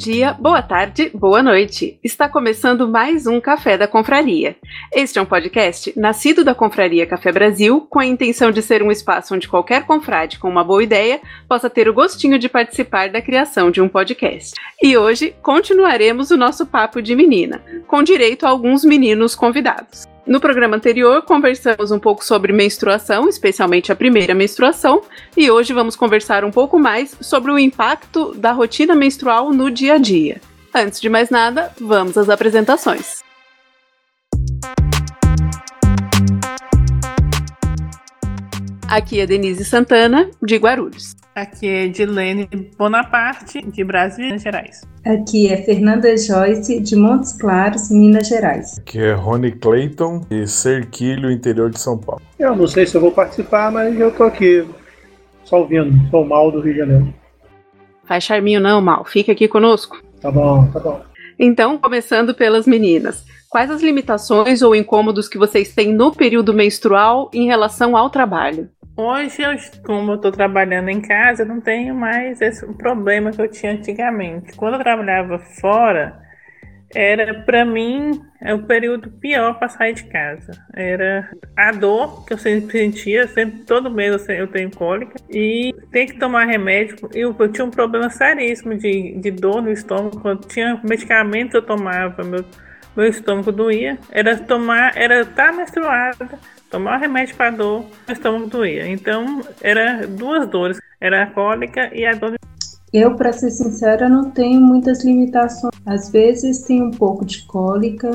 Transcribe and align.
dia, 0.00 0.32
boa 0.32 0.62
tarde, 0.62 1.10
boa 1.12 1.42
noite. 1.42 2.00
Está 2.02 2.26
começando 2.26 2.88
mais 2.88 3.26
um 3.26 3.38
Café 3.38 3.76
da 3.76 3.86
Confraria. 3.86 4.56
Este 4.90 5.18
é 5.18 5.22
um 5.22 5.26
podcast 5.26 5.92
nascido 5.94 6.42
da 6.42 6.54
Confraria 6.54 7.06
Café 7.06 7.30
Brasil, 7.30 7.82
com 7.82 7.98
a 7.98 8.06
intenção 8.06 8.50
de 8.50 8.62
ser 8.62 8.82
um 8.82 8.90
espaço 8.90 9.34
onde 9.34 9.46
qualquer 9.46 9.84
confrade 9.84 10.38
com 10.38 10.48
uma 10.48 10.64
boa 10.64 10.82
ideia 10.82 11.20
possa 11.46 11.68
ter 11.68 11.86
o 11.86 11.92
gostinho 11.92 12.38
de 12.38 12.48
participar 12.48 13.10
da 13.10 13.20
criação 13.20 13.70
de 13.70 13.82
um 13.82 13.88
podcast. 13.90 14.54
E 14.82 14.96
hoje 14.96 15.34
continuaremos 15.42 16.30
o 16.30 16.36
nosso 16.36 16.64
papo 16.64 17.02
de 17.02 17.14
menina, 17.14 17.62
com 17.86 18.02
direito 18.02 18.46
a 18.46 18.48
alguns 18.48 18.82
meninos 18.82 19.34
convidados. 19.34 20.08
No 20.30 20.38
programa 20.38 20.76
anterior, 20.76 21.22
conversamos 21.22 21.90
um 21.90 21.98
pouco 21.98 22.24
sobre 22.24 22.52
menstruação, 22.52 23.28
especialmente 23.28 23.90
a 23.90 23.96
primeira 23.96 24.32
menstruação, 24.32 25.02
e 25.36 25.50
hoje 25.50 25.72
vamos 25.72 25.96
conversar 25.96 26.44
um 26.44 26.52
pouco 26.52 26.78
mais 26.78 27.16
sobre 27.20 27.50
o 27.50 27.58
impacto 27.58 28.32
da 28.36 28.52
rotina 28.52 28.94
menstrual 28.94 29.52
no 29.52 29.68
dia 29.72 29.94
a 29.94 29.98
dia. 29.98 30.40
Antes 30.72 31.00
de 31.00 31.08
mais 31.08 31.30
nada, 31.30 31.72
vamos 31.80 32.16
às 32.16 32.28
apresentações. 32.28 33.28
Aqui 38.90 39.20
é 39.20 39.26
Denise 39.26 39.64
Santana, 39.64 40.28
de 40.42 40.56
Guarulhos. 40.56 41.14
Aqui 41.32 41.68
é 41.68 41.86
Dilene 41.86 42.48
Bonaparte, 42.76 43.62
de 43.62 43.84
Brasília, 43.84 44.30
Minas 44.30 44.42
Gerais. 44.42 44.80
Aqui 45.06 45.46
é 45.46 45.58
Fernanda 45.58 46.16
Joyce, 46.16 46.80
de 46.80 46.96
Montes 46.96 47.34
Claros, 47.34 47.88
Minas 47.88 48.26
Gerais. 48.26 48.80
Aqui 48.80 48.98
é 48.98 49.12
Rony 49.12 49.52
Clayton, 49.52 50.26
de 50.28 50.44
Serquilho, 50.48 51.30
interior 51.30 51.70
de 51.70 51.78
São 51.78 51.96
Paulo. 51.96 52.20
Eu 52.36 52.56
não 52.56 52.66
sei 52.66 52.84
se 52.84 52.96
eu 52.96 53.00
vou 53.00 53.12
participar, 53.12 53.70
mas 53.70 53.96
eu 53.96 54.10
tô 54.10 54.24
aqui, 54.24 54.66
só 55.44 55.60
ouvindo. 55.60 56.10
Sou 56.10 56.24
mal 56.24 56.50
do 56.50 56.60
Rio 56.60 56.72
de 56.72 56.80
Janeiro. 56.80 57.14
Faz 58.06 58.24
charminho 58.24 58.60
não, 58.60 58.80
Mal. 58.80 59.04
Fica 59.04 59.30
aqui 59.30 59.46
conosco. 59.46 60.02
Tá 60.20 60.32
bom, 60.32 60.66
tá 60.66 60.80
bom. 60.80 61.00
Então, 61.38 61.78
começando 61.78 62.34
pelas 62.34 62.66
meninas. 62.66 63.24
Quais 63.48 63.70
as 63.70 63.82
limitações 63.82 64.62
ou 64.62 64.74
incômodos 64.74 65.28
que 65.28 65.38
vocês 65.38 65.72
têm 65.72 65.92
no 65.94 66.12
período 66.12 66.52
menstrual 66.52 67.30
em 67.32 67.46
relação 67.46 67.96
ao 67.96 68.10
trabalho? 68.10 68.68
Hoje, 69.02 69.40
eu, 69.40 69.56
como 69.82 70.12
eu 70.12 70.16
estou 70.16 70.30
trabalhando 70.30 70.90
em 70.90 71.00
casa, 71.00 71.42
eu 71.42 71.46
não 71.46 71.58
tenho 71.58 71.94
mais 71.94 72.38
esse 72.42 72.66
problema 72.74 73.30
que 73.30 73.40
eu 73.40 73.48
tinha 73.48 73.72
antigamente. 73.72 74.52
Quando 74.52 74.74
eu 74.74 74.80
trabalhava 74.80 75.38
fora, 75.38 76.20
era 76.94 77.42
para 77.44 77.64
mim 77.64 78.20
é 78.42 78.52
o 78.52 78.64
período 78.64 79.10
pior 79.10 79.58
para 79.58 79.70
sair 79.70 79.94
de 79.94 80.04
casa. 80.04 80.52
Era 80.74 81.30
a 81.56 81.72
dor 81.72 82.26
que 82.26 82.34
eu 82.34 82.38
sempre 82.38 82.78
sentia, 82.78 83.26
sempre 83.26 83.60
todo 83.60 83.90
mês 83.90 84.28
eu 84.28 84.46
tenho 84.48 84.70
cólica 84.70 85.14
e 85.30 85.74
tem 85.90 86.06
que 86.06 86.18
tomar 86.18 86.44
remédio. 86.44 86.96
Eu, 87.14 87.34
eu 87.38 87.48
tinha 87.50 87.64
um 87.64 87.70
problema 87.70 88.10
seríssimo 88.10 88.74
de, 88.76 89.18
de 89.18 89.30
dor 89.30 89.62
no 89.62 89.70
estômago. 89.70 90.20
Quando 90.20 90.46
tinha 90.46 90.78
medicamento 90.84 91.54
eu 91.54 91.62
tomava, 91.62 92.22
meu, 92.22 92.44
meu 92.94 93.06
estômago 93.06 93.50
doía. 93.50 93.96
Era 94.10 94.36
tomar, 94.36 94.92
era 94.94 95.22
estar 95.22 95.46
tá 95.46 95.52
menstruada 95.52 96.38
tomar 96.70 96.98
remédio 96.98 97.36
para 97.36 97.50
dor, 97.50 97.84
o 98.08 98.12
estômago 98.12 98.46
doía. 98.46 98.86
Então, 98.88 99.42
era 99.60 100.06
duas 100.06 100.48
dores, 100.48 100.80
era 101.00 101.24
a 101.24 101.26
cólica 101.26 101.90
e 101.94 102.06
a 102.06 102.12
dor. 102.12 102.36
Eu, 102.92 103.14
para 103.14 103.32
ser 103.32 103.50
sincera, 103.50 104.08
não 104.08 104.30
tenho 104.30 104.60
muitas 104.60 105.04
limitações. 105.04 105.74
Às 105.84 106.10
vezes 106.10 106.62
tem 106.62 106.82
um 106.82 106.90
pouco 106.90 107.24
de 107.24 107.44
cólica 107.44 108.10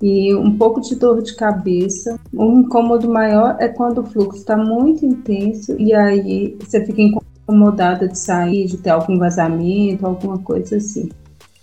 e 0.00 0.34
um 0.34 0.56
pouco 0.56 0.80
de 0.80 0.96
dor 0.96 1.22
de 1.22 1.36
cabeça. 1.36 2.18
Um 2.32 2.60
incômodo 2.60 3.08
maior 3.08 3.56
é 3.60 3.68
quando 3.68 3.98
o 3.98 4.06
fluxo 4.06 4.38
está 4.38 4.56
muito 4.56 5.04
intenso 5.04 5.76
e 5.78 5.92
aí 5.94 6.56
você 6.60 6.84
fica 6.84 7.02
incomodada 7.02 8.08
de 8.08 8.18
sair, 8.18 8.66
de 8.66 8.78
ter 8.78 8.90
algum 8.90 9.18
vazamento, 9.18 10.06
alguma 10.06 10.38
coisa 10.38 10.76
assim. 10.76 11.08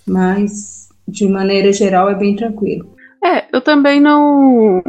Mas, 0.05 0.89
de 1.07 1.27
maneira 1.27 1.71
geral, 1.73 2.09
é 2.09 2.15
bem 2.15 2.35
tranquilo. 2.35 2.89
É, 3.23 3.45
eu 3.51 3.59
também 3.59 3.99
não 3.99 4.81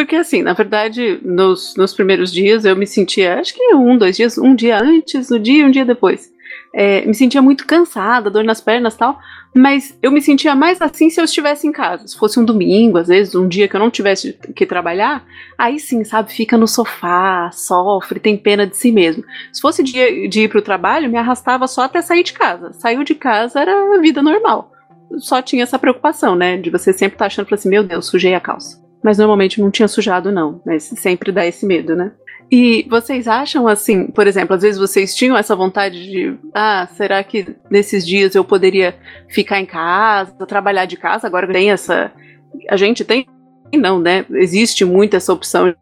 porque, 0.00 0.16
assim, 0.16 0.42
na 0.42 0.54
verdade, 0.54 1.20
nos, 1.22 1.74
nos 1.76 1.92
primeiros 1.92 2.32
dias 2.32 2.64
eu 2.64 2.74
me 2.74 2.86
sentia, 2.86 3.38
acho 3.38 3.52
que 3.52 3.74
um, 3.74 3.98
dois 3.98 4.16
dias, 4.16 4.38
um 4.38 4.54
dia 4.54 4.82
antes, 4.82 5.28
no 5.28 5.38
dia 5.38 5.66
um 5.66 5.70
dia 5.70 5.84
depois. 5.84 6.32
É, 6.74 7.04
me 7.04 7.12
sentia 7.12 7.42
muito 7.42 7.66
cansada, 7.66 8.30
dor 8.30 8.42
nas 8.42 8.62
pernas 8.62 8.96
tal, 8.96 9.18
mas 9.54 9.98
eu 10.02 10.10
me 10.10 10.22
sentia 10.22 10.54
mais 10.54 10.80
assim 10.80 11.10
se 11.10 11.20
eu 11.20 11.24
estivesse 11.26 11.66
em 11.66 11.72
casa. 11.72 12.08
Se 12.08 12.16
fosse 12.16 12.40
um 12.40 12.46
domingo, 12.46 12.96
às 12.96 13.08
vezes, 13.08 13.34
um 13.34 13.46
dia 13.46 13.68
que 13.68 13.76
eu 13.76 13.80
não 13.80 13.90
tivesse 13.90 14.32
que 14.56 14.64
trabalhar, 14.64 15.22
aí 15.58 15.78
sim, 15.78 16.02
sabe, 16.02 16.32
fica 16.32 16.56
no 16.56 16.66
sofá, 16.66 17.50
sofre, 17.52 18.18
tem 18.18 18.38
pena 18.38 18.66
de 18.66 18.78
si 18.78 18.90
mesmo. 18.90 19.22
Se 19.52 19.60
fosse 19.60 19.82
dia 19.82 20.26
de 20.30 20.44
ir 20.44 20.48
para 20.48 20.60
o 20.60 20.62
trabalho, 20.62 21.10
me 21.10 21.18
arrastava 21.18 21.68
só 21.68 21.82
até 21.82 22.00
sair 22.00 22.22
de 22.22 22.32
casa. 22.32 22.72
Saiu 22.72 23.04
de 23.04 23.14
casa 23.14 23.60
era 23.60 24.00
vida 24.00 24.22
normal. 24.22 24.72
Só 25.18 25.42
tinha 25.42 25.62
essa 25.62 25.78
preocupação, 25.78 26.34
né, 26.34 26.56
de 26.56 26.70
você 26.70 26.90
sempre 26.90 27.16
estar 27.16 27.24
tá 27.24 27.26
achando 27.26 27.52
assim, 27.52 27.68
meu 27.68 27.84
Deus, 27.84 28.06
sujei 28.06 28.34
a 28.34 28.40
calça 28.40 28.88
mas 29.02 29.18
normalmente 29.18 29.60
não 29.60 29.70
tinha 29.70 29.88
sujado, 29.88 30.30
não. 30.30 30.60
Mas 30.64 30.84
sempre 30.84 31.32
dá 31.32 31.46
esse 31.46 31.64
medo, 31.66 31.96
né? 31.96 32.12
E 32.50 32.84
vocês 32.90 33.28
acham 33.28 33.68
assim, 33.68 34.08
por 34.08 34.26
exemplo, 34.26 34.56
às 34.56 34.62
vezes 34.62 34.78
vocês 34.78 35.14
tinham 35.14 35.36
essa 35.36 35.54
vontade 35.54 36.10
de, 36.10 36.36
ah, 36.52 36.88
será 36.96 37.22
que 37.22 37.54
nesses 37.70 38.04
dias 38.04 38.34
eu 38.34 38.44
poderia 38.44 38.96
ficar 39.28 39.60
em 39.60 39.66
casa, 39.66 40.32
trabalhar 40.46 40.84
de 40.84 40.96
casa? 40.96 41.28
Agora 41.28 41.46
tem 41.46 41.70
essa. 41.70 42.10
A 42.68 42.76
gente 42.76 43.04
tem, 43.04 43.24
não, 43.72 44.00
né? 44.00 44.26
Existe 44.30 44.84
muito 44.84 45.16
essa 45.16 45.32
opção 45.32 45.72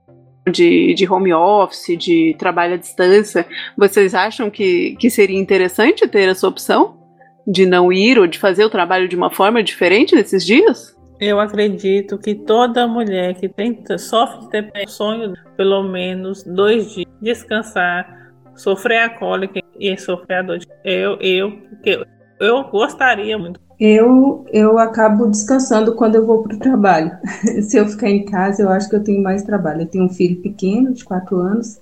de, 0.50 0.92
de 0.92 1.10
home 1.10 1.32
office, 1.32 1.96
de 1.96 2.36
trabalho 2.38 2.74
à 2.74 2.76
distância. 2.76 3.46
Vocês 3.76 4.14
acham 4.14 4.50
que, 4.50 4.94
que 4.96 5.08
seria 5.08 5.38
interessante 5.38 6.06
ter 6.06 6.28
essa 6.28 6.46
opção 6.46 6.98
de 7.46 7.64
não 7.64 7.90
ir 7.90 8.18
ou 8.18 8.26
de 8.26 8.38
fazer 8.38 8.64
o 8.64 8.70
trabalho 8.70 9.08
de 9.08 9.16
uma 9.16 9.30
forma 9.30 9.62
diferente 9.62 10.14
nesses 10.14 10.44
dias? 10.44 10.97
Eu 11.20 11.40
acredito 11.40 12.16
que 12.18 12.34
toda 12.34 12.86
mulher 12.86 13.34
que 13.34 13.48
tem, 13.48 13.82
sofre 13.98 14.40
de 14.40 14.70
ter 14.70 14.88
sonho 14.88 15.34
pelo 15.56 15.82
menos 15.82 16.44
dois 16.44 16.92
dias 16.92 17.08
descansar, 17.20 18.32
sofrer 18.54 18.98
a 18.98 19.10
cólica 19.10 19.60
e 19.78 19.96
sofrer 19.98 20.36
a 20.36 20.42
dor. 20.42 20.58
Eu, 20.84 21.18
eu, 21.20 21.52
eu, 21.84 22.04
eu 22.38 22.64
gostaria 22.64 23.36
muito. 23.36 23.60
Eu, 23.80 24.44
eu 24.52 24.78
acabo 24.78 25.26
descansando 25.26 25.94
quando 25.94 26.16
eu 26.16 26.26
vou 26.26 26.42
para 26.42 26.56
o 26.56 26.58
trabalho. 26.58 27.16
Se 27.62 27.76
eu 27.76 27.86
ficar 27.86 28.08
em 28.08 28.24
casa, 28.24 28.62
eu 28.62 28.68
acho 28.68 28.88
que 28.88 28.96
eu 28.96 29.02
tenho 29.02 29.22
mais 29.22 29.42
trabalho. 29.42 29.82
Eu 29.82 29.86
tenho 29.86 30.04
um 30.04 30.08
filho 30.08 30.40
pequeno, 30.40 30.92
de 30.92 31.04
quatro 31.04 31.36
anos, 31.36 31.80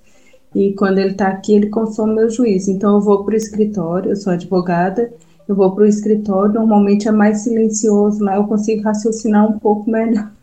e 0.53 0.73
quando 0.73 0.99
ele 0.99 1.11
está 1.11 1.27
aqui, 1.27 1.55
ele 1.55 1.69
consome 1.69 2.15
meu 2.15 2.29
juízo. 2.29 2.71
Então, 2.71 2.95
eu 2.95 3.01
vou 3.01 3.23
para 3.23 3.33
o 3.33 3.37
escritório, 3.37 4.11
eu 4.11 4.15
sou 4.15 4.33
advogada, 4.33 5.11
eu 5.47 5.55
vou 5.55 5.73
para 5.73 5.83
o 5.83 5.87
escritório, 5.87 6.53
normalmente 6.53 7.07
é 7.07 7.11
mais 7.11 7.39
silencioso, 7.39 8.23
lá 8.23 8.35
eu 8.35 8.43
consigo 8.43 8.83
raciocinar 8.83 9.47
um 9.47 9.59
pouco 9.59 9.89
melhor. 9.89 10.31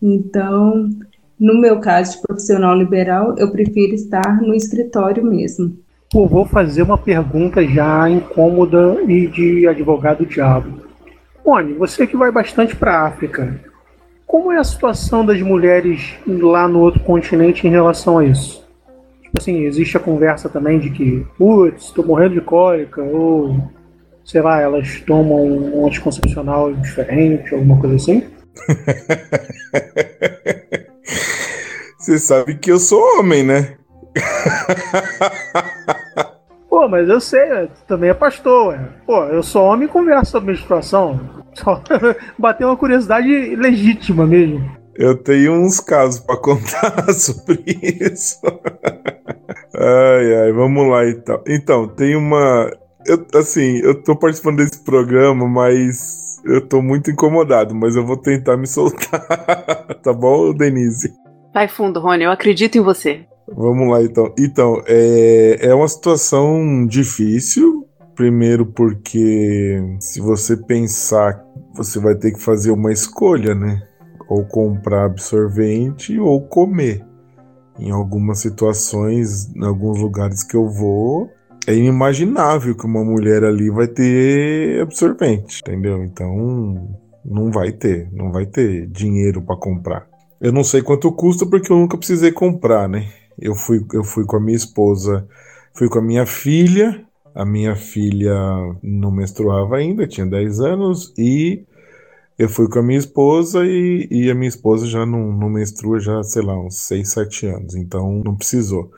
Então, 0.00 0.88
no 1.38 1.60
meu 1.60 1.78
caso 1.78 2.12
de 2.12 2.22
profissional 2.22 2.74
liberal, 2.74 3.34
eu 3.36 3.50
prefiro 3.52 3.92
estar 3.92 4.40
no 4.40 4.54
escritório 4.54 5.22
mesmo. 5.22 5.76
Vou 6.14 6.46
fazer 6.46 6.82
uma 6.82 6.96
pergunta 6.96 7.62
já 7.66 8.08
incômoda 8.08 9.02
e 9.06 9.26
de 9.26 9.68
advogado 9.68 10.24
diabo. 10.24 10.80
Rony, 11.44 11.74
você 11.74 12.06
que 12.06 12.16
vai 12.16 12.32
bastante 12.32 12.74
para 12.74 12.94
a 12.94 13.06
África, 13.08 13.60
como 14.26 14.50
é 14.50 14.58
a 14.58 14.64
situação 14.64 15.24
das 15.24 15.40
mulheres 15.42 16.14
lá 16.26 16.66
no 16.66 16.80
outro 16.80 17.00
continente 17.00 17.66
em 17.66 17.70
relação 17.70 18.18
a 18.18 18.24
isso? 18.24 18.66
Tipo 19.22 19.38
assim, 19.38 19.64
existe 19.64 19.96
a 19.96 20.00
conversa 20.00 20.48
também 20.48 20.78
de 20.78 20.90
que, 20.90 21.26
putz, 21.36 21.84
estou 21.84 22.06
morrendo 22.06 22.34
de 22.34 22.40
cólica, 22.40 23.02
ou 23.02 23.70
sei 24.28 24.40
lá, 24.42 24.60
elas 24.60 25.00
tomam 25.06 25.42
um 25.42 25.86
anticoncepcional 25.86 26.74
diferente, 26.74 27.54
alguma 27.54 27.80
coisa 27.80 27.96
assim? 27.96 28.28
Você 31.98 32.18
sabe 32.18 32.56
que 32.56 32.70
eu 32.70 32.78
sou 32.78 33.00
homem, 33.18 33.42
né? 33.42 33.78
Pô, 36.68 36.86
mas 36.88 37.08
eu 37.08 37.18
sei, 37.20 37.68
tu 37.68 37.84
também 37.86 38.10
é 38.10 38.14
pastor, 38.14 38.68
ué. 38.68 38.78
Pô, 39.06 39.24
eu 39.24 39.42
sou 39.42 39.64
homem 39.64 39.88
e 39.88 39.90
converso 39.90 40.32
sobre 40.32 40.52
menstruação. 40.52 41.18
Só 41.54 41.82
bater 42.38 42.66
uma 42.66 42.76
curiosidade 42.76 43.56
legítima 43.56 44.26
mesmo. 44.26 44.76
Eu 44.94 45.16
tenho 45.16 45.54
uns 45.54 45.80
casos 45.80 46.20
para 46.20 46.36
contar 46.36 47.10
sobre 47.14 47.78
isso. 47.82 48.38
ai, 49.74 50.34
ai, 50.42 50.52
vamos 50.52 50.86
lá 50.88 51.08
então. 51.08 51.42
Então, 51.46 51.88
tem 51.88 52.14
uma 52.14 52.70
eu, 53.08 53.26
assim, 53.34 53.78
eu 53.78 54.02
tô 54.02 54.14
participando 54.14 54.58
desse 54.58 54.84
programa, 54.84 55.48
mas 55.48 56.40
eu 56.44 56.60
tô 56.60 56.82
muito 56.82 57.10
incomodado, 57.10 57.74
mas 57.74 57.96
eu 57.96 58.04
vou 58.04 58.16
tentar 58.16 58.56
me 58.56 58.66
soltar. 58.68 59.26
tá 60.02 60.12
bom, 60.12 60.52
Denise? 60.52 61.12
Vai 61.52 61.66
fundo, 61.68 62.00
Rony, 62.00 62.24
eu 62.24 62.30
acredito 62.30 62.76
em 62.76 62.82
você. 62.82 63.26
Vamos 63.48 63.88
lá, 63.90 64.02
então. 64.02 64.32
Então, 64.38 64.82
é, 64.86 65.58
é 65.60 65.74
uma 65.74 65.88
situação 65.88 66.86
difícil. 66.86 67.86
Primeiro, 68.14 68.66
porque 68.66 69.80
se 70.00 70.20
você 70.20 70.56
pensar, 70.56 71.42
você 71.72 71.98
vai 72.00 72.14
ter 72.16 72.32
que 72.32 72.40
fazer 72.40 72.70
uma 72.70 72.92
escolha, 72.92 73.54
né? 73.54 73.80
Ou 74.28 74.44
comprar 74.44 75.06
absorvente 75.06 76.18
ou 76.18 76.46
comer. 76.46 77.04
Em 77.78 77.92
algumas 77.92 78.40
situações, 78.40 79.48
em 79.54 79.64
alguns 79.64 80.00
lugares 80.00 80.42
que 80.42 80.56
eu 80.56 80.68
vou, 80.68 81.30
é 81.68 81.74
inimaginável 81.74 82.74
que 82.74 82.86
uma 82.86 83.04
mulher 83.04 83.44
ali 83.44 83.68
vai 83.68 83.86
ter 83.86 84.80
absorvente, 84.80 85.60
entendeu? 85.60 86.02
Então 86.02 86.96
não 87.22 87.52
vai 87.52 87.72
ter, 87.72 88.10
não 88.10 88.32
vai 88.32 88.46
ter 88.46 88.86
dinheiro 88.86 89.42
para 89.42 89.54
comprar. 89.54 90.08
Eu 90.40 90.50
não 90.50 90.64
sei 90.64 90.80
quanto 90.80 91.12
custa 91.12 91.44
porque 91.44 91.70
eu 91.70 91.76
nunca 91.76 91.98
precisei 91.98 92.32
comprar, 92.32 92.88
né? 92.88 93.12
Eu 93.38 93.54
fui, 93.54 93.84
eu 93.92 94.02
fui 94.02 94.24
com 94.24 94.36
a 94.36 94.40
minha 94.40 94.56
esposa, 94.56 95.28
fui 95.74 95.90
com 95.90 95.98
a 95.98 96.02
minha 96.02 96.24
filha. 96.24 97.04
A 97.34 97.44
minha 97.44 97.76
filha 97.76 98.34
não 98.82 99.10
menstruava 99.10 99.76
ainda, 99.76 100.08
tinha 100.08 100.26
10 100.26 100.60
anos, 100.60 101.12
e 101.16 101.64
eu 102.38 102.48
fui 102.48 102.66
com 102.68 102.78
a 102.78 102.82
minha 102.82 102.98
esposa 102.98 103.64
e, 103.64 104.08
e 104.10 104.30
a 104.30 104.34
minha 104.34 104.48
esposa 104.48 104.86
já 104.86 105.04
não, 105.04 105.30
não 105.32 105.50
menstrua 105.50 106.00
já, 106.00 106.22
sei 106.22 106.42
lá, 106.42 106.58
uns 106.58 106.78
6, 106.86 107.12
7 107.12 107.46
anos, 107.46 107.74
então 107.76 108.22
não 108.24 108.34
precisou. 108.34 108.90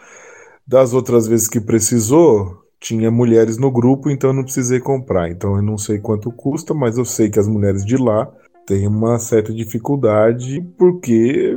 Das 0.66 0.94
outras 0.94 1.26
vezes 1.26 1.48
que 1.48 1.60
precisou, 1.60 2.59
tinha 2.80 3.10
mulheres 3.10 3.58
no 3.58 3.70
grupo, 3.70 4.10
então 4.10 4.30
eu 4.30 4.34
não 4.34 4.42
precisei 4.42 4.80
comprar. 4.80 5.30
Então 5.30 5.54
eu 5.56 5.62
não 5.62 5.76
sei 5.76 5.98
quanto 5.98 6.32
custa, 6.32 6.72
mas 6.72 6.96
eu 6.96 7.04
sei 7.04 7.28
que 7.28 7.38
as 7.38 7.46
mulheres 7.46 7.84
de 7.84 7.96
lá 7.96 8.26
têm 8.66 8.86
uma 8.86 9.18
certa 9.18 9.52
dificuldade, 9.52 10.66
porque 10.78 11.56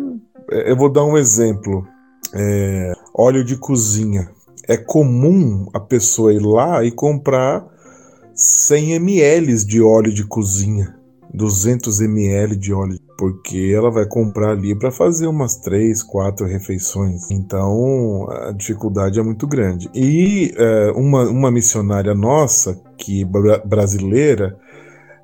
é, 0.51 0.71
eu 0.71 0.75
vou 0.75 0.89
dar 0.89 1.05
um 1.05 1.17
exemplo. 1.17 1.87
É, 2.35 2.93
óleo 3.13 3.43
de 3.43 3.55
cozinha. 3.55 4.29
É 4.67 4.75
comum 4.75 5.67
a 5.73 5.79
pessoa 5.79 6.33
ir 6.33 6.41
lá 6.41 6.83
e 6.83 6.91
comprar 6.91 7.65
100 8.33 8.93
ml 8.93 9.65
de 9.65 9.81
óleo 9.81 10.11
de 10.11 10.25
cozinha, 10.25 10.95
200 11.33 12.01
ml 12.01 12.55
de 12.55 12.73
óleo, 12.73 12.99
porque 13.17 13.73
ela 13.75 13.89
vai 13.89 14.05
comprar 14.05 14.51
ali 14.51 14.77
para 14.77 14.91
fazer 14.91 15.27
umas 15.27 15.55
três, 15.57 16.03
quatro 16.03 16.45
refeições. 16.45 17.31
Então 17.31 18.27
a 18.29 18.51
dificuldade 18.51 19.19
é 19.19 19.23
muito 19.23 19.47
grande. 19.47 19.89
E 19.93 20.53
é, 20.55 20.91
uma, 20.95 21.23
uma 21.23 21.51
missionária 21.51 22.13
nossa, 22.13 22.79
que 22.97 23.25
brasileira, 23.65 24.57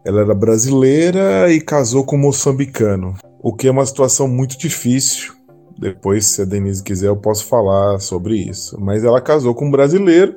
ela 0.06 0.22
era 0.22 0.34
brasileira 0.34 1.52
e 1.52 1.62
casou 1.62 2.04
com 2.04 2.16
um 2.16 2.20
moçambicano, 2.20 3.16
o 3.42 3.54
que 3.54 3.68
é 3.68 3.72
uma 3.72 3.86
situação 3.86 4.28
muito 4.28 4.58
difícil 4.58 5.40
depois, 5.80 6.26
se 6.26 6.42
a 6.42 6.46
Denise 6.46 6.84
quiser, 6.84 7.08
eu 7.08 7.16
posso 7.16 7.46
falar 7.46 8.00
sobre 8.00 8.36
isso. 8.36 8.78
Mas 8.80 9.04
ela 9.04 9.22
casou 9.22 9.56
com 9.56 9.68
um 9.68 9.72
brasileiro 9.72 10.36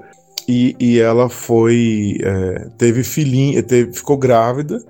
e, 0.48 0.76
e 0.78 1.00
ela 1.00 1.28
foi. 1.28 2.16
É, 2.22 2.68
teve 2.78 3.02
filhinho, 3.02 3.60
teve, 3.62 3.92
ficou 3.92 4.16
grávida. 4.16 4.80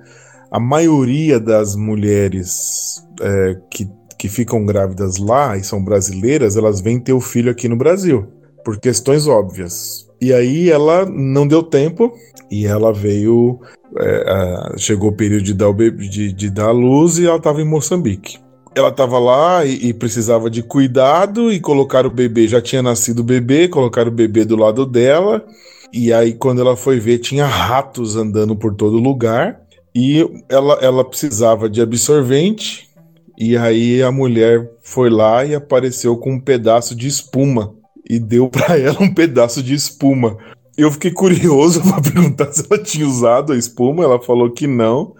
A 0.52 0.60
maioria 0.60 1.40
das 1.40 1.74
mulheres 1.74 3.02
é, 3.22 3.56
que, 3.70 3.88
que 4.18 4.28
ficam 4.28 4.66
grávidas 4.66 5.16
lá 5.16 5.56
e 5.56 5.64
são 5.64 5.82
brasileiras, 5.82 6.58
elas 6.58 6.82
vêm 6.82 7.00
ter 7.00 7.14
o 7.14 7.22
filho 7.22 7.50
aqui 7.50 7.68
no 7.68 7.76
Brasil, 7.76 8.26
por 8.62 8.78
questões 8.78 9.26
óbvias. 9.26 10.06
E 10.20 10.30
aí 10.30 10.68
ela 10.68 11.06
não 11.06 11.48
deu 11.48 11.62
tempo 11.62 12.12
e 12.50 12.66
ela 12.66 12.92
veio. 12.92 13.60
É, 13.98 14.74
chegou 14.76 15.10
o 15.10 15.16
período 15.16 15.42
de 15.42 15.54
dar, 15.54 15.68
o 15.68 15.72
bebê, 15.72 16.06
de, 16.06 16.32
de 16.34 16.50
dar 16.50 16.66
a 16.66 16.70
luz 16.70 17.18
e 17.18 17.26
ela 17.26 17.36
estava 17.36 17.60
em 17.60 17.68
Moçambique 17.68 18.38
ela 18.74 18.88
estava 18.88 19.18
lá 19.18 19.66
e, 19.66 19.88
e, 19.88 19.92
precisava 19.92 20.48
de 20.48 20.62
cuidado 20.62 21.52
e 21.52 21.60
colocar 21.60 22.06
o 22.06 22.10
bebê, 22.10 22.48
já 22.48 22.58
tinha 22.58 22.80
nascido 22.80 23.18
o 23.18 23.22
bebê, 23.22 23.68
colocar 23.68 24.08
o 24.08 24.10
bebê 24.10 24.46
do 24.46 24.56
lado 24.56 24.86
dela. 24.86 25.44
E 25.92 26.10
aí 26.10 26.32
quando 26.32 26.62
ela 26.62 26.74
foi 26.74 26.98
ver, 26.98 27.18
tinha 27.18 27.44
ratos 27.44 28.16
andando 28.16 28.56
por 28.56 28.74
todo 28.74 28.96
lugar 28.96 29.61
e 29.94 30.26
ela, 30.48 30.74
ela 30.80 31.04
precisava 31.04 31.68
de 31.68 31.80
absorvente. 31.80 32.88
E 33.38 33.56
aí 33.56 34.02
a 34.02 34.12
mulher 34.12 34.70
foi 34.82 35.10
lá 35.10 35.44
e 35.44 35.54
apareceu 35.54 36.16
com 36.16 36.32
um 36.32 36.40
pedaço 36.40 36.94
de 36.94 37.08
espuma 37.08 37.74
e 38.08 38.18
deu 38.18 38.48
para 38.48 38.76
ela 38.80 39.02
um 39.02 39.12
pedaço 39.12 39.62
de 39.62 39.74
espuma. 39.74 40.36
Eu 40.76 40.90
fiquei 40.90 41.10
curioso 41.10 41.82
para 41.88 42.00
perguntar 42.00 42.52
se 42.52 42.66
ela 42.68 42.82
tinha 42.82 43.06
usado 43.06 43.52
a 43.52 43.56
espuma, 43.56 44.04
ela 44.04 44.22
falou 44.22 44.50
que 44.50 44.66
não. 44.66 45.14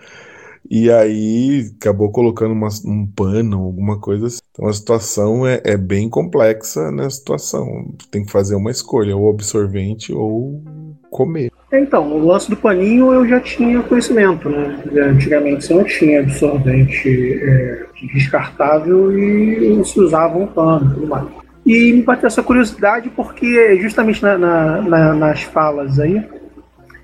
E 0.70 0.90
aí 0.90 1.70
acabou 1.76 2.10
colocando 2.10 2.52
uma, 2.52 2.69
um 2.86 3.06
pano, 3.06 3.62
alguma 3.62 3.98
coisa 3.98 4.26
assim. 4.26 4.38
Então 4.52 4.66
a 4.69 4.72
situação 4.72 5.46
é, 5.46 5.60
é 5.64 5.76
bem 5.76 6.08
complexa 6.08 6.90
na 6.90 7.10
situação. 7.10 7.94
Tem 8.10 8.24
que 8.24 8.32
fazer 8.32 8.54
uma 8.54 8.70
escolha, 8.70 9.16
ou 9.16 9.28
absorvente 9.28 10.12
ou 10.12 10.62
comer. 11.12 11.52
Então, 11.70 12.10
o 12.10 12.26
lance 12.26 12.48
do 12.48 12.56
paninho 12.56 13.12
eu 13.12 13.28
já 13.28 13.38
tinha 13.38 13.82
conhecimento, 13.82 14.48
né? 14.48 14.82
Antigamente 14.96 15.64
você 15.64 15.74
não 15.74 15.84
tinha 15.84 16.20
absorvente 16.20 17.38
é, 17.42 17.84
descartável 18.14 19.16
e 19.16 19.84
se 19.84 20.00
usava 20.00 20.38
um 20.38 20.46
pano 20.46 20.90
e 20.90 20.94
tudo 20.94 21.06
mais. 21.06 21.26
E 21.64 21.92
me 21.92 22.02
bateu 22.02 22.26
essa 22.26 22.42
curiosidade 22.42 23.10
porque 23.10 23.78
justamente 23.80 24.22
na, 24.22 24.36
na, 24.36 24.82
na, 24.82 25.14
nas 25.14 25.42
falas 25.42 26.00
aí, 26.00 26.22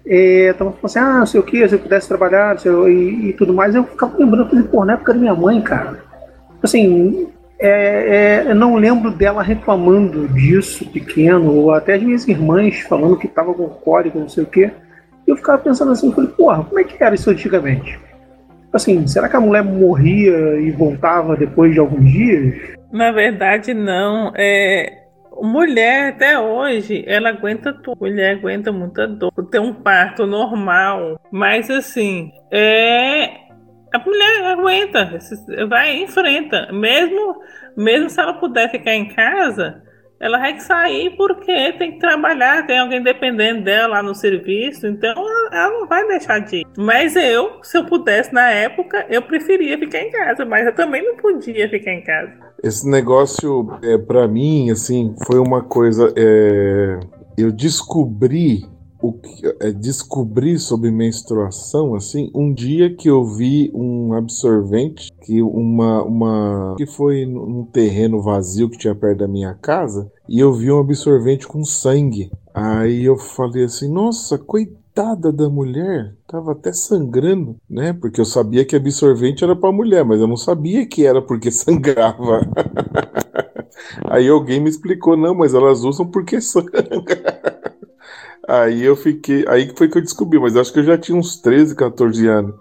é, 0.07 0.53
tava 0.55 0.73
falando 0.73 0.85
assim, 0.85 0.99
ah, 0.99 1.19
não 1.19 1.27
sei 1.27 1.41
o 1.41 1.45
que, 1.45 1.69
se 1.69 1.75
eu 1.75 1.79
pudesse 1.79 2.09
trabalhar 2.09 2.59
sei, 2.59 2.73
e, 2.73 3.29
e, 3.29 3.33
tudo 3.35 3.53
mais, 3.53 3.75
eu 3.75 3.85
ficava 3.85 4.17
lembrando, 4.19 4.69
pô, 4.69 4.85
na 4.85 4.95
época 4.95 5.13
da 5.13 5.21
minha 5.21 5.35
mãe, 5.35 5.61
cara, 5.61 6.03
assim, 6.63 7.29
é, 7.61 8.45
é, 8.47 8.51
eu 8.51 8.55
não 8.55 8.77
lembro 8.77 9.11
dela 9.11 9.43
reclamando 9.43 10.29
disso 10.29 10.87
pequeno, 10.87 11.53
ou 11.55 11.73
até 11.73 11.95
as 11.95 12.03
minhas 12.03 12.27
irmãs 12.29 12.81
falando 12.81 13.17
que 13.17 13.29
tava 13.29 13.53
com 13.55 13.69
cólica, 13.69 14.19
não 14.19 14.29
sei 14.29 14.45
o 14.45 14.47
que. 14.47 14.71
Eu 15.27 15.37
ficava 15.37 15.59
pensando 15.59 15.93
assim, 15.93 16.13
falei, 16.13 16.31
porra, 16.31 16.65
como 16.65 16.79
é 16.79 16.85
que 16.85 17.03
era 17.03 17.15
isso 17.15 17.31
antigamente? 17.31 17.99
Assim, 18.73 19.07
será 19.07 19.29
que 19.29 19.37
a 19.37 19.41
mulher 19.41 19.63
morria 19.63 20.61
e 20.61 20.71
voltava 20.71 21.37
depois 21.37 21.73
de 21.73 21.79
alguns 21.79 22.11
dias? 22.11 22.55
Na 22.93 23.13
verdade, 23.13 23.75
não. 23.75 24.33
É, 24.37 24.99
Mulher, 25.41 26.15
até 26.15 26.39
hoje, 26.39 27.05
ela 27.07 27.31
aguenta 27.31 27.73
tudo. 27.73 27.99
Mulher 28.01 28.37
aguenta 28.37 28.73
muita 28.73 29.07
dor. 29.07 29.33
Tem 29.51 29.61
um 29.61 29.73
parto 29.73 30.27
normal. 30.27 31.21
Mas, 31.31 31.71
assim, 31.71 32.33
é. 32.51 33.48
A 33.93 33.99
mulher 33.99 34.45
aguenta, 34.45 35.19
vai 35.69 36.03
enfrenta. 36.03 36.71
Mesmo, 36.73 37.41
mesmo 37.77 38.11
se 38.11 38.21
ela 38.21 38.35
puder 38.35 38.71
ficar 38.71 38.95
em 38.95 39.09
casa, 39.09 39.83
ela 40.21 40.39
vai 40.39 40.59
sair 40.59 41.17
porque 41.17 41.73
tem 41.75 41.93
que 41.93 41.99
trabalhar, 41.99 42.67
tem 42.67 42.79
alguém 42.79 43.03
dependendo 43.03 43.63
dela 43.63 43.95
lá 43.95 44.03
no 44.03 44.15
serviço, 44.15 44.87
então 44.87 45.15
ela, 45.53 45.71
não 45.71 45.87
vai 45.87 46.07
deixar 46.09 46.41
de 46.41 46.57
ir. 46.57 46.67
Mas 46.77 47.15
eu, 47.15 47.63
se 47.63 47.79
eu 47.79 47.85
pudesse 47.85 48.33
na 48.33 48.51
época, 48.51 49.07
eu 49.09 49.23
preferia 49.23 49.79
ficar 49.79 50.01
em 50.01 50.11
casa, 50.11 50.45
mas 50.45 50.67
eu 50.67 50.75
também 50.75 51.05
não 51.05 51.17
podia 51.17 51.69
ficar 51.69 51.93
em 51.93 52.03
casa. 52.03 52.33
Esse 52.63 52.91
negócio, 52.91 53.79
é, 53.83 53.97
para 53.97 54.27
mim, 54.27 54.71
assim, 54.71 55.15
foi 55.25 55.39
uma 55.39 55.63
coisa. 55.63 56.13
É, 56.17 56.99
eu 57.39 57.53
descobri 57.53 58.67
o 59.01 59.15
é, 59.61 59.71
descobrir 59.71 60.59
sobre 60.59 60.91
menstruação 60.91 61.95
assim 61.95 62.31
um 62.35 62.53
dia 62.53 62.95
que 62.95 63.09
eu 63.09 63.25
vi 63.25 63.71
um 63.73 64.13
absorvente 64.13 65.11
que 65.23 65.41
uma 65.41 66.03
uma 66.03 66.75
que 66.77 66.87
foi 66.87 67.25
num 67.25 67.65
terreno 67.65 68.21
vazio 68.21 68.69
que 68.69 68.79
tinha 68.79 68.95
perto 68.95 69.19
da 69.19 69.29
minha 69.29 69.55
casa 69.55 70.11
e 70.29 70.41
eu 70.41 70.53
vi 70.53 70.71
um 70.71 70.79
absorvente 70.79 71.47
com 71.47 71.65
sangue. 71.65 72.31
Aí 72.53 73.05
eu 73.05 73.17
falei 73.17 73.65
assim 73.65 73.89
nossa 73.91 74.37
coitada 74.37 75.33
da 75.33 75.49
mulher 75.49 76.15
tava 76.27 76.53
até 76.53 76.73
sangrando 76.73 77.57
né? 77.71 77.93
Porque 77.93 78.21
eu 78.21 78.25
sabia 78.25 78.65
que 78.65 78.75
absorvente 78.75 79.45
era 79.45 79.55
para 79.55 79.71
mulher 79.71 80.05
mas 80.05 80.21
eu 80.21 80.27
não 80.27 80.37
sabia 80.37 80.85
que 80.87 81.07
era 81.07 81.23
porque 81.23 81.51
sangrava. 81.53 82.41
Aí 84.11 84.29
alguém 84.29 84.61
me 84.61 84.69
explicou 84.69 85.17
não 85.17 85.35
mas 85.35 85.55
elas 85.55 85.85
usam 85.85 86.07
porque 86.07 86.41
sangra 86.41 86.83
Aí 88.47 88.85
eu 88.85 88.97
fiquei. 88.97 89.45
Aí 89.49 89.73
foi 89.77 89.89
que 89.89 89.99
eu 89.99 90.03
descobri, 90.03 90.39
mas 90.39 90.57
acho 90.57 90.73
que 90.73 90.79
eu 90.81 90.85
já 90.85 90.99
tinha 90.99 91.17
uns 91.17 91.41
13, 91.41 91.75
14 91.75 92.27
anos. 92.27 92.55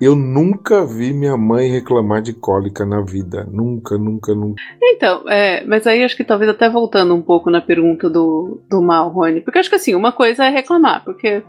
Eu 0.00 0.14
nunca 0.14 0.84
vi 0.84 1.14
minha 1.14 1.36
mãe 1.38 1.70
reclamar 1.70 2.20
de 2.20 2.34
cólica 2.34 2.84
na 2.84 3.00
vida. 3.00 3.48
Nunca, 3.50 3.96
nunca, 3.96 4.34
nunca. 4.34 4.62
Então, 4.82 5.26
é, 5.26 5.64
mas 5.64 5.86
aí 5.86 6.04
acho 6.04 6.16
que 6.16 6.24
talvez 6.24 6.50
até 6.50 6.68
voltando 6.68 7.14
um 7.14 7.22
pouco 7.22 7.50
na 7.50 7.62
pergunta 7.62 8.10
do, 8.10 8.60
do 8.68 8.82
Mal, 8.82 9.08
Rony. 9.08 9.40
Porque 9.40 9.58
acho 9.58 9.70
que 9.70 9.76
assim, 9.76 9.94
uma 9.94 10.12
coisa 10.12 10.44
é 10.44 10.50
reclamar, 10.50 11.02
porque. 11.04 11.42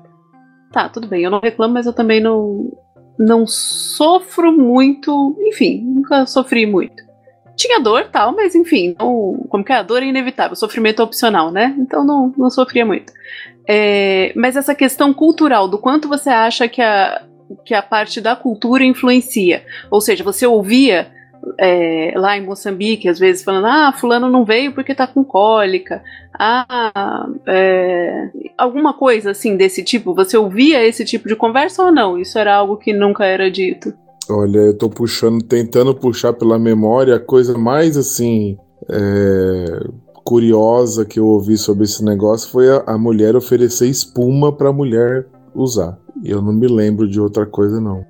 Tá, 0.72 0.88
tudo 0.90 1.08
bem, 1.08 1.24
eu 1.24 1.32
não 1.32 1.40
reclamo, 1.40 1.74
mas 1.74 1.86
eu 1.86 1.94
também 1.94 2.22
não, 2.22 2.72
não 3.20 3.46
sofro 3.46 4.52
muito. 4.52 5.36
Enfim, 5.42 5.82
nunca 5.84 6.26
sofri 6.26 6.66
muito. 6.66 7.07
Tinha 7.58 7.80
dor 7.80 8.08
tal, 8.12 8.36
mas 8.36 8.54
enfim, 8.54 8.96
não, 9.00 9.46
como 9.50 9.64
que 9.64 9.74
é? 9.74 9.78
A 9.78 9.84
dor 9.84 10.04
é 10.04 10.06
inevitável, 10.06 10.56
sofrimento 10.56 11.02
é 11.02 11.06
opcional, 11.06 11.52
né? 11.52 11.76
Então 11.80 12.06
não, 12.06 12.32
não 12.38 12.50
sofria 12.52 12.86
muito. 12.86 13.12
É, 13.68 14.32
mas 14.36 14.56
essa 14.56 14.76
questão 14.76 15.12
cultural, 15.12 15.68
do 15.68 15.80
quanto 15.80 16.08
você 16.08 16.30
acha 16.30 16.68
que 16.68 16.82
a, 16.82 17.24
que 17.66 17.74
a 17.74 17.82
parte 17.82 18.22
da 18.22 18.36
cultura 18.36 18.84
influencia? 18.84 19.66
Ou 19.90 20.00
seja, 20.00 20.24
você 20.24 20.46
ouvia 20.46 21.12
é, 21.60 22.14
lá 22.16 22.38
em 22.38 22.42
Moçambique, 22.42 23.10
às 23.10 23.18
vezes 23.18 23.44
falando, 23.44 23.66
ah, 23.66 23.92
fulano 23.92 24.30
não 24.30 24.46
veio 24.46 24.74
porque 24.74 24.94
tá 24.94 25.08
com 25.08 25.24
cólica, 25.24 26.04
ah, 26.34 27.28
é, 27.48 28.30
alguma 28.58 28.94
coisa 28.94 29.32
assim 29.32 29.58
desse 29.58 29.84
tipo, 29.84 30.14
você 30.14 30.38
ouvia 30.38 30.86
esse 30.86 31.04
tipo 31.04 31.28
de 31.28 31.36
conversa 31.36 31.84
ou 31.84 31.92
não? 31.92 32.20
Isso 32.20 32.38
era 32.38 32.54
algo 32.54 32.78
que 32.78 32.94
nunca 32.94 33.26
era 33.26 33.50
dito? 33.50 33.94
Olha, 34.29 34.60
eu 34.60 34.77
tô 34.77 34.89
puxando, 34.89 35.43
tentando 35.43 35.96
puxar 35.96 36.34
pela 36.34 36.60
memória 36.60 37.15
a 37.15 37.19
coisa 37.19 37.57
mais 37.57 37.96
assim, 37.96 38.57
é, 38.89 39.88
curiosa 40.24 41.05
que 41.05 41.19
eu 41.19 41.25
ouvi 41.25 41.57
sobre 41.57 41.86
esse 41.86 42.03
negócio 42.03 42.51
foi 42.51 42.69
a, 42.69 42.84
a 42.86 42.98
mulher 42.98 43.36
oferecer 43.36 43.88
espuma 43.88 44.51
para 44.51 44.69
a 44.69 44.74
mulher 44.74 45.25
usar. 45.55 45.98
Eu 46.24 46.41
não 46.41 46.51
me 46.51 46.67
lembro 46.67 47.07
de 47.07 47.19
outra 47.19 47.46
coisa, 47.46 47.79
não. 47.79 48.05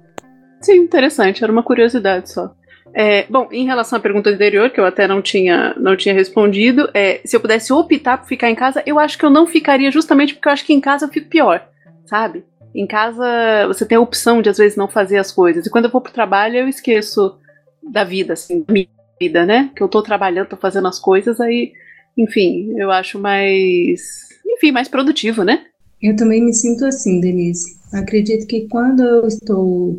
Sim, 0.61 0.77
interessante, 0.77 1.43
era 1.43 1.51
uma 1.51 1.61
curiosidade 1.61 2.31
só. 2.31 2.51
É, 2.93 3.27
bom, 3.29 3.47
em 3.51 3.65
relação 3.65 3.97
à 3.97 4.01
pergunta 4.01 4.31
anterior, 4.31 4.71
que 4.71 4.79
eu 4.79 4.85
até 4.85 5.07
não 5.07 5.21
tinha, 5.21 5.75
não 5.77 5.95
tinha 5.95 6.15
respondido, 6.15 6.89
é, 6.93 7.21
se 7.23 7.35
eu 7.35 7.39
pudesse 7.39 7.71
optar 7.71 8.17
por 8.17 8.27
ficar 8.27 8.49
em 8.49 8.55
casa, 8.55 8.81
eu 8.85 8.97
acho 8.97 9.17
que 9.17 9.25
eu 9.25 9.29
não 9.29 9.45
ficaria 9.45 9.91
justamente 9.91 10.33
porque 10.33 10.47
eu 10.47 10.53
acho 10.53 10.65
que 10.65 10.73
em 10.73 10.81
casa 10.81 11.05
eu 11.05 11.09
fico 11.09 11.29
pior, 11.29 11.63
sabe? 12.05 12.43
Em 12.73 12.85
casa 12.85 13.67
você 13.67 13.85
tem 13.85 13.97
a 13.97 14.01
opção 14.01 14.41
de 14.41 14.49
às 14.49 14.57
vezes 14.57 14.77
não 14.77 14.87
fazer 14.87 15.17
as 15.17 15.31
coisas. 15.31 15.65
E 15.65 15.69
quando 15.69 15.85
eu 15.85 15.91
vou 15.91 16.01
pro 16.01 16.13
trabalho, 16.13 16.57
eu 16.57 16.67
esqueço 16.67 17.35
da 17.81 18.03
vida, 18.03 18.33
assim, 18.33 18.63
da 18.63 18.73
minha 18.73 18.87
vida, 19.19 19.45
né? 19.45 19.71
Que 19.75 19.81
eu 19.81 19.87
tô 19.87 20.01
trabalhando, 20.01 20.49
tô 20.49 20.57
fazendo 20.57 20.87
as 20.87 20.99
coisas, 20.99 21.39
aí, 21.39 21.73
enfim, 22.17 22.73
eu 22.77 22.91
acho 22.91 23.19
mais, 23.19 24.27
enfim, 24.45 24.71
mais 24.71 24.87
produtivo, 24.87 25.43
né? 25.43 25.65
Eu 26.01 26.15
também 26.15 26.43
me 26.43 26.53
sinto 26.53 26.85
assim, 26.85 27.19
Denise. 27.19 27.77
Acredito 27.91 28.45
que 28.45 28.67
quando 28.67 29.01
eu 29.01 29.27
estou 29.27 29.97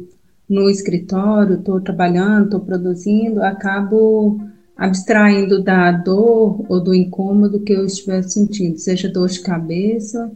no 0.48 0.70
escritório, 0.70 1.56
estou 1.56 1.80
trabalhando, 1.80 2.44
estou 2.44 2.60
produzindo, 2.60 3.42
acabo 3.42 4.40
abstraindo 4.76 5.62
da 5.62 5.90
dor 5.90 6.64
ou 6.68 6.80
do 6.80 6.94
incômodo 6.94 7.60
que 7.60 7.72
eu 7.72 7.84
estiver 7.84 8.22
sentindo, 8.22 8.78
seja 8.78 9.08
dor 9.08 9.28
de 9.28 9.40
cabeça 9.40 10.30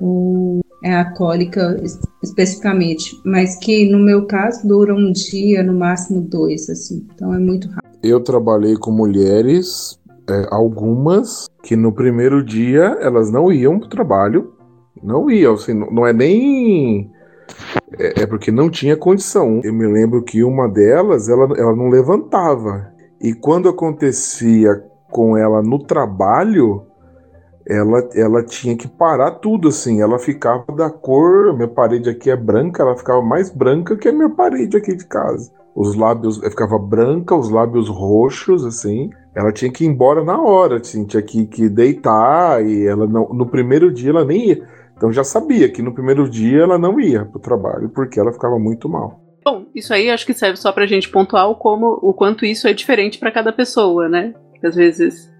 ou 0.00 0.60
é 0.82 0.94
a 0.94 1.12
cólica 1.12 1.76
especificamente, 2.22 3.20
mas 3.24 3.56
que 3.56 3.90
no 3.90 3.98
meu 3.98 4.26
caso 4.26 4.66
dura 4.66 4.94
um 4.94 5.12
dia, 5.12 5.62
no 5.62 5.72
máximo 5.72 6.20
dois, 6.20 6.68
assim, 6.68 7.06
então 7.14 7.34
é 7.34 7.38
muito 7.38 7.68
rápido. 7.68 7.98
Eu 8.02 8.20
trabalhei 8.20 8.76
com 8.76 8.90
mulheres, 8.90 9.98
é, 10.28 10.46
algumas, 10.50 11.46
que 11.62 11.74
no 11.74 11.92
primeiro 11.92 12.44
dia 12.44 12.96
elas 13.00 13.30
não 13.30 13.52
iam 13.52 13.78
para 13.78 13.86
o 13.86 13.90
trabalho, 13.90 14.52
não 15.02 15.30
iam, 15.30 15.54
assim, 15.54 15.74
não 15.74 16.06
é 16.06 16.12
nem 16.12 17.10
é, 17.98 18.22
é, 18.22 18.26
porque 18.26 18.50
não 18.50 18.70
tinha 18.70 18.96
condição. 18.96 19.60
Eu 19.64 19.72
me 19.72 19.86
lembro 19.86 20.22
que 20.22 20.44
uma 20.44 20.68
delas, 20.68 21.28
ela, 21.28 21.48
ela 21.56 21.74
não 21.74 21.88
levantava. 21.88 22.92
E 23.20 23.34
quando 23.34 23.68
acontecia 23.68 24.82
com 25.10 25.36
ela 25.36 25.62
no 25.62 25.78
trabalho, 25.78 26.82
ela, 27.68 28.08
ela 28.14 28.42
tinha 28.42 28.74
que 28.74 28.88
parar 28.88 29.32
tudo 29.32 29.68
assim. 29.68 30.00
Ela 30.00 30.18
ficava 30.18 30.64
da 30.74 30.88
cor, 30.88 31.54
minha 31.54 31.68
parede 31.68 32.08
aqui 32.08 32.30
é 32.30 32.36
branca, 32.36 32.82
ela 32.82 32.96
ficava 32.96 33.20
mais 33.20 33.50
branca 33.50 33.96
que 33.96 34.08
a 34.08 34.12
minha 34.12 34.30
parede 34.30 34.76
aqui 34.76 34.96
de 34.96 35.06
casa. 35.06 35.52
Os 35.76 35.94
lábios 35.94 36.38
ficava 36.38 36.78
branca, 36.78 37.36
os 37.36 37.50
lábios 37.50 37.88
roxos 37.88 38.64
assim. 38.64 39.10
Ela 39.36 39.52
tinha 39.52 39.70
que 39.70 39.84
ir 39.84 39.88
embora 39.88 40.24
na 40.24 40.40
hora, 40.40 40.78
assim, 40.78 41.04
tinha 41.04 41.22
que, 41.22 41.46
que 41.46 41.68
deitar 41.68 42.64
e 42.66 42.86
ela 42.86 43.06
não, 43.06 43.28
no 43.28 43.46
primeiro 43.46 43.92
dia 43.92 44.10
ela 44.10 44.24
nem 44.24 44.48
ia. 44.48 44.66
Então 44.96 45.12
já 45.12 45.22
sabia 45.22 45.68
que 45.68 45.82
no 45.82 45.94
primeiro 45.94 46.28
dia 46.28 46.62
ela 46.62 46.78
não 46.78 46.98
ia 46.98 47.24
para 47.24 47.38
o 47.38 47.40
trabalho 47.40 47.88
porque 47.90 48.18
ela 48.18 48.32
ficava 48.32 48.58
muito 48.58 48.88
mal. 48.88 49.20
Bom, 49.44 49.66
isso 49.74 49.94
aí 49.94 50.10
acho 50.10 50.26
que 50.26 50.34
serve 50.34 50.56
só 50.56 50.72
para 50.72 50.84
a 50.84 50.86
gente 50.86 51.08
pontuar 51.08 51.48
o, 51.48 51.54
como, 51.54 51.98
o 52.02 52.12
quanto 52.12 52.44
isso 52.44 52.66
é 52.66 52.72
diferente 52.72 53.18
para 53.18 53.30
cada 53.30 53.52
pessoa, 53.52 54.08
né? 54.08 54.34
Às 54.64 54.74
vezes. 54.74 55.32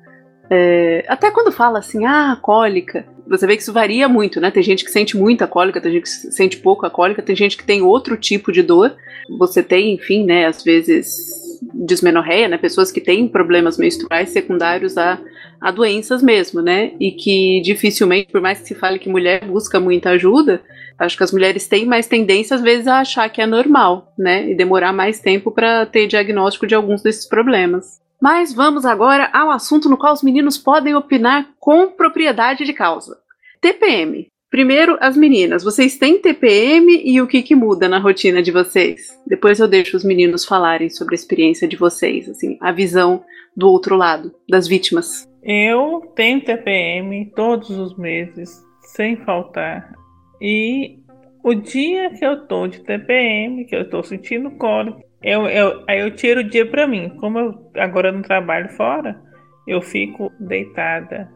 É, 0.50 1.05
até 1.09 1.31
quando 1.31 1.52
fala 1.52 1.78
assim, 1.78 2.07
ah, 2.07 2.38
cólica, 2.40 3.05
você 3.26 3.47
vê 3.47 3.57
que 3.57 3.62
isso 3.62 3.73
varia 3.73 4.09
muito, 4.09 4.40
né? 4.40 4.50
Tem 4.50 4.62
gente 4.62 4.85
que 4.85 4.90
sente 4.90 5.17
muita 5.17 5.47
cólica, 5.47 5.81
tem 5.81 5.93
gente 5.93 6.02
que 6.05 6.09
sente 6.09 6.57
pouco 6.57 6.87
a 6.87 6.90
cólica, 6.90 7.23
tem 7.23 7.37
gente 7.37 7.57
que 7.57 7.64
tem 7.64 7.83
outro 7.83 8.17
tipo 8.17 8.50
de 8.50 8.62
dor. 8.62 8.95
Você 9.38 9.62
tem, 9.62 9.95
enfim, 9.95 10.25
né, 10.25 10.47
às 10.47 10.62
vezes 10.62 11.37
dismenorreia, 11.75 12.49
né? 12.49 12.57
Pessoas 12.57 12.90
que 12.90 13.00
têm 13.00 13.28
problemas 13.28 13.76
menstruais 13.76 14.31
secundários 14.31 14.97
a 14.97 15.19
a 15.61 15.71
doenças 15.71 16.23
mesmo, 16.23 16.62
né? 16.62 16.93
E 17.00 17.11
que 17.12 17.61
dificilmente, 17.62 18.31
por 18.31 18.40
mais 18.40 18.61
que 18.61 18.69
se 18.69 18.75
fale 18.75 18.99
que 18.99 19.09
mulher 19.09 19.45
busca 19.45 19.81
muita 19.81 20.11
ajuda, 20.11 20.62
acho 20.99 21.17
que 21.17 21.25
as 21.25 21.33
mulheres 21.33 21.67
têm 21.67 21.85
mais 21.85 22.07
tendência 22.07 22.55
às 22.55 22.62
vezes 22.62 22.87
a 22.87 23.00
achar 23.00 23.28
que 23.28 23.40
é 23.40 23.47
normal, 23.47 24.12
né? 24.17 24.50
E 24.50 24.55
demorar 24.55 24.93
mais 24.93 25.21
tempo 25.21 25.50
para 25.50 25.85
ter 25.87 26.07
diagnóstico 26.07 26.67
de 26.67 26.75
alguns 26.75 27.02
desses 27.02 27.26
problemas. 27.26 28.00
Mas 28.21 28.53
vamos 28.53 28.85
agora 28.85 29.31
ao 29.33 29.51
assunto 29.51 29.89
no 29.89 29.97
qual 29.97 30.13
os 30.13 30.23
meninos 30.23 30.59
podem 30.59 30.95
opinar 30.95 31.51
com 31.59 31.91
propriedade 31.91 32.65
de 32.65 32.73
causa. 32.73 33.19
TPM. 33.61 34.27
Primeiro, 34.51 34.97
as 34.99 35.15
meninas, 35.15 35.63
vocês 35.63 35.99
têm 35.99 36.19
TPM 36.19 37.03
e 37.05 37.21
o 37.21 37.27
que, 37.27 37.43
que 37.43 37.55
muda 37.55 37.87
na 37.87 37.99
rotina 37.99 38.43
de 38.43 38.51
vocês? 38.51 39.09
Depois 39.27 39.61
eu 39.61 39.69
deixo 39.69 39.95
os 39.95 40.03
meninos 40.03 40.45
falarem 40.45 40.89
sobre 40.89 41.15
a 41.15 41.17
experiência 41.17 41.69
de 41.69 41.77
vocês, 41.77 42.29
assim, 42.31 42.57
a 42.61 42.73
visão 42.73 43.23
do 43.55 43.69
outro 43.69 43.95
lado, 43.95 44.35
das 44.49 44.67
vítimas. 44.67 45.29
Eu 45.43 46.01
tenho 46.17 46.41
TPM 46.41 47.31
todos 47.37 47.69
os 47.71 47.97
meses, 47.99 48.65
sem 48.81 49.17
faltar. 49.17 49.93
E 50.41 50.99
o 51.45 51.55
dia 51.55 52.11
que 52.11 52.25
eu 52.25 52.47
tô 52.47 52.67
de 52.67 52.81
TPM, 52.81 53.67
que 53.67 53.77
eu 53.77 53.89
tô 53.89 54.03
sentindo 54.03 54.51
cólica, 54.53 55.08
eu, 55.23 55.47
eu, 55.47 55.85
aí 55.89 56.01
eu 56.01 56.15
tiro 56.15 56.41
o 56.41 56.49
dia 56.49 56.69
para 56.69 56.87
mim. 56.87 57.11
Como 57.21 57.39
eu 57.39 57.71
agora 57.77 58.13
não 58.13 58.23
trabalho 58.23 58.69
fora, 58.71 59.21
eu 59.67 59.83
fico 59.83 60.31
deitada, 60.39 61.29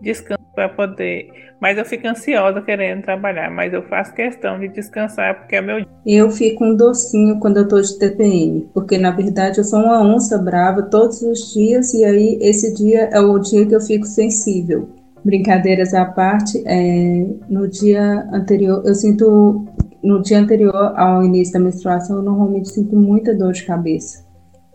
descanso 0.00 0.42
para 0.54 0.68
poder. 0.68 1.28
Mas 1.60 1.76
eu 1.76 1.84
fico 1.84 2.06
ansiosa 2.06 2.62
querendo 2.62 3.02
trabalhar, 3.02 3.50
mas 3.50 3.72
eu 3.72 3.82
faço 3.82 4.14
questão 4.14 4.60
de 4.60 4.68
descansar 4.68 5.40
porque 5.40 5.56
é 5.56 5.60
meu 5.60 5.80
dia. 5.80 5.88
Eu 6.06 6.30
fico 6.30 6.64
um 6.64 6.74
docinho 6.74 7.38
quando 7.40 7.58
eu 7.58 7.68
tô 7.68 7.80
de 7.80 7.98
TPM, 7.98 8.68
porque 8.72 8.96
na 8.96 9.10
verdade 9.10 9.58
eu 9.58 9.64
sou 9.64 9.80
uma 9.80 10.00
onça 10.00 10.38
brava 10.38 10.82
todos 10.82 11.20
os 11.22 11.52
dias 11.52 11.92
e 11.94 12.04
aí 12.04 12.38
esse 12.40 12.74
dia 12.74 13.10
é 13.12 13.20
o 13.20 13.38
dia 13.38 13.66
que 13.66 13.74
eu 13.74 13.80
fico 13.80 14.06
sensível. 14.06 14.88
Brincadeiras 15.24 15.92
à 15.94 16.04
parte, 16.04 16.62
é, 16.64 17.26
no 17.48 17.68
dia 17.68 18.24
anterior, 18.32 18.82
eu 18.86 18.94
sinto, 18.94 19.66
no 20.02 20.22
dia 20.22 20.38
anterior 20.38 20.92
ao 20.96 21.24
início 21.24 21.54
da 21.54 21.60
menstruação, 21.60 22.16
eu 22.16 22.22
normalmente 22.22 22.68
sinto 22.68 22.96
muita 22.96 23.34
dor 23.34 23.52
de 23.52 23.64
cabeça. 23.64 24.26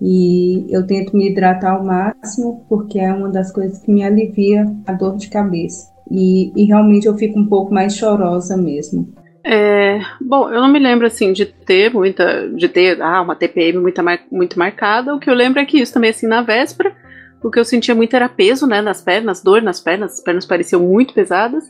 E 0.02 0.66
eu 0.70 0.86
tento 0.86 1.16
me 1.16 1.30
hidratar 1.30 1.76
ao 1.76 1.84
máximo, 1.86 2.66
porque 2.68 3.00
é 3.00 3.14
uma 3.14 3.30
das 3.30 3.52
coisas 3.52 3.80
que 3.80 3.92
me 3.92 4.04
alivia 4.04 4.66
a 4.86 4.94
dor 4.94 5.16
de 5.16 5.30
cabeça. 5.30 5.92
E, 6.12 6.52
e 6.56 6.66
realmente 6.66 7.08
eu 7.08 7.16
fico 7.16 7.40
um 7.40 7.48
pouco 7.48 7.74
mais 7.74 7.96
chorosa 7.96 8.58
mesmo. 8.58 9.08
É, 9.46 10.00
bom, 10.22 10.50
eu 10.50 10.62
não 10.62 10.72
me 10.72 10.80
lembro 10.80 11.06
assim 11.06 11.34
de 11.34 11.46
ter 11.46 11.94
muita, 11.94 12.50
de 12.50 12.70
ter 12.70 13.02
ah, 13.02 13.22
uma 13.22 13.36
TPM 13.36 13.80
muito, 13.80 14.02
mar, 14.02 14.20
muito 14.32 14.58
marcada. 14.58 15.14
O 15.14 15.20
que 15.20 15.30
eu 15.30 15.34
lembro 15.34 15.60
é 15.60 15.66
que 15.66 15.80
isso 15.80 15.94
também 15.94 16.10
assim 16.10 16.28
na 16.28 16.42
véspera, 16.42 16.96
o 17.42 17.52
que 17.52 17.60
eu 17.60 17.66
sentia 17.66 17.94
muito 17.94 18.16
era 18.16 18.30
peso, 18.30 18.66
né, 18.66 18.82
nas 18.82 19.02
pernas, 19.02 19.44
dor 19.44 19.62
nas 19.62 19.82
pernas, 19.82 20.14
as 20.14 20.22
pernas 20.22 20.46
pareciam 20.46 20.82
muito 20.82 21.14
pesadas 21.14 21.66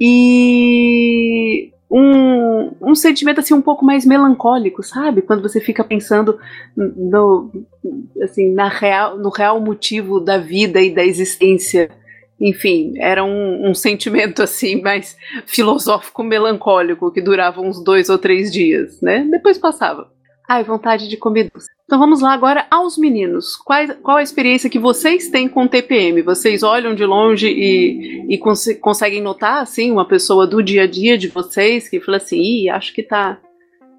e 0.00 1.72
um, 1.90 2.74
um 2.82 2.94
sentimento 2.94 3.40
assim 3.40 3.54
um 3.54 3.62
pouco 3.62 3.84
mais 3.84 4.04
melancólico, 4.04 4.82
sabe? 4.82 5.22
Quando 5.22 5.42
você 5.42 5.60
fica 5.60 5.82
pensando 5.82 6.38
no, 6.76 7.50
assim, 8.22 8.52
na 8.52 8.68
real, 8.68 9.18
no 9.18 9.30
real 9.30 9.60
motivo 9.60 10.20
da 10.20 10.38
vida 10.38 10.80
e 10.80 10.94
da 10.94 11.04
existência. 11.04 11.90
Enfim, 12.40 12.94
era 12.98 13.24
um, 13.24 13.70
um 13.70 13.74
sentimento 13.74 14.42
assim 14.42 14.80
mais 14.80 15.16
filosófico, 15.46 16.22
melancólico, 16.22 17.10
que 17.10 17.20
durava 17.20 17.60
uns 17.60 17.82
dois 17.82 18.08
ou 18.08 18.18
três 18.18 18.52
dias, 18.52 19.00
né? 19.00 19.26
Depois 19.30 19.58
passava. 19.58 20.08
Ai, 20.48 20.64
vontade 20.64 21.08
de 21.08 21.16
comer 21.18 21.50
doce. 21.52 21.68
Então 21.84 21.98
vamos 21.98 22.22
lá 22.22 22.32
agora 22.32 22.66
aos 22.70 22.96
meninos. 22.96 23.54
Qual, 23.54 24.16
a 24.16 24.22
experiência 24.22 24.70
que 24.70 24.78
vocês 24.78 25.28
têm 25.28 25.46
com 25.46 25.68
TPM? 25.68 26.22
Vocês 26.22 26.62
olham 26.62 26.94
de 26.94 27.04
longe 27.04 27.46
e, 27.48 28.24
e 28.34 28.38
cons 28.38 28.66
conseguem 28.80 29.20
notar, 29.20 29.60
assim, 29.60 29.92
uma 29.92 30.08
pessoa 30.08 30.46
do 30.46 30.62
dia 30.62 30.84
a 30.84 30.86
dia 30.86 31.18
de 31.18 31.28
vocês 31.28 31.86
que 31.86 32.00
fala 32.00 32.16
assim, 32.16 32.40
Ih, 32.40 32.70
acho 32.70 32.94
que 32.94 33.02
tá, 33.02 33.38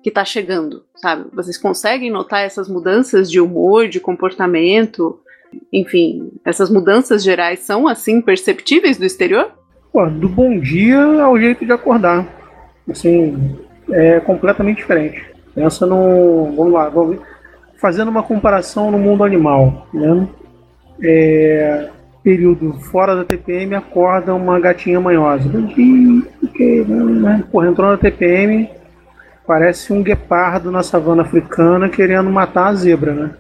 que 0.02 0.10
tá 0.10 0.26
chegando, 0.26 0.84
sabe? 0.96 1.26
Vocês 1.32 1.56
conseguem 1.56 2.10
notar 2.10 2.44
essas 2.44 2.68
mudanças 2.68 3.30
de 3.30 3.40
humor, 3.40 3.88
de 3.88 4.00
comportamento? 4.00 5.20
Enfim, 5.72 6.32
essas 6.44 6.72
mudanças 6.72 7.24
gerais 7.24 7.60
são, 7.60 7.88
assim, 7.88 8.22
perceptíveis 8.22 8.98
do 8.98 9.06
exterior? 9.06 9.52
Pô, 9.94 10.04
do 10.08 10.28
bom 10.28 10.60
dia 10.60 11.00
ao 11.22 11.40
jeito 11.40 11.64
de 11.64 11.72
acordar. 11.72 12.28
Assim, 12.90 13.56
é 13.92 14.20
completamente 14.20 14.78
diferente. 14.78 15.30
Pensa 15.60 15.86
no. 15.86 16.54
Vamos 16.56 16.72
lá, 16.72 16.88
vamos 16.88 17.20
fazendo 17.82 18.08
uma 18.08 18.24
comparação 18.24 18.90
no 18.90 18.98
mundo 18.98 19.26
animal. 19.26 19.86
Né? 19.94 20.26
É, 21.04 21.90
período 22.24 22.80
fora 22.80 23.14
da 23.14 23.26
TPM 23.26 23.76
acorda 23.76 24.34
uma 24.34 24.58
gatinha 24.58 25.02
manhosa. 25.02 25.50
Porque, 25.50 26.86
né? 26.88 27.44
Porra, 27.52 27.68
entrou 27.68 27.92
na 27.92 27.98
TPM, 27.98 28.70
parece 29.46 29.92
um 29.92 30.02
guepardo 30.02 30.72
na 30.72 30.82
savana 30.82 31.24
africana 31.24 31.90
querendo 31.90 32.30
matar 32.30 32.68
a 32.68 32.74
zebra, 32.74 33.14
né? 33.14 33.32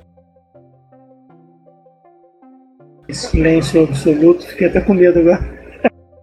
Silêncio 3.11 3.85
absoluto, 3.85 4.45
fiquei 4.45 4.67
até 4.67 4.81
com 4.81 4.93
medo 4.93 5.19
agora. 5.19 5.59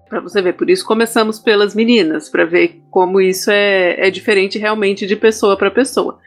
Para 0.09 0.21
você 0.21 0.41
ver, 0.41 0.55
por 0.55 0.71
isso 0.71 0.85
começamos 0.87 1.39
pelas 1.39 1.75
meninas, 1.75 2.29
para 2.29 2.45
ver 2.45 2.81
como 2.91 3.21
isso 3.21 3.51
é, 3.51 4.07
é 4.07 4.11
diferente 4.11 4.59
realmente 4.59 5.07
de 5.07 5.17
pessoa 5.17 5.57
para 5.57 5.71
pessoa. 5.71 6.19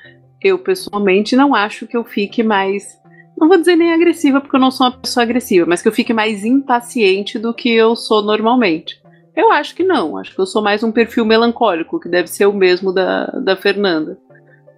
Eu 0.41 0.59
pessoalmente 0.59 1.35
não 1.35 1.55
acho 1.55 1.87
que 1.87 1.95
eu 1.95 2.03
fique 2.03 2.43
mais 2.43 2.99
não 3.39 3.47
vou 3.47 3.57
dizer 3.57 3.77
nem 3.77 3.93
agressiva, 3.93 4.41
porque 4.41 4.55
eu 4.55 4.59
não 4.59 4.69
sou 4.69 4.87
uma 4.87 4.97
pessoa 4.97 5.23
agressiva, 5.23 5.65
mas 5.65 5.81
que 5.81 5.87
eu 5.87 5.93
fique 5.93 6.13
mais 6.13 6.43
impaciente 6.43 7.39
do 7.39 7.53
que 7.53 7.69
eu 7.69 7.95
sou 7.95 8.21
normalmente. 8.21 9.01
Eu 9.33 9.51
acho 9.51 9.73
que 9.73 9.83
não, 9.83 10.17
acho 10.17 10.35
que 10.35 10.41
eu 10.41 10.45
sou 10.45 10.61
mais 10.61 10.83
um 10.83 10.91
perfil 10.91 11.23
melancólico, 11.23 11.99
que 11.99 12.09
deve 12.09 12.27
ser 12.27 12.45
o 12.45 12.53
mesmo 12.53 12.93
da, 12.93 13.27
da 13.27 13.55
Fernanda. 13.55 14.17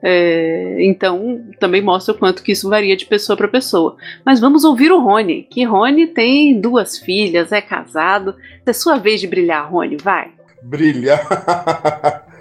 É, 0.03 0.77
então, 0.79 1.41
também 1.59 1.81
mostra 1.81 2.13
o 2.13 2.17
quanto 2.17 2.41
que 2.41 2.53
isso 2.53 2.69
varia 2.69 2.97
de 2.97 3.05
pessoa 3.05 3.37
para 3.37 3.47
pessoa. 3.47 3.95
Mas 4.25 4.39
vamos 4.39 4.63
ouvir 4.63 4.91
o 4.91 4.99
Rony, 4.99 5.43
que 5.43 5.63
Rony 5.63 6.07
tem 6.07 6.59
duas 6.59 6.97
filhas, 6.97 7.51
é 7.51 7.61
casado. 7.61 8.35
É 8.65 8.73
sua 8.73 8.97
vez 8.97 9.21
de 9.21 9.27
brilhar, 9.27 9.71
Rony, 9.71 9.97
vai. 9.97 10.31
Brilhar. 10.63 12.25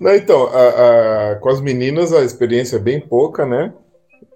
Não, 0.00 0.14
então, 0.14 0.46
a, 0.46 1.32
a, 1.32 1.36
com 1.36 1.50
as 1.50 1.60
meninas 1.60 2.12
a 2.12 2.24
experiência 2.24 2.76
é 2.76 2.80
bem 2.80 3.00
pouca, 3.00 3.44
né? 3.44 3.72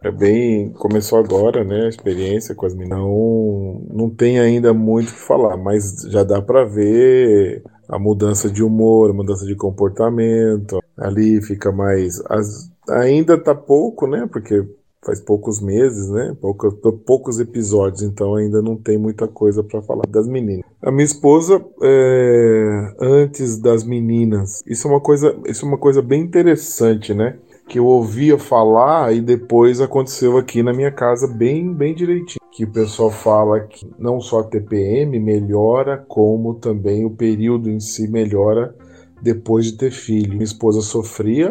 É 0.03 0.11
bem. 0.11 0.71
Começou 0.75 1.19
agora, 1.19 1.65
né? 1.65 1.87
A 1.87 1.89
experiência 1.89 2.55
com 2.55 2.67
as 2.67 2.75
meninas. 2.75 2.99
Não, 2.99 3.83
não 3.91 4.11
tem 4.11 4.39
ainda 4.39 4.75
muito 4.75 5.09
o 5.09 5.13
que 5.15 5.21
falar, 5.21 5.57
mas 5.57 6.03
já 6.11 6.23
dá 6.23 6.43
para 6.43 6.65
ver 6.65 7.63
a 7.89 7.99
mudança 7.99 8.51
de 8.51 8.63
humor, 8.63 9.11
a 9.11 9.15
mudança 9.15 9.47
de 9.47 9.57
comportamento. 9.57 10.84
Ali 10.97 11.41
fica 11.43 11.73
mais. 11.73 12.23
As, 12.29 12.71
ainda 12.89 13.37
tá 13.37 13.55
pouco, 13.55 14.07
né? 14.07 14.29
Porque 14.31 14.65
faz 15.05 15.21
poucos 15.21 15.61
meses, 15.61 16.09
né? 16.09 16.35
Poucos, 16.41 16.75
poucos 17.05 17.39
episódios, 17.39 18.03
então 18.03 18.35
ainda 18.35 18.63
não 18.63 18.77
tem 18.77 18.97
muita 18.97 19.29
coisa 19.29 19.63
para 19.63 19.83
falar 19.83 20.07
das 20.09 20.27
meninas. 20.27 20.65
A 20.83 20.91
minha 20.91 21.05
esposa, 21.05 21.65
é, 21.83 22.95
antes 23.01 23.59
das 23.59 23.85
meninas, 23.85 24.63
isso 24.67 24.89
é 24.89 24.91
uma 24.91 25.01
coisa, 25.01 25.37
isso 25.47 25.65
é 25.65 25.69
uma 25.69 25.79
coisa 25.79 26.01
bem 26.01 26.23
interessante, 26.23 27.13
né? 27.13 27.37
Que 27.69 27.79
eu 27.79 27.87
ouvia 27.87 28.39
falar 28.39 29.15
e 29.15 29.21
depois 29.21 29.81
aconteceu 29.81 30.37
aqui 30.37 30.63
na 30.63 30.73
minha 30.73 30.91
casa 30.91 31.27
bem, 31.27 31.73
bem 31.73 31.95
direitinho. 31.95 32.41
Que 32.53 32.65
o 32.65 32.71
pessoal 32.71 33.11
fala 33.11 33.61
que 33.61 33.91
não 33.99 34.21
só 34.21 34.41
a 34.41 34.45
TPM 34.45 35.19
melhora, 35.19 36.05
como 36.09 36.55
também 36.55 37.05
o 37.05 37.11
período 37.11 37.71
em 37.71 37.81
si 37.81 38.07
melhora 38.07 38.75
depois 39.25 39.65
de 39.65 39.73
ter 39.73 39.91
filho. 39.91 40.35
Minha 40.35 40.45
esposa 40.45 40.83
sofria 40.83 41.51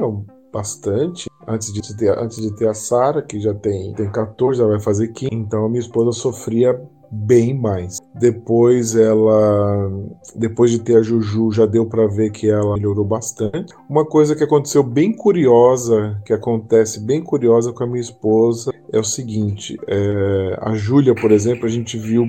bastante 0.54 1.28
antes 1.48 1.74
de 1.74 1.98
ter, 1.98 2.18
antes 2.18 2.40
de 2.40 2.56
ter 2.56 2.68
a 2.68 2.74
Sara, 2.74 3.24
que 3.24 3.40
já 3.40 3.54
tem, 3.54 3.94
tem 3.96 4.12
14, 4.12 4.60
já 4.60 4.68
vai 4.68 4.80
fazer 4.80 5.08
15. 5.08 5.34
Então 5.34 5.66
a 5.66 5.70
minha 5.70 5.82
esposa 5.82 6.12
sofria 6.12 6.80
bem 7.12 7.60
mais. 7.60 7.98
Depois 8.16 8.96
ela, 8.96 9.92
depois 10.36 10.70
de 10.70 10.80
ter 10.80 10.98
a 10.98 11.02
Juju, 11.02 11.52
já 11.52 11.66
deu 11.66 11.86
para 11.86 12.08
ver 12.08 12.32
que 12.32 12.48
ela 12.50 12.76
melhorou 12.76 13.04
bastante. 13.04 13.74
Uma 13.90 14.06
coisa 14.06 14.36
que 14.36 14.44
aconteceu 14.44 14.84
bem 14.84 15.12
curiosa, 15.12 16.22
que 16.24 16.32
acontece 16.32 17.00
bem 17.00 17.24
curiosa 17.24 17.74
com 17.74 17.84
a 17.84 17.88
minha 17.88 18.02
esposa, 18.02 18.72
é 18.92 19.00
o 19.00 19.04
seguinte: 19.04 19.80
é, 19.88 20.58
a 20.62 20.76
Júlia, 20.76 21.16
por 21.16 21.32
exemplo, 21.32 21.66
a 21.66 21.70
gente 21.70 21.98
viu 21.98 22.28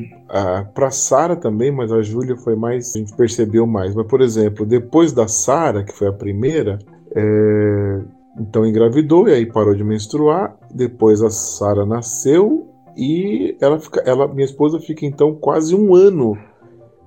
para 0.75 0.91
Sara 0.91 1.37
também, 1.37 1.71
mas 1.71 1.93
a 1.93 2.01
Júlia 2.01 2.37
foi 2.37 2.57
mais, 2.57 2.97
a 2.97 2.99
gente 2.99 3.15
percebeu 3.15 3.67
mais. 3.67 3.95
Mas 3.95 4.07
por 4.07 4.23
exemplo, 4.23 4.65
depois 4.65 5.13
da 5.13 5.29
Sara, 5.29 5.85
que 5.85 5.93
foi 5.93 6.09
a 6.09 6.13
primeira, 6.13 6.79
é, 7.15 8.01
então 8.41 8.67
engravidou 8.67 9.29
e 9.29 9.33
aí 9.33 9.47
parou 9.47 9.75
de 9.75 9.85
menstruar. 9.85 10.57
Depois 10.73 11.21
a 11.23 11.31
Sara 11.31 11.85
nasceu 11.85 12.74
e 12.97 13.57
ela 13.61 13.79
fica, 13.79 14.01
ela, 14.01 14.29
minha 14.29 14.45
esposa 14.45 14.79
fica 14.81 15.05
então 15.05 15.35
quase 15.35 15.75
um 15.75 15.95
ano 15.95 16.39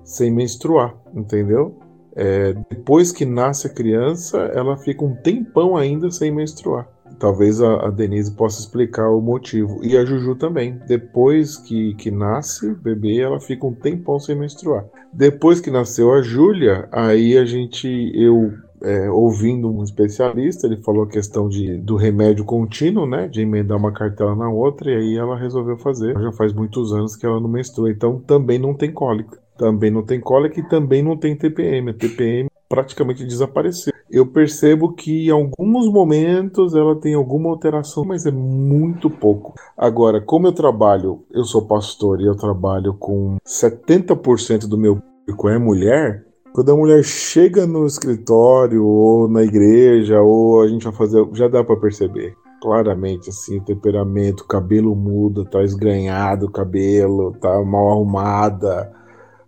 sem 0.04 0.30
menstruar, 0.30 0.94
entendeu? 1.14 1.76
É, 2.16 2.54
depois 2.68 3.12
que 3.12 3.24
nasce 3.24 3.66
a 3.66 3.70
criança, 3.70 4.38
ela 4.54 4.76
fica 4.76 5.04
um 5.04 5.14
tempão 5.14 5.76
ainda 5.76 6.10
sem 6.10 6.30
menstruar. 6.30 6.88
Talvez 7.18 7.60
a, 7.60 7.86
a, 7.86 7.90
Denise 7.90 8.32
possa 8.32 8.60
explicar 8.60 9.10
o 9.10 9.20
motivo. 9.20 9.80
E 9.82 9.96
a 9.96 10.04
Juju 10.04 10.36
também. 10.36 10.80
Depois 10.86 11.56
que, 11.56 11.94
que 11.94 12.10
nasce 12.10 12.66
o 12.66 12.76
bebê, 12.76 13.20
ela 13.20 13.40
fica 13.40 13.66
um 13.66 13.74
tempão 13.74 14.18
sem 14.18 14.36
menstruar. 14.36 14.84
Depois 15.12 15.60
que 15.60 15.70
nasceu 15.70 16.12
a 16.12 16.22
Júlia, 16.22 16.88
aí 16.92 17.36
a 17.36 17.44
gente, 17.44 17.88
eu 18.14 18.52
é, 18.82 19.10
ouvindo 19.10 19.70
um 19.70 19.82
especialista, 19.82 20.66
ele 20.66 20.76
falou 20.78 21.04
a 21.04 21.08
questão 21.08 21.48
de, 21.48 21.76
do 21.78 21.96
remédio 21.96 22.44
contínuo, 22.44 23.06
né? 23.06 23.28
De 23.28 23.40
emendar 23.40 23.78
uma 23.78 23.92
cartela 23.92 24.34
na 24.34 24.48
outra, 24.48 24.90
e 24.90 24.94
aí 24.94 25.16
ela 25.16 25.38
resolveu 25.38 25.76
fazer. 25.78 26.18
Já 26.18 26.32
faz 26.32 26.52
muitos 26.52 26.92
anos 26.92 27.16
que 27.16 27.26
ela 27.26 27.40
não 27.40 27.48
menstrua, 27.48 27.90
então 27.90 28.20
também 28.20 28.58
não 28.58 28.74
tem 28.74 28.92
cólica. 28.92 29.38
Também 29.56 29.90
não 29.90 30.02
tem 30.02 30.20
cólica 30.20 30.60
e 30.60 30.68
também 30.68 31.02
não 31.02 31.16
tem 31.16 31.36
TPM. 31.36 31.90
A 31.90 31.94
TPM 31.94 32.48
praticamente 32.68 33.24
desapareceu. 33.24 33.92
Eu 34.10 34.26
percebo 34.26 34.92
que 34.92 35.26
em 35.26 35.30
alguns 35.30 35.90
momentos 35.92 36.74
ela 36.74 36.94
tem 36.94 37.14
alguma 37.14 37.50
alteração, 37.50 38.04
mas 38.04 38.24
é 38.24 38.30
muito 38.30 39.10
pouco. 39.10 39.54
Agora, 39.76 40.20
como 40.20 40.46
eu 40.46 40.52
trabalho, 40.52 41.24
eu 41.30 41.44
sou 41.44 41.66
pastor 41.66 42.20
e 42.20 42.26
eu 42.26 42.36
trabalho 42.36 42.94
com 42.94 43.36
70% 43.46 44.66
do 44.66 44.78
meu 44.78 44.96
público 44.96 45.48
é 45.48 45.58
mulher, 45.58 46.24
quando 46.58 46.72
a 46.72 46.76
mulher 46.76 47.04
chega 47.04 47.68
no 47.68 47.86
escritório 47.86 48.84
ou 48.84 49.28
na 49.28 49.44
igreja, 49.44 50.20
ou 50.20 50.60
a 50.60 50.66
gente 50.66 50.82
vai 50.82 50.92
fazer, 50.92 51.24
já 51.32 51.46
dá 51.46 51.62
para 51.62 51.76
perceber 51.76 52.34
claramente 52.60 53.30
assim, 53.30 53.58
o 53.58 53.64
temperamento, 53.64 54.40
o 54.40 54.46
cabelo 54.48 54.92
muda, 54.96 55.44
tá 55.44 55.62
esgranhado 55.62 56.46
o 56.46 56.50
cabelo, 56.50 57.30
tá 57.40 57.62
mal 57.62 57.92
arrumada. 57.92 58.92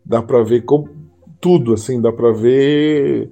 Dá 0.06 0.22
para 0.22 0.44
ver 0.44 0.60
como 0.60 0.88
tudo 1.40 1.74
assim, 1.74 2.00
dá 2.00 2.12
para 2.12 2.30
ver 2.30 3.28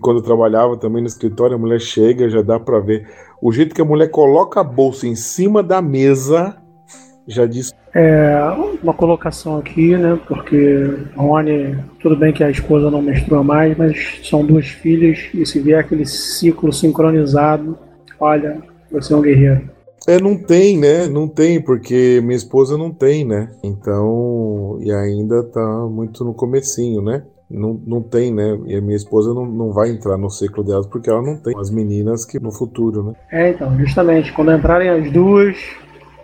quando 0.00 0.16
eu 0.16 0.24
trabalhava 0.24 0.76
também 0.76 1.00
no 1.00 1.06
escritório, 1.06 1.54
a 1.54 1.60
mulher 1.60 1.80
chega, 1.80 2.28
já 2.28 2.42
dá 2.42 2.58
para 2.58 2.80
ver 2.80 3.08
o 3.40 3.52
jeito 3.52 3.72
que 3.72 3.80
a 3.80 3.84
mulher 3.84 4.10
coloca 4.10 4.58
a 4.58 4.64
bolsa 4.64 5.06
em 5.06 5.14
cima 5.14 5.62
da 5.62 5.80
mesa, 5.80 6.60
já 7.24 7.46
diz. 7.46 7.72
É, 7.98 8.36
uma 8.82 8.92
colocação 8.92 9.56
aqui, 9.56 9.96
né? 9.96 10.20
Porque 10.28 10.98
Rony, 11.16 11.78
tudo 11.98 12.14
bem 12.14 12.30
que 12.30 12.44
a 12.44 12.50
esposa 12.50 12.90
não 12.90 13.00
menstrua 13.00 13.42
mais, 13.42 13.74
mas 13.74 14.20
são 14.22 14.44
duas 14.44 14.66
filhas 14.66 15.18
e 15.32 15.46
se 15.46 15.58
vier 15.60 15.80
aquele 15.80 16.04
ciclo 16.04 16.70
sincronizado, 16.74 17.78
olha, 18.20 18.58
você 18.92 19.14
é 19.14 19.16
um 19.16 19.22
guerreiro. 19.22 19.70
É, 20.06 20.20
não 20.20 20.36
tem, 20.36 20.76
né? 20.76 21.06
Não 21.08 21.26
tem, 21.26 21.58
porque 21.58 22.20
minha 22.22 22.36
esposa 22.36 22.76
não 22.76 22.92
tem, 22.92 23.24
né? 23.24 23.50
Então, 23.64 24.78
e 24.82 24.92
ainda 24.92 25.42
tá 25.44 25.66
muito 25.90 26.22
no 26.22 26.34
comecinho, 26.34 27.00
né? 27.00 27.22
Não, 27.50 27.80
não 27.86 28.02
tem, 28.02 28.30
né? 28.30 28.58
E 28.66 28.76
a 28.76 28.80
minha 28.82 28.96
esposa 28.96 29.32
não, 29.32 29.46
não 29.46 29.72
vai 29.72 29.88
entrar 29.88 30.18
no 30.18 30.28
ciclo 30.28 30.62
delas 30.62 30.86
porque 30.86 31.08
ela 31.08 31.22
não 31.22 31.38
tem 31.38 31.58
as 31.58 31.70
meninas 31.70 32.26
que 32.26 32.38
no 32.38 32.52
futuro, 32.52 33.02
né? 33.02 33.12
É, 33.32 33.50
então, 33.52 33.74
justamente, 33.78 34.34
quando 34.34 34.52
entrarem 34.52 34.90
as 34.90 35.10
duas, 35.10 35.56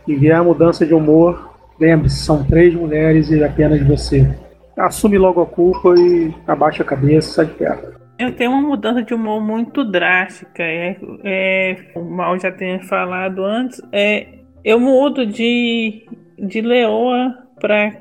e 0.07 0.15
vier 0.15 0.37
a 0.37 0.45
mudança 0.45 0.85
de 0.85 0.95
humor, 0.95 1.52
lembre-se, 1.83 2.25
são 2.25 2.45
três 2.45 2.73
mulheres 2.75 3.29
e 3.31 3.43
apenas 3.43 3.83
você. 3.83 4.29
Assume 4.77 5.19
logo 5.19 5.43
a 5.43 5.47
culpa 5.47 5.95
e 5.99 6.33
abaixa 6.47 6.83
a 6.83 6.87
cabeça, 6.87 7.35
sai 7.35 7.47
de 7.47 7.55
perto. 7.55 8.01
Eu 8.19 8.33
tenho 8.33 8.53
uma 8.53 8.63
mudança 8.63 9.03
de 9.03 9.13
humor 9.13 9.43
muito 9.43 9.85
drástica. 9.85 10.63
É, 10.63 10.97
é, 11.25 11.77
o 11.97 12.05
Mal 12.05 12.39
já 12.39 12.53
tenha 12.53 12.81
falado 12.85 13.45
antes. 13.45 13.83
É, 13.93 14.29
eu 14.65 14.79
mudo 14.79 15.27
de, 15.27 16.07
de 16.39 16.61
leoa 16.61 17.37
para 17.61 18.01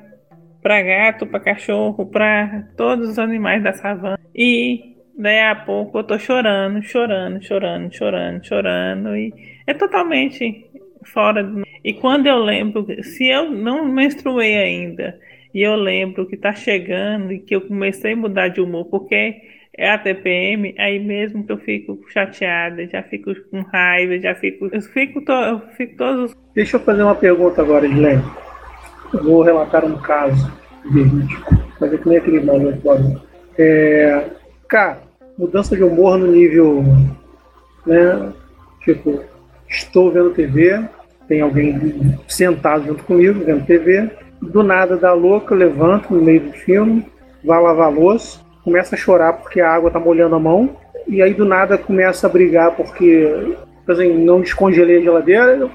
para 0.61 0.79
gato, 0.83 1.25
para 1.25 1.39
cachorro, 1.39 2.05
para 2.05 2.67
todos 2.77 3.09
os 3.09 3.17
animais 3.17 3.63
da 3.63 3.73
savana. 3.73 4.19
E 4.35 4.95
daí 5.17 5.41
a 5.41 5.55
pouco 5.55 5.97
eu 5.97 6.03
tô 6.03 6.19
chorando, 6.19 6.83
chorando, 6.83 7.43
chorando, 7.43 7.91
chorando, 7.91 8.45
chorando. 8.45 9.17
E 9.17 9.33
é 9.65 9.73
totalmente 9.73 10.69
fora. 11.03 11.49
E 11.83 11.93
quando 11.93 12.27
eu 12.27 12.37
lembro, 12.37 12.85
se 13.03 13.27
eu 13.27 13.49
não 13.49 13.85
menstruei 13.85 14.57
ainda, 14.57 15.19
e 15.53 15.61
eu 15.61 15.75
lembro 15.75 16.25
que 16.25 16.37
tá 16.37 16.53
chegando 16.53 17.33
e 17.33 17.39
que 17.39 17.55
eu 17.55 17.61
comecei 17.61 18.13
a 18.13 18.15
mudar 18.15 18.47
de 18.47 18.61
humor, 18.61 18.85
porque 18.85 19.41
é 19.77 19.89
a 19.89 19.97
TPM, 19.97 20.75
aí 20.77 20.99
mesmo 20.99 21.45
que 21.45 21.51
eu 21.51 21.57
fico 21.57 21.99
chateada, 22.09 22.87
já 22.87 23.01
fico 23.03 23.33
com 23.49 23.61
raiva, 23.61 24.19
já 24.19 24.35
fico. 24.35 24.69
Eu 24.71 24.81
fico, 24.81 25.21
to, 25.21 25.31
eu 25.31 25.59
fico 25.77 25.97
todos. 25.97 26.35
Deixa 26.53 26.77
eu 26.77 26.81
fazer 26.81 27.03
uma 27.03 27.15
pergunta 27.15 27.61
agora, 27.61 27.87
Guilherme. 27.87 28.23
Eu 29.13 29.23
vou 29.23 29.41
relatar 29.41 29.83
um 29.85 29.97
caso 29.97 30.51
verídico, 30.89 31.55
mas 31.79 31.93
é 31.93 31.97
que 31.97 32.07
nem 32.07 32.17
aquele 32.17 32.39
nome 32.41 32.79
É, 33.57 34.25
cara, 34.67 35.01
mudança 35.37 35.75
de 35.75 35.83
humor 35.83 36.17
no 36.17 36.27
nível. 36.27 36.83
Né, 37.85 38.31
tipo, 38.83 39.23
estou 39.71 40.11
vendo 40.11 40.31
TV, 40.31 40.83
tem 41.27 41.41
alguém 41.41 42.19
sentado 42.27 42.85
junto 42.85 43.03
comigo, 43.05 43.43
vendo 43.43 43.65
TV. 43.65 44.09
Do 44.41 44.61
nada 44.63 44.97
dá 44.97 45.13
louca, 45.13 45.55
levanto 45.55 46.13
no 46.13 46.21
meio 46.21 46.41
do 46.41 46.51
filme, 46.51 47.05
vá 47.43 47.59
lavar 47.59 47.91
louça, 47.91 48.39
começa 48.63 48.95
a 48.95 48.97
chorar 48.97 49.33
porque 49.33 49.61
a 49.61 49.71
água 49.71 49.89
tá 49.89 49.99
molhando 49.99 50.35
a 50.35 50.39
mão, 50.39 50.75
e 51.07 51.21
aí 51.21 51.33
do 51.33 51.45
nada 51.45 51.77
começa 51.77 52.27
a 52.27 52.29
brigar 52.29 52.75
porque 52.75 53.55
assim, 53.87 54.13
não 54.23 54.41
descongelei 54.41 54.99
a 54.99 55.01
geladeira. 55.01 55.69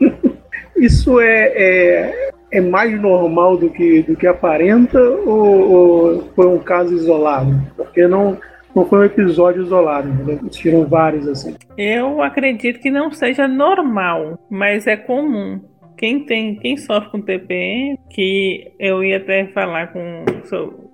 Isso 0.76 1.20
é, 1.20 1.52
é, 1.54 2.30
é, 2.50 2.60
mais 2.60 2.98
normal 3.00 3.56
do 3.56 3.68
que, 3.68 4.02
do 4.02 4.16
que 4.16 4.26
aparenta 4.26 4.98
ou, 4.98 5.72
ou 5.72 6.24
foi 6.34 6.46
um 6.46 6.58
caso 6.58 6.94
isolado? 6.94 7.54
Porque 7.76 8.06
não, 8.06 8.38
não 8.74 8.86
foi 8.86 9.00
um 9.00 9.04
episódio 9.04 9.62
isolado, 9.62 10.08
entendeu? 10.08 10.38
Existiram 10.42 10.86
vários 10.86 11.28
assim. 11.28 11.54
Eu 11.76 12.22
acredito 12.22 12.80
que 12.80 12.90
não 12.90 13.10
seja 13.10 13.46
normal, 13.48 14.38
mas 14.50 14.86
é 14.86 14.96
comum. 14.96 15.60
quem 15.96 16.24
tem, 16.24 16.56
quem 16.56 16.76
sofre 16.76 17.10
com 17.10 17.20
TPM, 17.20 17.98
que 18.10 18.72
eu 18.78 19.04
ia 19.04 19.18
até 19.18 19.46
falar 19.48 19.88
com. 19.92 20.24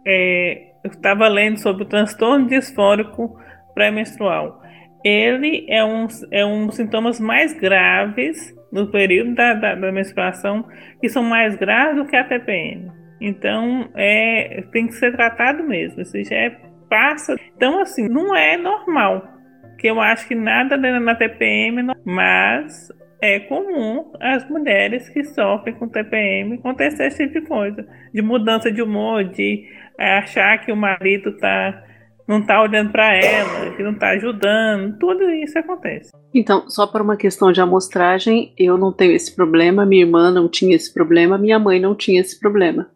É, 0.07 0.73
eu 0.85 0.91
estava 0.91 1.29
lendo 1.29 1.59
sobre 1.59 1.85
o 1.85 1.87
transtorno 1.87 2.47
disfórico 2.47 3.39
pré-menstrual. 3.75 4.63
Ele 5.05 5.67
é 5.69 5.85
um, 5.85 6.07
é 6.33 6.45
um 6.45 6.67
dos 6.67 6.77
sintomas 6.77 7.21
mais 7.21 7.53
graves 7.53 8.55
no 8.73 8.91
período 8.91 9.35
da, 9.35 9.55
da, 9.55 9.75
da, 9.75 9.93
menstruação, 9.93 10.65
que 11.01 11.09
são 11.09 11.23
mais 11.23 11.57
graves 11.57 11.97
do 11.97 12.07
que 12.07 12.17
a 12.17 12.25
TPM. 12.25 12.91
Então, 13.21 13.89
é, 13.95 14.65
tem 14.73 14.87
que 14.87 14.95
ser 14.95 15.13
tratado 15.13 15.63
mesmo. 15.63 16.03
Isso 16.03 16.23
já 16.25 16.37
é, 16.37 16.51
passa. 16.91 17.37
Então, 17.57 17.81
assim, 17.81 18.09
não 18.09 18.35
é 18.35 18.57
normal. 18.57 19.36
Que 19.79 19.89
eu 19.89 20.01
acho 20.01 20.27
que 20.27 20.35
nada 20.35 20.77
na 20.77 21.15
TPM, 21.15 21.93
mas 22.05 22.93
é 23.21 23.41
comum 23.41 24.13
as 24.21 24.49
mulheres 24.49 25.09
que 25.09 25.25
sofrem 25.25 25.75
com 25.75 25.89
TPM 25.89 26.55
acontecer 26.55 27.07
esse 27.07 27.27
tipo 27.27 27.41
de 27.41 27.47
coisa, 27.47 27.87
de 28.13 28.23
mudança 28.23 28.71
de 28.71 28.83
humor, 28.83 29.25
de 29.25 29.65
achar 29.99 30.59
que 30.65 30.71
o 30.71 30.77
marido 30.77 31.37
tá 31.39 31.83
não 32.29 32.45
tá 32.45 32.61
olhando 32.61 32.91
para 32.91 33.15
ela, 33.15 33.73
que 33.77 33.83
não 33.83 33.95
tá 33.95 34.11
ajudando, 34.11 34.99
tudo 34.99 35.31
isso 35.31 35.57
acontece. 35.59 36.11
Então, 36.35 36.69
só 36.69 36.87
por 36.87 37.01
uma 37.01 37.17
questão 37.17 37.53
de 37.53 37.61
amostragem, 37.61 38.53
eu 38.59 38.77
não 38.77 38.93
tenho 38.93 39.13
esse 39.13 39.35
problema, 39.35 39.87
minha 39.87 40.03
irmã 40.03 40.31
não 40.31 40.49
tinha 40.49 40.75
esse 40.75 40.93
problema, 40.93 41.39
minha 41.39 41.59
mãe 41.59 41.79
não 41.79 41.95
tinha 41.95 42.21
esse 42.21 42.39
problema. 42.41 42.91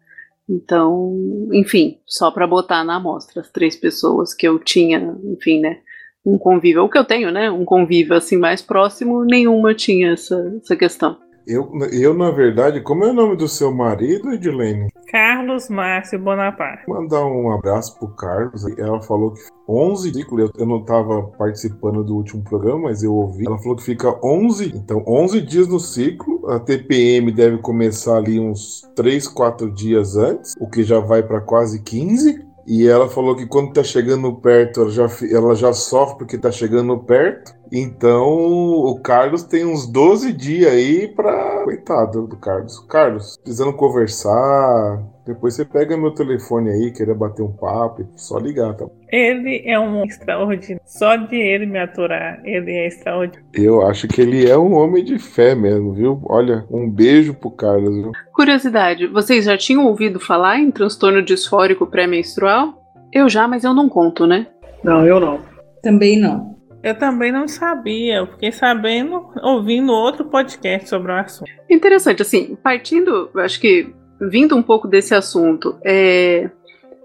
Então, 0.49 1.17
enfim, 1.53 1.99
só 2.05 2.29
para 2.29 2.45
botar 2.45 2.83
na 2.83 2.97
amostra 2.97 3.39
as 3.41 3.49
três 3.49 3.75
pessoas 3.77 4.33
que 4.33 4.45
eu 4.45 4.59
tinha, 4.59 5.15
enfim, 5.23 5.61
né, 5.61 5.77
um 6.25 6.37
convívio, 6.37 6.83
o 6.83 6.89
que 6.89 6.97
eu 6.97 7.05
tenho, 7.05 7.31
né, 7.31 7.49
um 7.49 7.65
convívio 7.65 8.15
assim 8.15 8.37
mais 8.37 8.61
próximo, 8.61 9.23
nenhuma 9.25 9.73
tinha 9.73 10.13
essa, 10.13 10.35
essa 10.61 10.75
questão. 10.75 11.17
Eu, 11.47 11.71
eu, 11.91 12.13
na 12.13 12.29
verdade, 12.29 12.81
como 12.81 13.03
é 13.03 13.09
o 13.09 13.13
nome 13.13 13.35
do 13.35 13.47
seu 13.47 13.73
marido, 13.73 14.31
Edilene? 14.31 14.89
Carlos 15.11 15.69
Márcio 15.69 16.19
Bonaparte. 16.19 16.87
Mandar 16.87 17.25
um 17.25 17.51
abraço 17.51 17.97
pro 17.97 18.15
Carlos. 18.15 18.63
Ela 18.77 19.01
falou 19.01 19.33
que 19.33 19.41
11 19.67 20.13
ciclos, 20.13 20.51
eu 20.57 20.65
não 20.65 20.81
estava 20.81 21.23
participando 21.37 22.03
do 22.03 22.15
último 22.15 22.43
programa, 22.43 22.83
mas 22.83 23.01
eu 23.01 23.13
ouvi. 23.13 23.45
Ela 23.45 23.57
falou 23.57 23.75
que 23.75 23.83
fica 23.83 24.17
11, 24.23 24.73
então 24.75 25.03
11 25.07 25.41
dias 25.41 25.67
no 25.67 25.79
ciclo. 25.79 26.47
A 26.49 26.59
TPM 26.59 27.31
deve 27.31 27.57
começar 27.57 28.17
ali 28.17 28.39
uns 28.39 28.83
3, 28.95 29.27
4 29.27 29.73
dias 29.73 30.15
antes, 30.15 30.53
o 30.59 30.69
que 30.69 30.83
já 30.83 30.99
vai 30.99 31.23
para 31.23 31.41
quase 31.41 31.81
15. 31.83 32.50
E 32.65 32.87
ela 32.87 33.09
falou 33.09 33.35
que 33.35 33.45
quando 33.45 33.73
tá 33.73 33.83
chegando 33.83 34.33
perto, 34.35 34.81
ela 34.81 34.89
já, 34.91 35.07
ela 35.31 35.55
já 35.55 35.73
sofre 35.73 36.19
porque 36.19 36.37
tá 36.37 36.51
chegando 36.51 36.97
perto. 36.99 37.53
Então, 37.71 38.27
o 38.27 38.99
Carlos 39.01 39.43
tem 39.43 39.65
uns 39.65 39.87
12 39.87 40.33
dias 40.33 40.71
aí 40.71 41.07
pra. 41.07 41.63
Coitado 41.63 42.27
do 42.27 42.37
Carlos. 42.37 42.79
Carlos, 42.87 43.37
precisando 43.37 43.73
conversar. 43.73 45.01
Depois 45.25 45.53
você 45.53 45.63
pega 45.63 45.97
meu 45.97 46.11
telefone 46.11 46.69
aí, 46.69 46.91
querer 46.91 47.13
bater 47.13 47.43
um 47.43 47.51
papo, 47.51 48.07
só 48.15 48.37
ligar, 48.39 48.73
tá? 48.73 48.85
Ele 49.11 49.61
é 49.65 49.79
um 49.79 50.03
extraordinário. 50.03 50.81
Só 50.85 51.15
de 51.15 51.35
ele 51.35 51.65
me 51.65 51.79
aturar, 51.79 52.41
ele 52.43 52.71
é 52.71 52.87
extraordinário. 52.87 53.45
Eu 53.53 53.85
acho 53.85 54.07
que 54.07 54.21
ele 54.21 54.49
é 54.49 54.57
um 54.57 54.73
homem 54.73 55.03
de 55.03 55.19
fé 55.19 55.53
mesmo, 55.53 55.93
viu? 55.93 56.21
Olha, 56.25 56.65
um 56.71 56.89
beijo 56.89 57.33
pro 57.33 57.51
Carlos, 57.51 57.95
viu? 57.95 58.11
Curiosidade, 58.33 59.07
vocês 59.07 59.45
já 59.45 59.57
tinham 59.57 59.85
ouvido 59.85 60.19
falar 60.19 60.59
em 60.59 60.71
transtorno 60.71 61.21
disfórico 61.21 61.85
pré-menstrual? 61.85 62.81
Eu 63.13 63.29
já, 63.29 63.47
mas 63.47 63.63
eu 63.63 63.73
não 63.73 63.89
conto, 63.89 64.25
né? 64.25 64.47
Não, 64.83 65.05
eu 65.05 65.19
não. 65.19 65.39
Também 65.83 66.19
não. 66.19 66.51
Eu 66.83 66.97
também 66.97 67.31
não 67.31 67.47
sabia, 67.47 68.17
eu 68.17 68.27
fiquei 68.27 68.51
sabendo 68.51 69.29
ouvindo 69.43 69.91
outro 69.91 70.25
podcast 70.25 70.89
sobre 70.89 71.11
o 71.11 71.15
assunto. 71.15 71.51
Interessante, 71.69 72.23
assim, 72.23 72.55
partindo, 72.55 73.29
acho 73.35 73.59
que 73.61 73.93
vindo 74.29 74.55
um 74.55 74.61
pouco 74.61 74.87
desse 74.87 75.15
assunto, 75.15 75.75
é, 75.83 76.49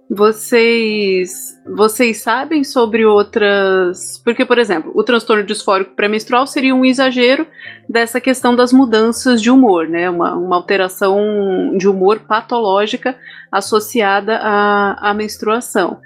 vocês 0.08 1.56
vocês 1.74 2.18
sabem 2.22 2.62
sobre 2.62 3.04
outras. 3.04 4.20
Porque, 4.24 4.44
por 4.44 4.58
exemplo, 4.58 4.92
o 4.94 5.02
transtorno 5.02 5.42
disfórico 5.42 5.94
pré-menstrual 5.96 6.46
seria 6.46 6.74
um 6.74 6.84
exagero 6.84 7.46
dessa 7.88 8.20
questão 8.20 8.54
das 8.54 8.72
mudanças 8.72 9.42
de 9.42 9.50
humor, 9.50 9.88
né? 9.88 10.08
Uma, 10.08 10.34
uma 10.34 10.56
alteração 10.56 11.76
de 11.76 11.88
humor 11.88 12.20
patológica 12.20 13.16
associada 13.50 14.38
à, 14.40 15.10
à 15.10 15.14
menstruação. 15.14 16.00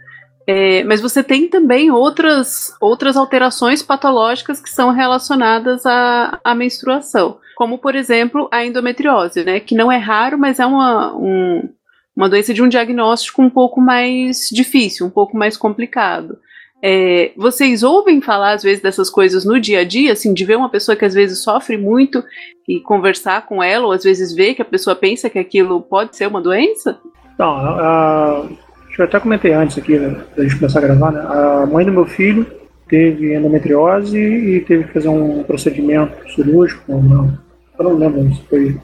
É, 0.47 0.83
mas 0.85 1.01
você 1.01 1.23
tem 1.23 1.49
também 1.49 1.91
outras, 1.91 2.75
outras 2.81 3.17
alterações 3.17 3.83
patológicas 3.83 4.61
que 4.61 4.71
são 4.71 4.91
relacionadas 4.91 5.85
à, 5.85 6.41
à 6.43 6.55
menstruação, 6.55 7.39
como 7.61 7.77
por 7.77 7.95
exemplo 7.95 8.49
a 8.51 8.65
endometriose, 8.65 9.45
né, 9.45 9.61
que 9.61 9.75
não 9.75 9.93
é 9.93 9.99
raro, 9.99 10.39
mas 10.39 10.59
é 10.59 10.65
uma, 10.65 11.15
um, 11.15 11.69
uma 12.17 12.27
doença 12.27 12.55
de 12.55 12.63
um 12.63 12.69
diagnóstico 12.71 13.43
um 13.43 13.51
pouco 13.51 13.83
mais 13.83 14.49
difícil, 14.51 15.05
um 15.05 15.11
pouco 15.11 15.37
mais 15.37 15.59
complicado. 15.59 16.39
É, 16.83 17.33
vocês 17.37 17.83
ouvem 17.83 18.23
falar 18.23 18.53
às 18.53 18.63
vezes 18.63 18.83
dessas 18.83 19.11
coisas 19.11 19.45
no 19.45 19.61
dia 19.61 19.81
a 19.81 19.85
dia, 19.85 20.15
assim, 20.15 20.33
de 20.33 20.43
ver 20.43 20.57
uma 20.57 20.71
pessoa 20.71 20.97
que 20.97 21.05
às 21.05 21.13
vezes 21.13 21.45
sofre 21.45 21.77
muito 21.77 22.25
e 22.67 22.81
conversar 22.81 23.45
com 23.45 23.63
ela, 23.63 23.85
ou 23.85 23.93
às 23.93 24.05
vezes 24.05 24.35
ver 24.35 24.55
que 24.55 24.63
a 24.63 24.65
pessoa 24.65 24.97
pensa 24.97 25.29
que 25.29 25.39
aquilo 25.39 25.83
pode 25.83 26.17
ser 26.17 26.29
uma 26.29 26.41
doença? 26.41 26.99
Uh 27.39 28.57
eu 28.99 29.05
até 29.05 29.19
comentei 29.19 29.53
antes 29.55 29.79
aqui, 29.79 29.99
né, 29.99 30.15
da 30.37 30.43
gente 30.43 30.57
começar 30.57 30.79
a 30.79 30.83
gravar, 30.83 31.11
né? 31.11 31.21
A 31.21 31.67
mãe 31.67 31.87
do 31.87 31.93
meu 31.93 32.05
filho 32.05 32.47
teve 32.87 33.35
endometriose 33.35 34.19
e 34.19 34.61
teve 34.61 34.85
que 34.85 34.93
fazer 34.93 35.09
um 35.09 35.43
procedimento 35.45 36.29
cirúrgico, 36.35 36.93
não, 36.93 37.39
eu 37.81 37.91
não 37.91 37.97
lembro 37.97 38.35
se 38.35 38.43
foi 38.43 38.77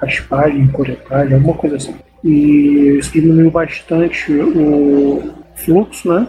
raspagem, 0.00 0.66
coletagem, 0.68 1.34
alguma 1.34 1.54
coisa 1.54 1.76
assim. 1.76 1.94
E 2.22 2.96
isso 2.98 3.12
diminuiu 3.12 3.50
bastante 3.50 4.32
o 4.32 5.32
fluxo, 5.54 6.12
né? 6.12 6.28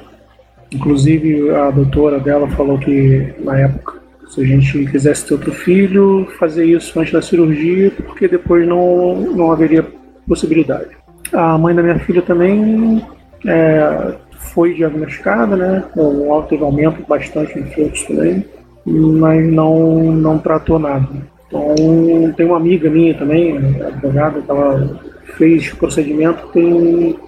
Inclusive 0.74 1.50
a 1.52 1.70
doutora 1.70 2.20
dela 2.20 2.48
falou 2.50 2.78
que 2.78 3.34
na 3.40 3.60
época, 3.60 4.00
se 4.30 4.42
a 4.42 4.46
gente 4.46 4.86
quisesse 4.86 5.26
ter 5.26 5.34
outro 5.34 5.52
filho, 5.52 6.28
fazer 6.40 6.66
isso 6.66 6.98
antes 7.00 7.12
da 7.12 7.22
cirurgia, 7.22 7.92
porque 7.92 8.28
depois 8.28 8.66
não, 8.68 9.16
não 9.16 9.52
haveria 9.52 9.86
possibilidade. 10.28 10.90
A 11.34 11.58
mãe 11.58 11.76
da 11.76 11.84
minha 11.84 12.00
filha 12.00 12.22
também 12.22 13.06
é, 13.46 14.16
foi 14.54 14.74
diagnosticada, 14.74 15.56
né? 15.56 15.84
Com 15.94 16.34
alto 16.34 16.56
aumento 16.64 17.06
bastante 17.08 17.62
de 17.62 17.74
fluxo 17.74 18.08
também, 18.08 18.46
mas 18.86 19.46
não, 19.52 20.12
não 20.14 20.40
tratou 20.40 20.80
nada. 20.80 21.08
Então, 21.52 22.32
tem 22.38 22.46
uma 22.46 22.56
amiga 22.56 22.90
minha 22.90 23.14
também, 23.14 23.58
advogada, 23.58 24.42
que 24.42 24.50
ela 24.50 25.00
fez 25.38 25.74
procedimento 25.74 26.48
tem 26.54 27.20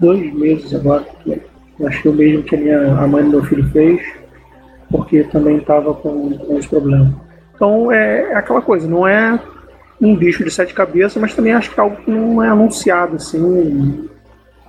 dois 0.00 0.32
meses 0.32 0.74
agora. 0.74 1.04
Acho 1.86 2.02
que 2.02 2.08
o 2.08 2.12
mesmo 2.12 2.42
que 2.42 2.56
a, 2.56 2.58
minha, 2.58 2.94
a 2.94 3.06
mãe 3.06 3.22
do 3.24 3.30
meu 3.30 3.44
filho 3.44 3.68
fez, 3.70 4.00
porque 4.90 5.24
também 5.24 5.58
estava 5.58 5.92
com, 5.92 6.36
com 6.38 6.58
esse 6.58 6.68
problema. 6.68 7.14
Então, 7.54 7.92
é, 7.92 8.32
é 8.32 8.34
aquela 8.34 8.62
coisa, 8.62 8.88
não 8.88 9.06
é 9.06 9.38
um 10.00 10.16
bicho 10.16 10.42
de 10.42 10.50
sete 10.50 10.72
cabeças, 10.72 11.20
mas 11.20 11.34
também 11.34 11.52
acho 11.52 11.70
que 11.70 11.78
é 11.78 11.82
algo 11.82 11.96
que 11.96 12.10
não 12.10 12.42
é 12.42 12.48
anunciado 12.48 13.16
assim 13.16 14.08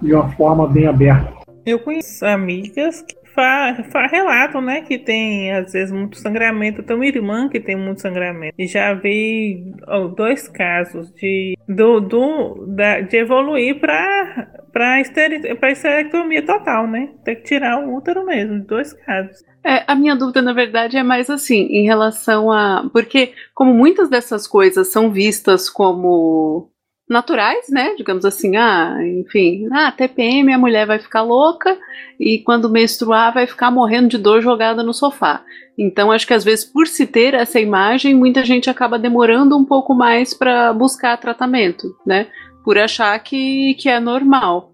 de 0.02 0.14
uma 0.14 0.30
forma 0.34 0.68
bem 0.68 0.88
aberta. 0.88 1.32
Eu 1.66 1.80
conheço 1.80 2.26
amigas 2.26 3.02
que 3.02 3.16
fa, 3.34 3.84
fa, 3.92 4.08
relatam, 4.08 4.62
né, 4.62 4.82
que 4.82 4.98
tem 4.98 5.52
às 5.52 5.74
vezes 5.74 5.92
muito 5.92 6.18
sangramento. 6.18 6.84
Tem 6.84 6.96
uma 6.96 7.06
irmã 7.06 7.50
que 7.50 7.60
tem 7.60 7.76
muito 7.76 8.02
sangramento. 8.02 8.54
E 8.58 8.68
já 8.68 8.94
vi 8.94 9.74
oh, 9.88 10.08
dois 10.08 10.48
casos 10.48 11.12
de, 11.14 11.58
do, 11.68 12.00
do, 12.00 12.66
da, 12.68 13.02
de 13.02 13.18
evoluir 13.18 13.80
para 13.80 14.62
para 14.72 15.02
esterectomia 15.02 16.46
total, 16.46 16.88
né? 16.88 17.10
Tem 17.26 17.36
que 17.36 17.44
tirar 17.44 17.78
o 17.80 17.94
útero 17.94 18.26
mesmo, 18.26 18.64
dois 18.64 18.94
casos. 18.94 19.44
É, 19.64 19.84
a 19.86 19.94
minha 19.94 20.16
dúvida, 20.16 20.42
na 20.42 20.54
verdade, 20.54 20.98
é 20.98 21.04
mais 21.04 21.30
assim, 21.30 21.68
em 21.70 21.86
relação 21.86 22.52
a. 22.52 22.90
Porque, 22.92 23.34
como 23.54 23.74
muitas 23.74 24.10
dessas 24.10 24.48
coisas 24.48 24.92
são 24.92 25.12
vistas 25.12 25.70
como 25.70 26.71
naturais, 27.12 27.68
né? 27.70 27.94
Digamos 27.98 28.26
assim, 28.26 28.56
ah, 28.56 28.98
enfim, 29.02 29.68
ah, 29.72 29.92
TPM 29.92 30.54
a 30.54 30.58
mulher 30.58 30.88
vai 30.88 30.98
ficar 30.98 31.22
louca 31.22 31.78
e 32.20 32.40
quando 32.40 32.70
menstruar 32.70 33.34
vai 33.34 33.46
ficar 33.46 33.70
morrendo 33.70 34.08
de 34.08 34.18
dor 34.18 34.42
jogada 34.42 34.82
no 34.82 34.94
sofá. 34.94 35.44
Então 35.78 36.12
acho 36.12 36.26
que 36.26 36.34
às 36.34 36.44
vezes 36.44 36.66
por 36.66 36.88
se 36.88 37.06
ter 37.06 37.34
essa 37.34 37.60
imagem, 37.60 38.16
muita 38.16 38.46
gente 38.46 38.70
acaba 38.70 38.98
demorando 38.98 39.58
um 39.58 39.66
pouco 39.66 39.94
mais 39.94 40.34
para 40.34 40.72
buscar 40.74 41.18
tratamento, 41.18 41.96
né? 42.06 42.28
Por 42.64 42.78
achar 42.78 43.18
que, 43.20 43.74
que 43.76 43.90
é 43.90 44.00
normal. 44.00 44.72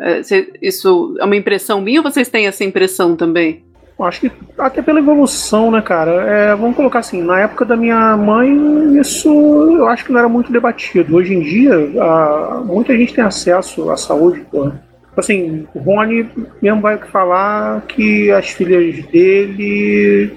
É, 0.00 0.20
isso 0.60 1.16
é 1.18 1.24
uma 1.24 1.36
impressão 1.36 1.80
minha 1.80 2.00
ou 2.00 2.04
vocês 2.04 2.28
têm 2.28 2.46
essa 2.46 2.64
impressão 2.64 3.16
também? 3.16 3.65
Acho 3.98 4.20
que 4.20 4.32
até 4.58 4.82
pela 4.82 4.98
evolução, 4.98 5.70
né, 5.70 5.80
cara? 5.80 6.10
É, 6.10 6.54
vamos 6.54 6.76
colocar 6.76 6.98
assim, 6.98 7.22
na 7.22 7.40
época 7.40 7.64
da 7.64 7.76
minha 7.76 8.14
mãe, 8.14 8.98
isso 9.00 9.28
eu 9.28 9.88
acho 9.88 10.04
que 10.04 10.12
não 10.12 10.18
era 10.18 10.28
muito 10.28 10.52
debatido. 10.52 11.16
Hoje 11.16 11.34
em 11.34 11.40
dia, 11.40 11.72
a, 12.02 12.62
muita 12.62 12.94
gente 12.94 13.14
tem 13.14 13.24
acesso 13.24 13.90
à 13.90 13.96
saúde, 13.96 14.44
pô. 14.50 14.70
Assim, 15.16 15.66
o 15.74 15.78
Rony 15.78 16.28
mesmo 16.60 16.82
vai 16.82 16.98
falar 16.98 17.80
que 17.86 18.30
as 18.30 18.50
filhas 18.50 19.02
dele 19.06 20.30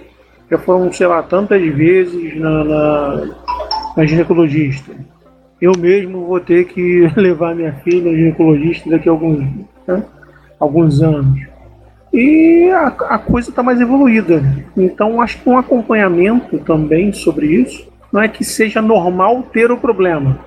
já 0.49 0.57
foram, 0.57 0.89
sei 0.93 1.07
lá, 1.07 1.21
tantas 1.21 1.61
vezes 1.61 2.39
na, 2.39 2.63
na, 2.63 3.25
na 3.97 4.05
ginecologista. 4.05 4.93
Eu 5.61 5.73
mesmo 5.77 6.25
vou 6.27 6.39
ter 6.39 6.63
que 6.63 7.11
levar 7.17 7.53
minha 7.53 7.73
filha 7.83 8.15
ginecologista 8.15 8.89
daqui 8.89 9.09
a 9.09 9.11
alguns, 9.11 9.45
né, 9.85 10.03
alguns 10.57 11.01
anos. 11.01 11.41
E 12.11 12.69
a, 12.71 12.87
a 12.87 13.19
coisa 13.19 13.49
está 13.49 13.61
mais 13.61 13.79
evoluída. 13.79 14.41
Então, 14.75 15.21
acho 15.21 15.41
que 15.41 15.49
um 15.49 15.57
acompanhamento 15.57 16.57
também 16.59 17.13
sobre 17.13 17.47
isso 17.47 17.87
não 18.11 18.21
é 18.21 18.27
que 18.27 18.43
seja 18.43 18.81
normal 18.81 19.43
ter 19.43 19.71
o 19.71 19.77
problema, 19.77 20.39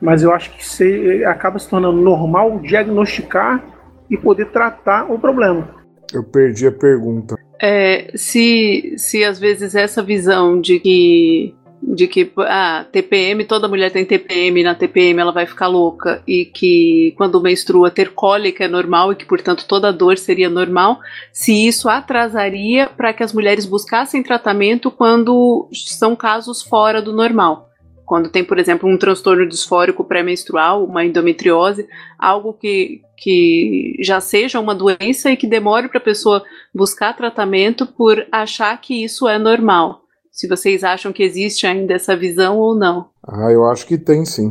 mas 0.00 0.22
eu 0.22 0.32
acho 0.32 0.50
que 0.56 0.64
se, 0.64 1.24
acaba 1.24 1.58
se 1.58 1.68
tornando 1.68 2.00
normal 2.00 2.58
diagnosticar 2.60 3.62
e 4.10 4.16
poder 4.16 4.46
tratar 4.46 5.10
o 5.10 5.18
problema. 5.18 5.68
Eu 6.12 6.24
perdi 6.24 6.66
a 6.66 6.72
pergunta. 6.72 7.36
É, 7.60 8.10
se, 8.16 8.94
se 8.96 9.24
às 9.24 9.38
vezes 9.38 9.74
essa 9.74 10.02
visão 10.02 10.60
de 10.60 10.80
que 10.80 11.54
de 11.82 12.06
que 12.06 12.30
ah, 12.38 12.86
TPM, 12.92 13.44
toda 13.44 13.66
mulher 13.66 13.90
tem 13.90 14.04
TPM, 14.04 14.62
na 14.62 14.74
TPM 14.74 15.20
ela 15.20 15.32
vai 15.32 15.46
ficar 15.46 15.66
louca, 15.66 16.22
e 16.26 16.44
que 16.44 17.12
quando 17.16 17.40
menstrua 17.40 17.90
ter 17.90 18.10
cólica 18.10 18.64
é 18.64 18.68
normal 18.68 19.12
e 19.12 19.16
que, 19.16 19.24
portanto, 19.24 19.64
toda 19.66 19.92
dor 19.92 20.16
seria 20.16 20.48
normal, 20.48 21.00
se 21.32 21.66
isso 21.66 21.88
atrasaria 21.88 22.86
para 22.86 23.12
que 23.12 23.22
as 23.22 23.32
mulheres 23.32 23.66
buscassem 23.66 24.22
tratamento 24.22 24.90
quando 24.90 25.68
são 25.72 26.14
casos 26.14 26.62
fora 26.62 27.02
do 27.02 27.12
normal. 27.12 27.68
Quando 28.04 28.28
tem, 28.28 28.44
por 28.44 28.58
exemplo, 28.58 28.88
um 28.88 28.98
transtorno 28.98 29.48
disfórico 29.48 30.04
pré-menstrual, 30.04 30.84
uma 30.84 31.04
endometriose, 31.04 31.88
algo 32.18 32.52
que, 32.52 33.00
que 33.16 33.96
já 34.00 34.20
seja 34.20 34.60
uma 34.60 34.74
doença 34.74 35.30
e 35.30 35.36
que 35.36 35.46
demore 35.46 35.88
para 35.88 35.98
a 35.98 36.02
pessoa 36.02 36.44
buscar 36.74 37.16
tratamento 37.16 37.86
por 37.86 38.26
achar 38.30 38.78
que 38.80 39.02
isso 39.02 39.26
é 39.26 39.38
normal. 39.38 40.01
Se 40.32 40.48
vocês 40.48 40.82
acham 40.82 41.12
que 41.12 41.22
existe 41.22 41.66
ainda 41.66 41.94
essa 41.94 42.16
visão 42.16 42.58
ou 42.58 42.74
não. 42.74 43.10
Ah, 43.22 43.52
eu 43.52 43.64
acho 43.66 43.86
que 43.86 43.98
tem 43.98 44.24
sim. 44.24 44.50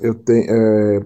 Eu 0.00 0.14
tenho, 0.14 0.44
é... 0.48 1.00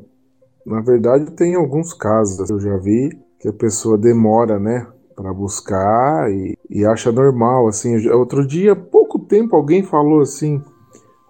na 0.67 0.81
verdade, 0.81 1.31
tem 1.33 1.55
alguns 1.55 1.95
casos 1.95 2.51
eu 2.51 2.61
já 2.61 2.77
vi 2.77 3.11
que 3.41 3.49
a 3.49 3.53
pessoa 3.53 3.97
demora, 3.97 4.59
né, 4.59 4.87
para 5.15 5.33
buscar 5.33 6.31
e, 6.31 6.59
e 6.69 6.85
acha 6.85 7.13
normal. 7.13 7.69
Assim, 7.69 8.09
outro 8.09 8.47
dia, 8.47 8.75
pouco 8.77 9.19
tempo, 9.21 9.57
alguém 9.57 9.83
falou 9.83 10.21
assim 10.21 10.61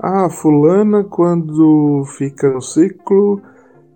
ah, 0.00 0.30
fulana, 0.30 1.02
quando 1.02 2.04
fica 2.16 2.48
no 2.52 2.62
ciclo, 2.62 3.42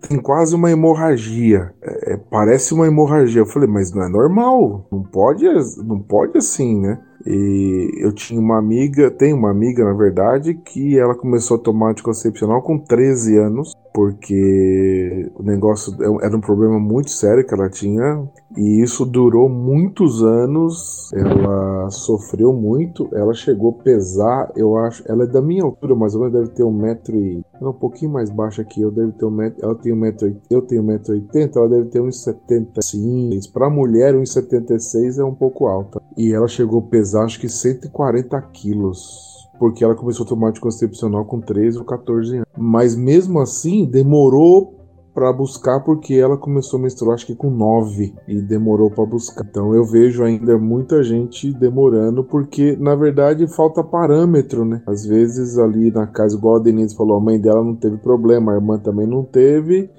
tem 0.07 0.19
quase 0.19 0.53
uma 0.53 0.69
hemorragia. 0.69 1.73
É, 1.81 2.13
é, 2.13 2.17
parece 2.17 2.73
uma 2.73 2.85
hemorragia. 2.85 3.41
Eu 3.41 3.45
falei, 3.45 3.69
mas 3.69 3.93
não 3.93 4.03
é 4.03 4.09
normal. 4.09 4.85
Não 4.91 5.01
pode, 5.01 5.45
não 5.77 5.99
pode 5.99 6.37
assim, 6.37 6.81
né? 6.81 6.99
E 7.25 7.91
eu 7.97 8.11
tinha 8.11 8.39
uma 8.39 8.57
amiga, 8.57 9.09
tenho 9.09 9.37
uma 9.37 9.49
amiga, 9.49 9.83
na 9.85 9.93
verdade, 9.93 10.53
que 10.53 10.97
ela 10.97 11.15
começou 11.15 11.57
a 11.57 11.59
tomar 11.59 11.91
anticoncepcional 11.91 12.61
com 12.61 12.77
13 12.77 13.37
anos 13.37 13.73
porque 13.93 15.29
o 15.35 15.43
negócio 15.43 15.93
é 16.01 16.25
era 16.25 16.35
um 16.35 16.41
problema 16.41 16.79
muito 16.79 17.11
sério 17.11 17.45
que 17.45 17.53
ela 17.53 17.69
tinha 17.69 18.27
e 18.57 18.81
isso 18.81 19.05
durou 19.05 19.47
muitos 19.49 20.23
anos. 20.23 21.11
Ela 21.13 21.89
sofreu 21.89 22.53
muito, 22.53 23.07
ela 23.13 23.33
chegou 23.33 23.71
a 23.71 23.83
pesar, 23.83 24.51
eu 24.55 24.77
acho, 24.77 25.03
ela 25.07 25.23
é 25.23 25.27
da 25.27 25.41
minha 25.41 25.63
altura, 25.63 25.93
ou 25.93 25.99
menos 25.99 26.31
deve 26.31 26.49
ter 26.49 26.63
um 26.63 26.71
metro 26.71 27.15
e 27.15 27.43
um 27.61 27.73
pouquinho 27.73 28.11
mais 28.11 28.29
baixa 28.29 28.63
que 28.63 28.81
eu, 28.81 28.91
deve 28.91 29.11
ter 29.13 29.25
um 29.25 29.31
metro, 29.31 29.63
ela 29.63 29.75
tem 29.75 29.93
um 29.93 29.97
metro, 29.97 30.35
eu 30.49 30.61
tenho 30.61 30.81
um 30.81 30.85
metro 30.85 31.13
e 31.13 31.19
oitenta, 31.19 31.59
ela 31.59 31.69
deve 31.69 31.89
ter 31.89 32.01
uns 32.01 32.23
75. 32.23 33.51
Para 33.53 33.69
mulher, 33.69 34.15
uns 34.15 34.33
76 34.33 35.19
é 35.19 35.23
um 35.23 35.35
pouco 35.35 35.67
alta. 35.67 36.01
E 36.17 36.33
ela 36.33 36.47
chegou 36.47 36.79
a 36.79 36.83
pesar 36.83 37.25
acho 37.25 37.39
que 37.39 37.49
140 37.49 38.39
quilos 38.53 39.32
porque 39.63 39.81
ela 39.81 39.95
começou 39.95 40.25
a 40.25 40.27
tomar 40.27 40.49
anticoncepcional 40.49 41.23
com 41.23 41.39
13 41.39 41.77
ou 41.77 41.85
14 41.85 42.35
anos. 42.35 42.47
Mas 42.57 42.97
mesmo 42.97 43.39
assim, 43.39 43.85
demorou 43.85 44.77
para 45.13 45.31
buscar 45.31 45.79
porque 45.79 46.15
ela 46.15 46.35
começou 46.35 46.77
a 46.77 46.83
menstruar 46.83 47.13
acho 47.13 47.25
que 47.25 47.33
com 47.33 47.49
9 47.49 48.13
e 48.27 48.41
demorou 48.41 48.91
para 48.91 49.05
buscar. 49.05 49.45
Então 49.49 49.73
eu 49.73 49.85
vejo 49.85 50.21
ainda 50.21 50.57
muita 50.57 51.01
gente 51.01 51.53
demorando 51.53 52.25
porque 52.25 52.75
na 52.77 52.93
verdade 52.93 53.47
falta 53.47 53.81
parâmetro, 53.81 54.65
né? 54.65 54.81
Às 54.85 55.05
vezes 55.05 55.57
ali 55.57 55.89
na 55.91 56.07
casa 56.07 56.35
igual 56.35 56.57
a 56.57 56.59
Denise 56.59 56.93
falou, 56.93 57.15
a 57.15 57.21
mãe 57.21 57.39
dela 57.39 57.63
não 57.63 57.73
teve 57.73 57.95
problema, 57.95 58.51
a 58.51 58.55
irmã 58.55 58.77
também 58.77 59.07
não 59.07 59.23
teve 59.23 59.89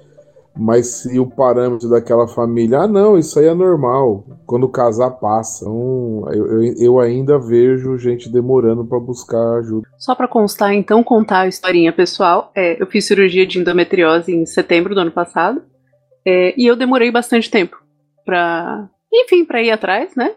mas 0.56 0.86
se 0.86 1.18
o 1.18 1.26
parâmetro 1.26 1.90
daquela 1.90 2.28
família, 2.28 2.80
ah, 2.80 2.88
não, 2.88 3.18
isso 3.18 3.38
aí 3.38 3.46
é 3.46 3.54
normal, 3.54 4.24
quando 4.46 4.68
casar 4.68 5.10
passa. 5.10 5.64
Então, 5.64 6.24
eu, 6.32 6.62
eu, 6.62 6.74
eu 6.78 7.00
ainda 7.00 7.38
vejo 7.38 7.98
gente 7.98 8.28
demorando 8.28 8.84
para 8.84 9.00
buscar 9.00 9.58
ajuda. 9.58 9.88
Só 9.98 10.14
para 10.14 10.28
constar, 10.28 10.72
então, 10.72 11.02
contar 11.02 11.40
a 11.40 11.48
historinha 11.48 11.92
pessoal, 11.92 12.52
é, 12.54 12.80
eu 12.80 12.86
fiz 12.86 13.04
cirurgia 13.04 13.46
de 13.46 13.58
endometriose 13.58 14.32
em 14.32 14.46
setembro 14.46 14.94
do 14.94 15.00
ano 15.00 15.10
passado, 15.10 15.62
é, 16.24 16.54
e 16.56 16.66
eu 16.66 16.76
demorei 16.76 17.10
bastante 17.10 17.50
tempo 17.50 17.76
para, 18.24 18.88
enfim, 19.12 19.44
para 19.44 19.62
ir 19.62 19.70
atrás, 19.70 20.14
né? 20.14 20.34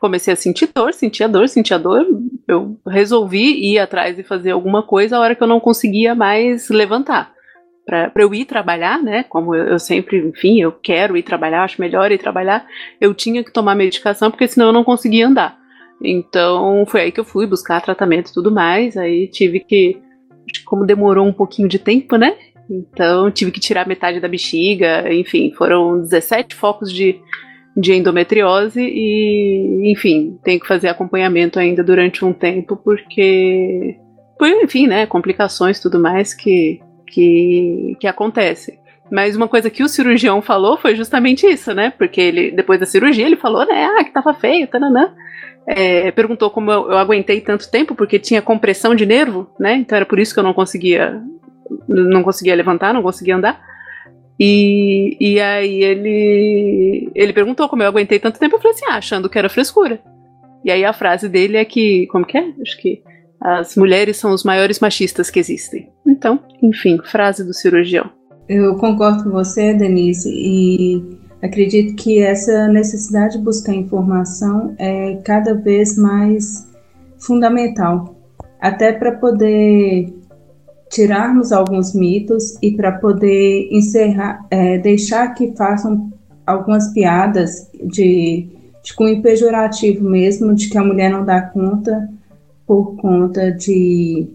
Comecei 0.00 0.32
a 0.32 0.36
sentir 0.36 0.70
dor, 0.72 0.92
sentia 0.92 1.28
dor, 1.28 1.48
sentia 1.48 1.78
dor. 1.78 2.06
Eu 2.46 2.76
resolvi 2.86 3.72
ir 3.72 3.78
atrás 3.78 4.18
e 4.18 4.22
fazer 4.22 4.50
alguma 4.50 4.82
coisa 4.82 5.16
a 5.16 5.20
hora 5.20 5.34
que 5.34 5.42
eu 5.42 5.46
não 5.46 5.60
conseguia 5.60 6.14
mais 6.14 6.68
levantar 6.68 7.32
para 7.84 8.12
eu 8.16 8.32
ir 8.34 8.44
trabalhar, 8.44 9.02
né? 9.02 9.24
Como 9.24 9.54
eu, 9.54 9.64
eu, 9.64 9.78
sempre, 9.78 10.18
enfim, 10.18 10.60
eu 10.60 10.72
quero 10.72 11.16
ir 11.16 11.22
trabalhar, 11.22 11.64
acho 11.64 11.80
melhor 11.80 12.12
ir 12.12 12.18
trabalhar, 12.18 12.66
eu 13.00 13.12
tinha 13.12 13.42
que 13.42 13.52
tomar 13.52 13.74
medicação 13.74 14.30
porque 14.30 14.46
senão 14.46 14.68
eu 14.68 14.72
não 14.72 14.84
conseguia 14.84 15.26
andar. 15.26 15.58
Então 16.02 16.84
foi 16.86 17.02
aí 17.02 17.12
que 17.12 17.20
eu 17.20 17.24
fui 17.24 17.46
buscar 17.46 17.80
tratamento 17.80 18.30
e 18.30 18.34
tudo 18.34 18.50
mais. 18.50 18.96
Aí 18.96 19.28
tive 19.28 19.60
que, 19.60 20.00
como 20.64 20.86
demorou 20.86 21.26
um 21.26 21.32
pouquinho 21.32 21.68
de 21.68 21.78
tempo, 21.78 22.16
né? 22.16 22.36
Então 22.70 23.30
tive 23.30 23.50
que 23.50 23.60
tirar 23.60 23.86
metade 23.86 24.20
da 24.20 24.28
bexiga, 24.28 25.12
enfim, 25.12 25.52
foram 25.52 26.00
17 26.00 26.54
focos 26.54 26.92
de, 26.92 27.20
de 27.76 27.92
endometriose 27.92 28.80
e, 28.80 29.90
enfim, 29.92 30.38
tenho 30.44 30.60
que 30.60 30.66
fazer 30.66 30.88
acompanhamento 30.88 31.58
ainda 31.58 31.82
durante 31.82 32.24
um 32.24 32.32
tempo 32.32 32.76
porque, 32.76 33.96
por, 34.38 34.48
enfim, 34.48 34.86
né, 34.86 35.06
complicações 35.06 35.80
tudo 35.80 35.98
mais 35.98 36.32
que 36.32 36.80
que, 37.12 37.96
que 38.00 38.06
acontece. 38.06 38.78
Mas 39.10 39.36
uma 39.36 39.46
coisa 39.46 39.68
que 39.68 39.82
o 39.82 39.88
cirurgião 39.88 40.40
falou 40.40 40.78
foi 40.78 40.96
justamente 40.96 41.46
isso, 41.46 41.74
né? 41.74 41.92
Porque 41.96 42.20
ele, 42.20 42.50
depois 42.50 42.80
da 42.80 42.86
cirurgia, 42.86 43.26
ele 43.26 43.36
falou, 43.36 43.66
né? 43.66 43.84
Ah, 43.84 44.02
que 44.02 44.10
tava 44.10 44.32
feio, 44.32 44.66
tananã. 44.66 45.12
É, 45.66 46.10
perguntou 46.12 46.50
como 46.50 46.72
eu, 46.72 46.90
eu, 46.90 46.98
aguentei 46.98 47.40
tanto 47.40 47.70
tempo, 47.70 47.94
porque 47.94 48.18
tinha 48.18 48.40
compressão 48.40 48.94
de 48.94 49.04
nervo, 49.04 49.50
né? 49.60 49.76
Então 49.76 49.96
era 49.96 50.06
por 50.06 50.18
isso 50.18 50.32
que 50.32 50.40
eu 50.40 50.44
não 50.44 50.54
conseguia, 50.54 51.22
não 51.86 52.22
conseguia 52.22 52.54
levantar, 52.54 52.94
não 52.94 53.02
conseguia 53.02 53.36
andar. 53.36 53.60
E, 54.40 55.16
e 55.20 55.38
aí 55.38 55.84
ele, 55.84 57.10
ele 57.14 57.32
perguntou 57.34 57.68
como 57.68 57.82
eu 57.82 57.88
aguentei 57.88 58.18
tanto 58.18 58.40
tempo. 58.40 58.56
Eu 58.56 58.60
falei 58.60 58.74
assim, 58.74 58.86
ah, 58.88 58.96
achando 58.96 59.28
que 59.28 59.38
era 59.38 59.50
frescura. 59.50 60.00
E 60.64 60.70
aí 60.70 60.84
a 60.84 60.92
frase 60.92 61.28
dele 61.28 61.58
é 61.58 61.64
que, 61.64 62.06
como 62.06 62.24
que 62.24 62.38
é? 62.38 62.52
Acho 62.62 62.78
que 62.78 63.02
as 63.42 63.74
mulheres 63.76 64.16
são 64.18 64.32
os 64.32 64.44
maiores 64.44 64.78
machistas 64.78 65.28
que 65.28 65.40
existem. 65.40 65.90
Então, 66.06 66.38
enfim, 66.62 66.98
frase 67.04 67.44
do 67.44 67.52
cirurgião. 67.52 68.08
Eu 68.48 68.76
concordo 68.76 69.24
com 69.24 69.30
você, 69.30 69.74
Denise, 69.74 70.30
e 70.30 71.18
acredito 71.42 71.96
que 71.96 72.20
essa 72.20 72.68
necessidade 72.68 73.36
de 73.36 73.42
buscar 73.42 73.74
informação 73.74 74.74
é 74.78 75.16
cada 75.24 75.54
vez 75.54 75.96
mais 75.96 76.68
fundamental, 77.18 78.16
até 78.60 78.92
para 78.92 79.12
poder 79.12 80.12
tirarmos 80.88 81.50
alguns 81.50 81.94
mitos 81.94 82.56
e 82.62 82.76
para 82.76 82.92
poder 82.92 83.68
encerrar, 83.72 84.46
é, 84.50 84.78
deixar 84.78 85.34
que 85.34 85.52
façam 85.56 86.12
algumas 86.46 86.92
piadas 86.92 87.68
de, 87.86 88.48
de 88.84 88.94
cunho 88.94 89.22
pejorativo 89.22 90.08
mesmo, 90.08 90.54
de 90.54 90.68
que 90.68 90.78
a 90.78 90.84
mulher 90.84 91.10
não 91.10 91.24
dá 91.24 91.40
conta 91.40 92.08
por 92.66 92.96
conta 92.96 93.50
de, 93.50 94.28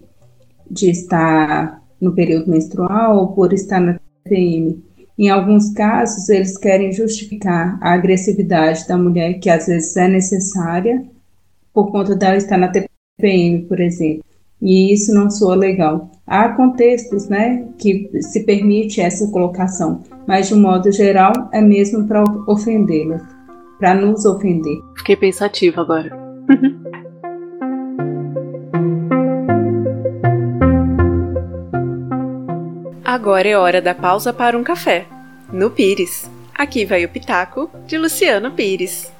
de 0.70 0.90
estar 0.90 1.82
no 2.00 2.14
período 2.14 2.50
menstrual 2.50 3.16
ou 3.16 3.28
por 3.28 3.52
estar 3.52 3.80
na 3.80 3.98
TPM. 4.24 4.82
Em 5.18 5.28
alguns 5.30 5.72
casos, 5.72 6.28
eles 6.28 6.56
querem 6.56 6.92
justificar 6.92 7.76
a 7.80 7.92
agressividade 7.92 8.86
da 8.86 8.96
mulher, 8.96 9.40
que 9.40 9.50
às 9.50 9.66
vezes 9.66 9.96
é 9.96 10.06
necessária, 10.06 11.04
por 11.74 11.90
conta 11.90 12.14
dela 12.14 12.36
estar 12.36 12.56
na 12.56 12.68
TPM, 12.68 13.62
por 13.62 13.80
exemplo. 13.80 14.22
E 14.62 14.92
isso 14.92 15.12
não 15.12 15.30
soa 15.30 15.54
legal. 15.54 16.10
Há 16.26 16.50
contextos 16.50 17.28
né, 17.28 17.64
que 17.78 18.10
se 18.22 18.44
permite 18.44 19.00
essa 19.00 19.28
colocação, 19.30 20.02
mas 20.26 20.48
de 20.48 20.54
um 20.54 20.60
modo 20.60 20.90
geral 20.92 21.32
é 21.52 21.60
mesmo 21.60 22.06
para 22.06 22.22
ofendê-las, 22.46 23.22
para 23.78 23.94
nos 23.94 24.24
ofender. 24.24 24.78
Fiquei 24.96 25.16
pensativa 25.16 25.80
agora. 25.80 26.10
Agora 33.18 33.48
é 33.48 33.58
hora 33.58 33.82
da 33.82 33.96
pausa 33.96 34.32
para 34.32 34.56
um 34.56 34.62
café. 34.62 35.04
No 35.52 35.72
Pires. 35.72 36.30
Aqui 36.54 36.84
vai 36.84 37.04
o 37.04 37.08
Pitaco 37.08 37.68
de 37.84 37.98
Luciano 37.98 38.52
Pires. 38.52 39.12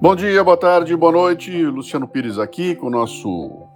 Bom 0.00 0.16
dia, 0.16 0.42
boa 0.42 0.56
tarde, 0.56 0.96
boa 0.96 1.12
noite. 1.12 1.50
Luciano 1.66 2.08
Pires 2.08 2.38
aqui 2.38 2.74
com 2.74 2.86
o 2.86 2.90
nosso 2.90 3.68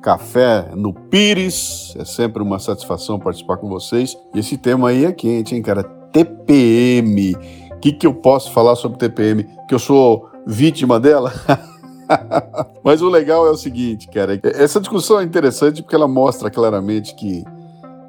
café 0.00 0.68
no 0.76 0.92
Pires. 0.92 1.92
É 1.98 2.04
sempre 2.04 2.40
uma 2.40 2.60
satisfação 2.60 3.18
participar 3.18 3.56
com 3.56 3.68
vocês. 3.68 4.16
E 4.32 4.38
esse 4.38 4.56
tema 4.56 4.90
aí 4.90 5.04
é 5.04 5.10
quente, 5.10 5.56
hein, 5.56 5.62
cara? 5.62 5.82
TPM. 5.82 7.34
O 7.72 7.80
que, 7.80 7.90
que 7.90 8.06
eu 8.06 8.14
posso 8.14 8.52
falar 8.52 8.76
sobre 8.76 8.96
TPM? 8.96 9.42
Que 9.66 9.74
eu 9.74 9.80
sou 9.80 10.30
vítima 10.46 11.00
dela? 11.00 11.32
Mas 12.82 13.02
o 13.02 13.08
legal 13.08 13.46
é 13.46 13.50
o 13.50 13.56
seguinte, 13.56 14.08
cara. 14.08 14.38
Essa 14.42 14.80
discussão 14.80 15.20
é 15.20 15.24
interessante 15.24 15.82
porque 15.82 15.94
ela 15.94 16.08
mostra 16.08 16.50
claramente 16.50 17.14
que, 17.14 17.44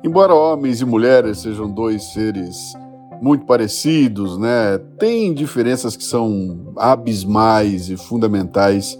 embora 0.03 0.33
homens 0.33 0.81
e 0.81 0.85
mulheres 0.85 1.39
sejam 1.39 1.69
dois 1.69 2.11
seres 2.13 2.73
muito 3.21 3.45
parecidos, 3.45 4.37
né? 4.37 4.79
Tem 4.97 5.33
diferenças 5.33 5.95
que 5.95 6.03
são 6.03 6.73
abismais 6.75 7.89
e 7.89 7.95
fundamentais 7.95 8.99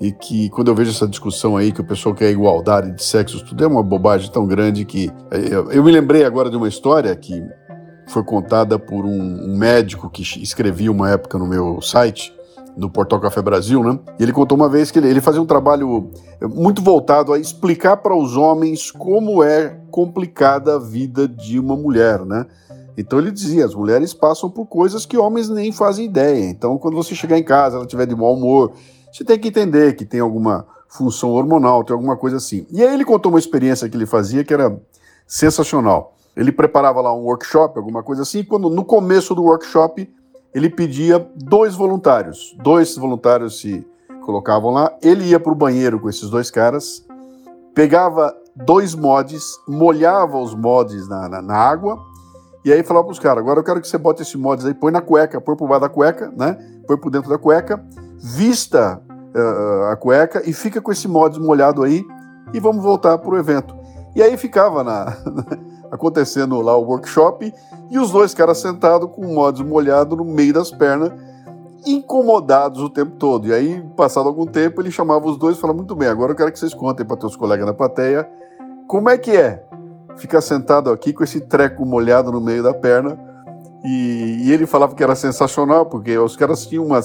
e 0.00 0.10
que 0.10 0.50
quando 0.50 0.68
eu 0.68 0.74
vejo 0.74 0.90
essa 0.90 1.06
discussão 1.06 1.56
aí 1.56 1.70
que 1.70 1.80
o 1.80 1.86
pessoal 1.86 2.14
quer 2.14 2.30
igualdade 2.30 2.90
de 2.90 3.02
sexos, 3.02 3.42
tudo 3.42 3.62
é 3.62 3.66
uma 3.66 3.82
bobagem 3.82 4.30
tão 4.30 4.44
grande 4.44 4.84
que 4.84 5.08
eu, 5.30 5.70
eu 5.70 5.84
me 5.84 5.92
lembrei 5.92 6.24
agora 6.24 6.50
de 6.50 6.56
uma 6.56 6.66
história 6.66 7.14
que 7.14 7.42
foi 8.08 8.24
contada 8.24 8.76
por 8.76 9.04
um, 9.04 9.52
um 9.52 9.56
médico 9.56 10.10
que 10.10 10.22
escrevia 10.42 10.90
uma 10.90 11.10
época 11.10 11.38
no 11.38 11.46
meu 11.46 11.80
site 11.80 12.34
no 12.76 12.90
Portal 12.90 13.20
Café 13.20 13.40
Brasil, 13.40 13.82
né? 13.82 13.98
E 14.18 14.22
ele 14.22 14.32
contou 14.32 14.56
uma 14.56 14.68
vez 14.68 14.90
que 14.90 14.98
ele, 14.98 15.08
ele 15.08 15.20
fazia 15.20 15.40
um 15.40 15.46
trabalho 15.46 16.10
muito 16.42 16.82
voltado 16.82 17.32
a 17.32 17.38
explicar 17.38 17.98
para 17.98 18.16
os 18.16 18.36
homens 18.36 18.90
como 18.90 19.42
é 19.42 19.80
complicada 19.90 20.74
a 20.74 20.78
vida 20.78 21.28
de 21.28 21.58
uma 21.58 21.76
mulher, 21.76 22.24
né? 22.24 22.46
Então 22.96 23.18
ele 23.18 23.30
dizia: 23.30 23.64
as 23.64 23.74
mulheres 23.74 24.12
passam 24.12 24.50
por 24.50 24.66
coisas 24.66 25.06
que 25.06 25.16
homens 25.16 25.48
nem 25.48 25.72
fazem 25.72 26.06
ideia. 26.06 26.48
Então, 26.50 26.78
quando 26.78 26.96
você 26.96 27.14
chegar 27.14 27.38
em 27.38 27.44
casa, 27.44 27.76
ela 27.76 27.84
estiver 27.84 28.06
de 28.06 28.14
mau 28.14 28.34
humor, 28.34 28.72
você 29.12 29.24
tem 29.24 29.38
que 29.38 29.48
entender 29.48 29.94
que 29.94 30.04
tem 30.04 30.20
alguma 30.20 30.66
função 30.88 31.30
hormonal, 31.30 31.84
tem 31.84 31.94
alguma 31.94 32.16
coisa 32.16 32.36
assim. 32.36 32.66
E 32.70 32.82
aí 32.82 32.92
ele 32.94 33.04
contou 33.04 33.30
uma 33.30 33.38
experiência 33.38 33.88
que 33.88 33.96
ele 33.96 34.06
fazia 34.06 34.44
que 34.44 34.54
era 34.54 34.80
sensacional. 35.26 36.14
Ele 36.36 36.50
preparava 36.50 37.00
lá 37.00 37.14
um 37.14 37.22
workshop, 37.22 37.78
alguma 37.78 38.02
coisa 38.02 38.22
assim, 38.22 38.40
e 38.40 38.44
quando 38.44 38.68
no 38.68 38.84
começo 38.84 39.34
do 39.34 39.42
workshop 39.44 40.08
ele 40.54 40.70
pedia 40.70 41.26
dois 41.34 41.74
voluntários. 41.74 42.56
Dois 42.62 42.96
voluntários 42.96 43.60
se 43.60 43.86
colocavam 44.24 44.70
lá, 44.70 44.90
ele 45.02 45.24
ia 45.24 45.40
para 45.40 45.52
o 45.52 45.56
banheiro 45.56 46.00
com 46.00 46.08
esses 46.08 46.30
dois 46.30 46.50
caras, 46.50 47.04
pegava 47.74 48.34
dois 48.56 48.94
mods, 48.94 49.58
molhava 49.68 50.38
os 50.38 50.54
mods 50.54 51.06
na, 51.08 51.28
na, 51.28 51.42
na 51.42 51.54
água 51.54 51.98
e 52.64 52.72
aí 52.72 52.82
falava 52.82 53.04
pros 53.04 53.18
caras, 53.18 53.42
agora 53.42 53.60
eu 53.60 53.64
quero 53.64 53.80
que 53.82 53.86
você 53.86 53.98
bote 53.98 54.22
esse 54.22 54.38
mods 54.38 54.64
aí, 54.64 54.72
põe 54.72 54.90
na 54.90 55.02
cueca, 55.02 55.38
põe 55.40 55.54
por 55.54 55.68
baixo 55.68 55.82
da 55.82 55.88
cueca, 55.90 56.32
né? 56.34 56.56
Põe 56.86 56.96
por 56.96 57.10
dentro 57.10 57.28
da 57.28 57.36
cueca, 57.36 57.84
vista 58.16 59.02
uh, 59.36 59.90
a 59.90 59.96
cueca 59.96 60.42
e 60.48 60.52
fica 60.54 60.80
com 60.80 60.90
esse 60.90 61.06
mods 61.06 61.38
molhado 61.38 61.82
aí 61.82 62.02
e 62.54 62.60
vamos 62.60 62.82
voltar 62.82 63.18
pro 63.18 63.36
evento. 63.36 63.76
E 64.16 64.22
aí 64.22 64.38
ficava 64.38 64.82
na, 64.82 65.14
acontecendo 65.94 66.60
lá 66.60 66.76
o 66.76 66.82
workshop 66.82 67.54
e 67.88 67.98
os 67.98 68.10
dois 68.10 68.34
caras 68.34 68.58
sentados 68.58 69.08
com 69.10 69.22
o 69.22 69.34
mods 69.34 69.64
molhado 69.64 70.16
no 70.16 70.24
meio 70.24 70.52
das 70.52 70.70
pernas, 70.70 71.12
incomodados 71.86 72.82
o 72.82 72.90
tempo 72.90 73.12
todo. 73.12 73.46
E 73.46 73.52
aí, 73.52 73.80
passado 73.96 74.28
algum 74.28 74.44
tempo, 74.44 74.80
ele 74.80 74.90
chamava 74.90 75.26
os 75.26 75.36
dois 75.36 75.56
e 75.56 75.60
falava: 75.60 75.76
Muito 75.76 75.94
bem, 75.94 76.08
agora 76.08 76.32
eu 76.32 76.36
quero 76.36 76.50
que 76.50 76.58
vocês 76.58 76.74
contem 76.74 77.06
para 77.06 77.16
teus 77.16 77.36
colegas 77.36 77.64
na 77.64 77.72
plateia 77.72 78.28
como 78.86 79.08
é 79.08 79.16
que 79.16 79.30
é 79.30 79.64
ficar 80.16 80.40
sentado 80.40 80.90
aqui 80.90 81.12
com 81.12 81.24
esse 81.24 81.40
treco 81.40 81.84
molhado 81.84 82.30
no 82.30 82.40
meio 82.40 82.62
da 82.62 82.74
perna. 82.74 83.18
E, 83.84 84.46
e, 84.46 84.52
ele 84.52 84.66
falava 84.66 84.94
que 84.94 85.02
era 85.02 85.14
sensacional, 85.14 85.86
porque 85.86 86.16
os 86.16 86.36
caras 86.36 86.66
tinham 86.66 86.86
uma, 86.86 87.00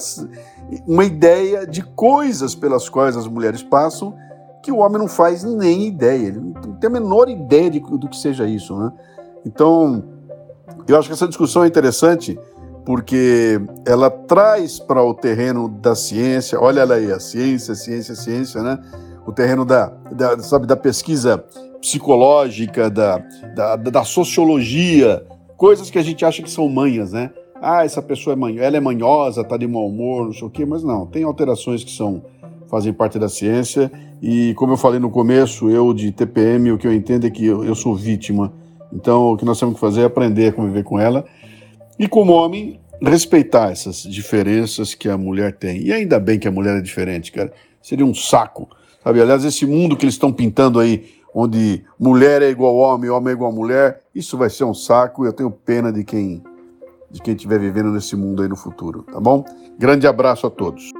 uma 0.86 1.04
ideia 1.04 1.66
de 1.66 1.82
coisas 1.82 2.54
pelas 2.54 2.88
quais 2.88 3.16
as 3.16 3.26
mulheres 3.26 3.62
passam 3.62 4.14
que 4.62 4.70
o 4.70 4.78
homem 4.78 4.98
não 4.98 5.08
faz 5.08 5.42
nem 5.42 5.86
ideia, 5.86 6.28
ele 6.28 6.40
não 6.40 6.74
tem 6.74 6.88
a 6.88 6.92
menor 6.92 7.28
ideia 7.28 7.70
de, 7.70 7.80
do 7.80 8.08
que 8.08 8.16
seja 8.16 8.46
isso. 8.46 8.76
Né? 8.76 8.92
Então, 9.44 10.04
eu 10.86 10.98
acho 10.98 11.08
que 11.08 11.14
essa 11.14 11.28
discussão 11.28 11.64
é 11.64 11.66
interessante 11.66 12.38
porque 12.84 13.60
ela 13.86 14.10
traz 14.10 14.78
para 14.78 15.02
o 15.02 15.14
terreno 15.14 15.68
da 15.68 15.94
ciência, 15.94 16.60
olha 16.60 16.84
aí, 16.84 17.12
a 17.12 17.20
ciência, 17.20 17.74
ciência, 17.74 18.14
ciência, 18.14 18.62
né? 18.62 18.78
O 19.26 19.32
terreno 19.32 19.64
da, 19.64 19.92
da 20.10 20.38
sabe, 20.40 20.66
da 20.66 20.76
pesquisa 20.76 21.44
psicológica, 21.80 22.90
da, 22.90 23.18
da, 23.54 23.76
da, 23.76 24.04
sociologia, 24.04 25.24
coisas 25.56 25.90
que 25.90 25.98
a 25.98 26.02
gente 26.02 26.24
acha 26.24 26.42
que 26.42 26.50
são 26.50 26.68
manhas, 26.68 27.12
né? 27.12 27.30
Ah, 27.62 27.84
essa 27.84 28.00
pessoa 28.00 28.32
é 28.32 28.36
manhosa, 28.36 28.64
ela 28.64 28.76
é 28.76 28.80
manhosa, 28.80 29.44
tá 29.44 29.56
de 29.56 29.66
mau 29.66 29.86
humor, 29.86 30.26
não 30.26 30.32
sei 30.32 30.46
o 30.46 30.50
quê, 30.50 30.64
mas 30.64 30.82
não, 30.82 31.06
tem 31.06 31.22
alterações 31.24 31.84
que 31.84 31.90
são 31.90 32.22
fazem 32.70 32.92
parte 32.92 33.18
da 33.18 33.28
ciência 33.28 33.90
e 34.22 34.54
como 34.54 34.74
eu 34.74 34.76
falei 34.76 35.00
no 35.00 35.10
começo, 35.10 35.68
eu 35.68 35.92
de 35.92 36.12
TPM, 36.12 36.72
o 36.72 36.78
que 36.78 36.86
eu 36.86 36.92
entendo 36.94 37.26
é 37.26 37.30
que 37.30 37.44
eu, 37.44 37.64
eu 37.64 37.74
sou 37.74 37.96
vítima. 37.96 38.52
Então, 38.92 39.32
o 39.32 39.36
que 39.36 39.44
nós 39.44 39.58
temos 39.58 39.74
que 39.74 39.80
fazer 39.80 40.02
é 40.02 40.04
aprender 40.04 40.48
a 40.48 40.52
conviver 40.52 40.84
com 40.84 40.98
ela 40.98 41.24
e 41.98 42.06
como 42.06 42.32
homem 42.32 42.80
respeitar 43.02 43.70
essas 43.70 44.02
diferenças 44.02 44.94
que 44.94 45.08
a 45.08 45.16
mulher 45.16 45.56
tem. 45.56 45.82
E 45.82 45.92
ainda 45.92 46.20
bem 46.20 46.38
que 46.38 46.46
a 46.46 46.50
mulher 46.50 46.76
é 46.76 46.80
diferente, 46.80 47.32
cara. 47.32 47.52
Seria 47.82 48.04
um 48.04 48.14
saco, 48.14 48.68
sabe? 49.02 49.20
Aliás, 49.20 49.44
esse 49.44 49.66
mundo 49.66 49.96
que 49.96 50.04
eles 50.04 50.14
estão 50.14 50.32
pintando 50.32 50.78
aí 50.78 51.04
onde 51.34 51.82
mulher 51.98 52.42
é 52.42 52.50
igual 52.50 52.76
homem, 52.76 53.08
homem 53.08 53.30
é 53.30 53.34
igual 53.34 53.52
mulher, 53.52 54.02
isso 54.14 54.36
vai 54.36 54.50
ser 54.50 54.64
um 54.64 54.74
saco 54.74 55.24
eu 55.24 55.32
tenho 55.32 55.50
pena 55.50 55.92
de 55.92 56.04
quem 56.04 56.42
de 57.10 57.20
quem 57.20 57.34
estiver 57.34 57.58
vivendo 57.58 57.90
nesse 57.90 58.14
mundo 58.14 58.42
aí 58.42 58.48
no 58.48 58.54
futuro, 58.54 59.02
tá 59.02 59.18
bom? 59.18 59.44
Grande 59.76 60.06
abraço 60.06 60.46
a 60.46 60.50
todos. 60.50 60.92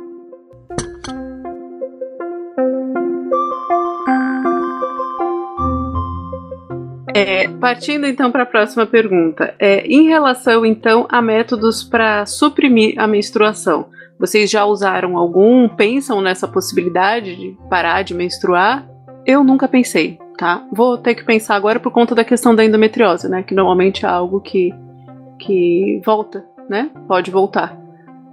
É, 7.15 7.49
partindo 7.49 8.07
então 8.07 8.31
para 8.31 8.45
a 8.45 8.47
próxima 8.47 8.87
pergunta, 8.87 9.55
é, 9.59 9.87
em 9.87 10.09
relação 10.09 10.65
então 10.65 11.07
a 11.09 11.21
métodos 11.21 11.83
para 11.83 12.25
suprimir 12.27 12.95
a 12.99 13.07
menstruação, 13.07 13.87
vocês 14.19 14.51
já 14.51 14.67
usaram 14.67 15.17
algum? 15.17 15.67
Pensam 15.67 16.21
nessa 16.21 16.47
possibilidade 16.47 17.35
de 17.37 17.57
parar 17.71 18.03
de 18.03 18.13
menstruar? 18.13 18.87
Eu 19.25 19.43
nunca 19.43 19.67
pensei, 19.67 20.19
tá? 20.37 20.63
Vou 20.71 20.99
ter 20.99 21.15
que 21.15 21.25
pensar 21.25 21.57
agora 21.57 21.81
por 21.81 21.91
conta 21.91 22.15
da 22.15 22.23
questão 22.23 22.55
da 22.55 22.63
endometriose, 22.63 23.31
né? 23.31 23.43
Que 23.43 23.55
normalmente 23.55 24.05
é 24.05 24.09
algo 24.09 24.41
que, 24.41 24.75
que 25.39 26.03
volta, 26.05 26.45
né? 26.69 26.91
Pode 27.09 27.31
voltar. 27.31 27.80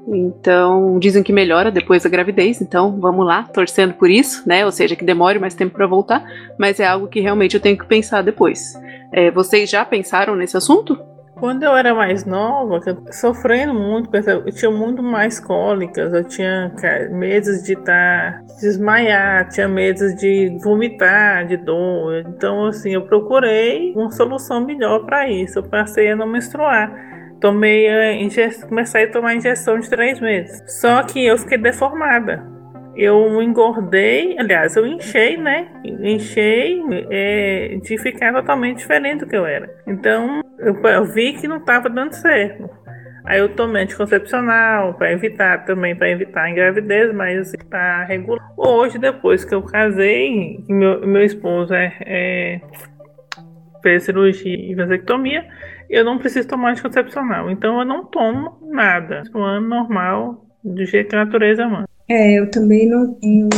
Então, 0.07 0.97
dizem 0.99 1.21
que 1.21 1.33
melhora 1.33 1.69
depois 1.69 2.03
da 2.03 2.09
gravidez, 2.09 2.61
então 2.61 2.97
vamos 2.97 3.25
lá, 3.25 3.43
torcendo 3.43 3.93
por 3.93 4.09
isso, 4.09 4.47
né? 4.47 4.65
Ou 4.65 4.71
seja, 4.71 4.95
que 4.95 5.03
demore 5.03 5.37
mais 5.37 5.53
tempo 5.53 5.75
para 5.75 5.85
voltar, 5.85 6.23
mas 6.57 6.79
é 6.79 6.85
algo 6.85 7.07
que 7.07 7.19
realmente 7.19 7.55
eu 7.55 7.59
tenho 7.59 7.77
que 7.77 7.85
pensar 7.85 8.21
depois. 8.21 8.73
É, 9.11 9.29
vocês 9.31 9.69
já 9.69 9.83
pensaram 9.83 10.35
nesse 10.35 10.55
assunto? 10.55 10.97
Quando 11.39 11.61
eu 11.61 11.75
era 11.75 11.93
mais 11.93 12.25
nova, 12.25 12.79
sofrendo 13.11 13.73
muito, 13.73 14.09
eu 14.15 14.51
tinha 14.51 14.71
muito 14.71 15.03
mais 15.03 15.39
cólicas, 15.39 16.11
eu 16.11 16.23
tinha 16.23 16.71
meses 17.11 17.63
de 17.63 17.73
estar 17.73 18.41
tá, 18.41 18.43
desmaiar, 18.59 19.47
tinha 19.49 19.67
meses 19.67 20.15
de 20.15 20.57
vomitar, 20.63 21.45
de 21.45 21.57
dor. 21.57 22.25
Então, 22.27 22.65
assim, 22.65 22.93
eu 22.93 23.03
procurei 23.03 23.93
uma 23.93 24.09
solução 24.09 24.65
melhor 24.65 25.05
para 25.05 25.29
isso. 25.29 25.59
Eu 25.59 25.63
passei 25.63 26.11
a 26.11 26.15
não 26.15 26.25
menstruar. 26.25 26.91
Tomei 27.39 27.87
a 27.87 28.67
comecei 28.67 29.03
a 29.03 29.11
tomar 29.11 29.35
injeção 29.35 29.79
de 29.79 29.89
três 29.89 30.19
meses. 30.19 30.61
Só 30.81 31.03
que 31.03 31.25
eu 31.25 31.37
fiquei 31.37 31.57
deformada 31.57 32.57
eu 32.97 33.41
engordei, 33.43 34.35
aliás, 34.39 34.75
eu 34.75 34.85
enchei, 34.85 35.37
né? 35.37 35.67
Enchei 35.85 36.81
é, 37.11 37.77
de 37.81 37.95
ficar 37.99 38.33
totalmente 38.33 38.79
diferente 38.79 39.19
do 39.19 39.27
que 39.27 39.37
eu 39.37 39.45
era. 39.45 39.69
Então, 39.85 40.41
eu, 40.57 40.73
eu 40.81 41.05
vi 41.05 41.33
que 41.33 41.47
não 41.47 41.57
estava 41.57 41.89
dando 41.89 42.13
certo. 42.13 42.67
Aí 43.23 43.39
eu 43.39 43.49
tomei 43.49 43.83
anticoncepcional 43.83 44.95
para 44.95 45.11
evitar 45.11 45.63
também, 45.65 45.95
para 45.95 46.09
evitar 46.09 46.49
a 46.49 46.53
gravidez, 46.53 47.13
mas 47.13 47.53
está 47.53 48.03
regular. 48.05 48.51
Hoje, 48.57 48.97
depois 48.97 49.45
que 49.45 49.53
eu 49.53 49.61
casei, 49.61 50.63
meu, 50.67 51.05
meu 51.05 51.23
esposo 51.23 51.73
é, 51.75 51.93
é, 52.01 52.61
fez 53.83 54.03
cirurgia 54.03 54.55
e 54.55 54.73
vasectomia, 54.73 55.45
eu 55.89 56.03
não 56.03 56.17
preciso 56.17 56.47
tomar 56.47 56.71
anticoncepcional. 56.71 57.49
Então 57.49 57.79
eu 57.79 57.85
não 57.85 58.05
tomo 58.05 58.57
nada. 58.69 59.23
Um 59.33 59.43
ano 59.43 59.67
normal, 59.67 60.45
do 60.63 60.85
jeito 60.85 61.09
que 61.09 61.15
a 61.15 61.25
natureza 61.25 61.67
manda. 61.67 61.87
É, 62.09 62.39
eu 62.39 62.49
também 62.49 62.87
não 62.89 63.13
tenho, 63.15 63.49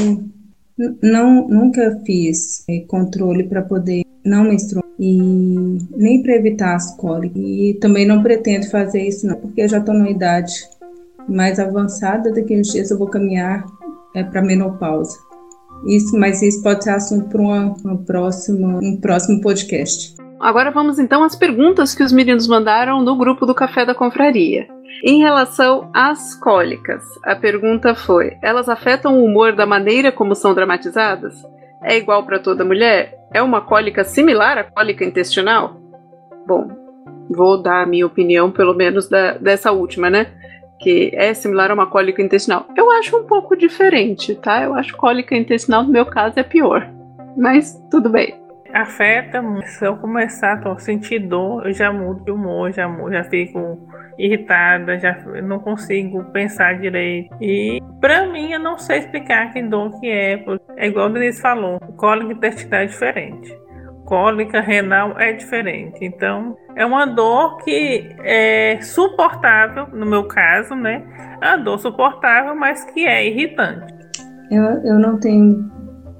não, 1.02 1.48
nunca 1.48 2.00
fiz 2.06 2.66
é, 2.70 2.80
controle 2.88 3.44
para 3.44 3.62
poder 3.62 4.04
não 4.26 4.44
menstruar 4.44 4.86
e 5.00 5.18
nem 5.96 6.22
para 6.22 6.36
evitar 6.36 6.76
as 6.76 6.96
cólicas. 6.98 7.42
E 7.42 7.78
também 7.80 8.06
não 8.06 8.24
pretendo 8.24 8.70
fazer 8.70 9.04
isso 9.04 9.28
não, 9.28 9.36
porque 9.36 9.62
eu 9.62 9.70
já 9.70 9.78
estou 9.78 9.94
numa 9.94 10.10
idade 10.10 10.54
mais 11.28 11.60
avançada, 11.60 12.32
daqui 12.32 12.60
uns 12.60 12.72
dias 12.72 12.90
eu 12.90 12.98
vou 12.98 13.08
caminhar 13.08 13.64
é, 14.16 14.24
para 14.24 14.42
menopausa. 14.42 15.18
Isso, 15.88 16.18
mas 16.18 16.42
isso 16.42 16.62
pode 16.62 16.84
ser 16.84 16.90
assunto 16.90 17.30
para 17.30 18.22
um 18.22 18.98
próximo 18.98 19.42
podcast. 19.42 20.19
Agora 20.40 20.72
vamos 20.72 21.00
então 21.00 21.24
às 21.24 21.36
perguntas 21.36 21.94
que 21.94 22.02
os 22.02 22.14
meninos 22.14 22.48
mandaram 22.48 23.02
no 23.02 23.16
grupo 23.18 23.46
do 23.46 23.54
Café 23.54 23.86
da 23.86 23.94
Confraria. 23.94 24.68
Em 25.04 25.20
relação 25.20 25.90
às 25.94 26.34
cólicas, 26.36 27.04
a 27.24 27.36
pergunta 27.36 27.94
foi: 27.94 28.38
elas 28.42 28.70
afetam 28.70 29.20
o 29.20 29.26
humor 29.26 29.54
da 29.54 29.66
maneira 29.66 30.12
como 30.12 30.34
são 30.34 30.54
dramatizadas? 30.54 31.36
É 31.84 31.98
igual 31.98 32.24
para 32.24 32.40
toda 32.40 32.66
mulher? 32.66 33.18
É 33.34 33.42
uma 33.42 33.62
cólica 33.62 34.04
similar 34.04 34.58
à 34.58 34.64
cólica 34.64 35.04
intestinal? 35.04 35.80
Bom, 36.48 36.68
vou 37.30 37.62
dar 37.62 37.84
a 37.84 37.86
minha 37.86 38.06
opinião, 38.06 38.50
pelo 38.50 38.74
menos 38.74 39.08
da, 39.08 39.34
dessa 39.34 39.72
última, 39.72 40.10
né? 40.10 40.28
Que 40.80 41.12
é 41.14 41.34
similar 41.34 41.70
a 41.70 41.74
uma 41.74 41.88
cólica 41.88 42.22
intestinal. 42.22 42.66
Eu 42.76 42.90
acho 42.92 43.18
um 43.18 43.24
pouco 43.24 43.56
diferente, 43.56 44.36
tá? 44.36 44.64
Eu 44.64 44.74
acho 44.74 44.96
cólica 44.96 45.36
intestinal, 45.36 45.84
no 45.84 45.92
meu 45.92 46.06
caso, 46.06 46.40
é 46.40 46.44
pior. 46.44 46.90
Mas 47.38 47.82
tudo 47.92 48.10
bem. 48.10 48.39
Afeta, 48.74 49.42
se 49.66 49.86
eu 49.86 49.98
começar 49.98 50.66
a 50.68 50.78
sentir 50.78 51.20
dor, 51.20 51.66
eu 51.66 51.74
já 51.74 51.92
mudo 51.92 52.24
de 52.24 52.32
humor, 52.32 52.72
já, 52.72 52.88
já 53.12 53.24
fico 53.24 53.88
irritada, 54.18 55.00
já 55.00 55.18
não 55.44 55.60
consigo 55.60 56.24
pensar 56.26 56.80
direito. 56.80 57.36
E 57.42 57.82
para 58.02 58.28
mim 58.28 58.52
eu 58.52 58.60
não 58.60 58.78
sei 58.78 59.00
explicar 59.00 59.52
que 59.54 59.62
dor 59.64 60.00
que 60.00 60.08
é. 60.08 60.44
É 60.78 60.88
igual 60.88 61.08
o 61.08 61.14
Denise 61.14 61.42
falou, 61.42 61.80
cólica 61.98 62.34
intestinal 62.34 62.82
é 62.82 62.86
diferente. 62.86 63.60
Cólica 64.06 64.60
renal 64.60 65.20
é 65.20 65.34
diferente. 65.34 66.04
Então, 66.04 66.58
é 66.76 66.84
uma 66.84 67.06
dor 67.06 67.58
que 67.58 68.16
é 68.24 68.80
suportável, 68.82 69.88
no 69.94 70.06
meu 70.06 70.24
caso, 70.24 70.74
né? 70.74 71.04
É 71.40 71.50
uma 71.50 71.58
dor 71.58 71.78
suportável, 71.78 72.56
mas 72.56 72.84
que 72.86 73.06
é 73.06 73.28
irritante. 73.28 73.94
Eu, 74.50 74.64
eu 74.84 75.00
não 75.00 75.20
tenho. 75.20 75.70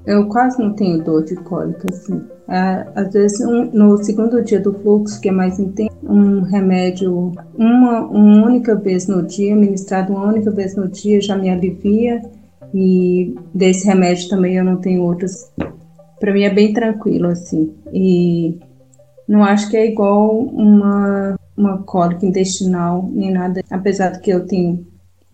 Eu 0.06 0.28
quase 0.30 0.62
não 0.62 0.76
tenho 0.76 1.04
dor 1.04 1.24
de 1.24 1.36
cólica, 1.38 1.88
assim. 1.90 2.24
É, 2.50 2.88
às 2.96 3.14
vezes, 3.14 3.40
um, 3.42 3.66
no 3.72 4.04
segundo 4.04 4.44
dia 4.44 4.60
do 4.60 4.74
fluxo, 4.74 5.22
que 5.22 5.30
é 5.30 5.32
mais 5.32 5.60
intenso, 5.60 5.96
um 6.04 6.42
remédio 6.42 7.32
uma, 7.56 8.02
uma 8.08 8.48
única 8.48 8.76
vez 8.76 9.08
no 9.08 9.22
dia, 9.22 9.56
ministrado 9.56 10.12
uma 10.12 10.26
única 10.26 10.50
vez 10.50 10.76
no 10.76 10.88
dia, 10.88 11.22
já 11.22 11.38
me 11.38 11.50
alivia. 11.50 12.22
E 12.74 13.36
desse 13.54 13.86
remédio 13.86 14.30
também 14.30 14.56
eu 14.56 14.66
não 14.66 14.78
tenho 14.78 15.04
outros. 15.04 15.52
Para 16.20 16.34
mim 16.34 16.42
é 16.42 16.54
bem 16.54 16.74
tranquilo, 16.74 17.28
assim. 17.28 17.72
E 17.94 18.58
não 19.28 19.44
acho 19.44 19.70
que 19.70 19.78
é 19.78 19.86
igual 19.86 20.40
uma, 20.40 21.36
uma 21.56 21.84
cólica 21.84 22.26
intestinal, 22.26 23.08
nem 23.12 23.32
nada. 23.32 23.62
Apesar 23.70 24.10
de 24.10 24.20
que 24.22 24.32
eu 24.32 24.46
tenho, 24.46 24.86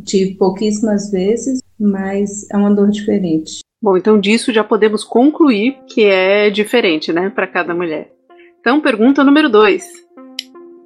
tive 0.04 0.36
pouquíssimas 0.36 1.10
vezes, 1.12 1.62
mas 1.80 2.46
é 2.52 2.58
uma 2.58 2.74
dor 2.74 2.90
diferente. 2.90 3.65
Bom, 3.86 3.96
então 3.96 4.20
disso 4.20 4.52
já 4.52 4.64
podemos 4.64 5.04
concluir 5.04 5.78
que 5.86 6.06
é 6.06 6.50
diferente, 6.50 7.14
né, 7.14 7.30
para 7.30 7.46
cada 7.46 7.72
mulher. 7.72 8.12
Então, 8.60 8.82
pergunta 8.82 9.24
número 9.24 9.48
2. 9.48 9.88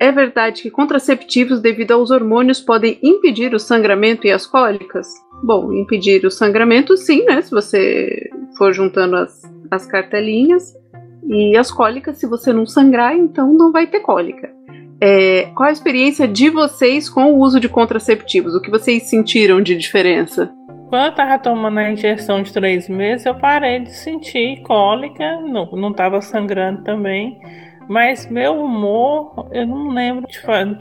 É 0.02 0.12
verdade 0.12 0.64
que 0.64 0.70
contraceptivos 0.70 1.62
devido 1.62 1.94
aos 1.94 2.12
hormônios 2.12 2.60
podem 2.60 3.00
impedir 3.02 3.54
o 3.54 3.60
sangramento 3.60 4.28
e 4.28 4.32
as 4.34 4.46
cólicas? 4.46 5.08
Bom, 5.42 5.72
impedir 5.72 6.26
o 6.26 6.30
sangramento 6.30 6.98
sim, 6.98 7.24
né, 7.24 7.42
se 7.42 7.52
você 7.52 8.30
for 8.58 8.74
juntando 8.74 9.16
as, 9.16 9.44
as 9.72 9.86
cartelinhas. 9.86 10.76
E 11.26 11.56
as 11.56 11.72
cólicas, 11.72 12.18
se 12.18 12.28
você 12.28 12.52
não 12.52 12.66
sangrar, 12.66 13.16
então 13.16 13.54
não 13.54 13.72
vai 13.72 13.88
ter 13.88 14.02
cólica. 14.02 14.52
É, 15.00 15.44
qual 15.56 15.70
a 15.70 15.72
experiência 15.72 16.28
de 16.28 16.50
vocês 16.50 17.08
com 17.08 17.32
o 17.32 17.40
uso 17.40 17.62
de 17.62 17.70
contraceptivos? 17.70 18.56
O 18.56 18.62
que 18.62 18.70
vocês 18.70 19.04
sentiram 19.04 19.62
de 19.62 19.78
diferença? 19.78 20.54
Quando 20.90 21.06
eu 21.06 21.16
tava 21.16 21.38
tomando 21.38 21.78
a 21.78 21.92
injeção 21.92 22.42
de 22.42 22.52
três 22.52 22.90
meses, 22.90 23.24
eu 23.24 23.36
parei 23.36 23.82
de 23.82 23.92
sentir 23.92 24.64
cólica, 24.64 25.40
não, 25.40 25.70
não 25.74 25.94
tava 25.94 26.20
sangrando 26.20 26.84
também. 26.84 27.40
Mas 27.88 28.28
meu 28.28 28.54
humor, 28.54 29.48
eu 29.52 29.68
não 29.68 29.90
lembro, 29.90 30.28
de, 30.28 30.40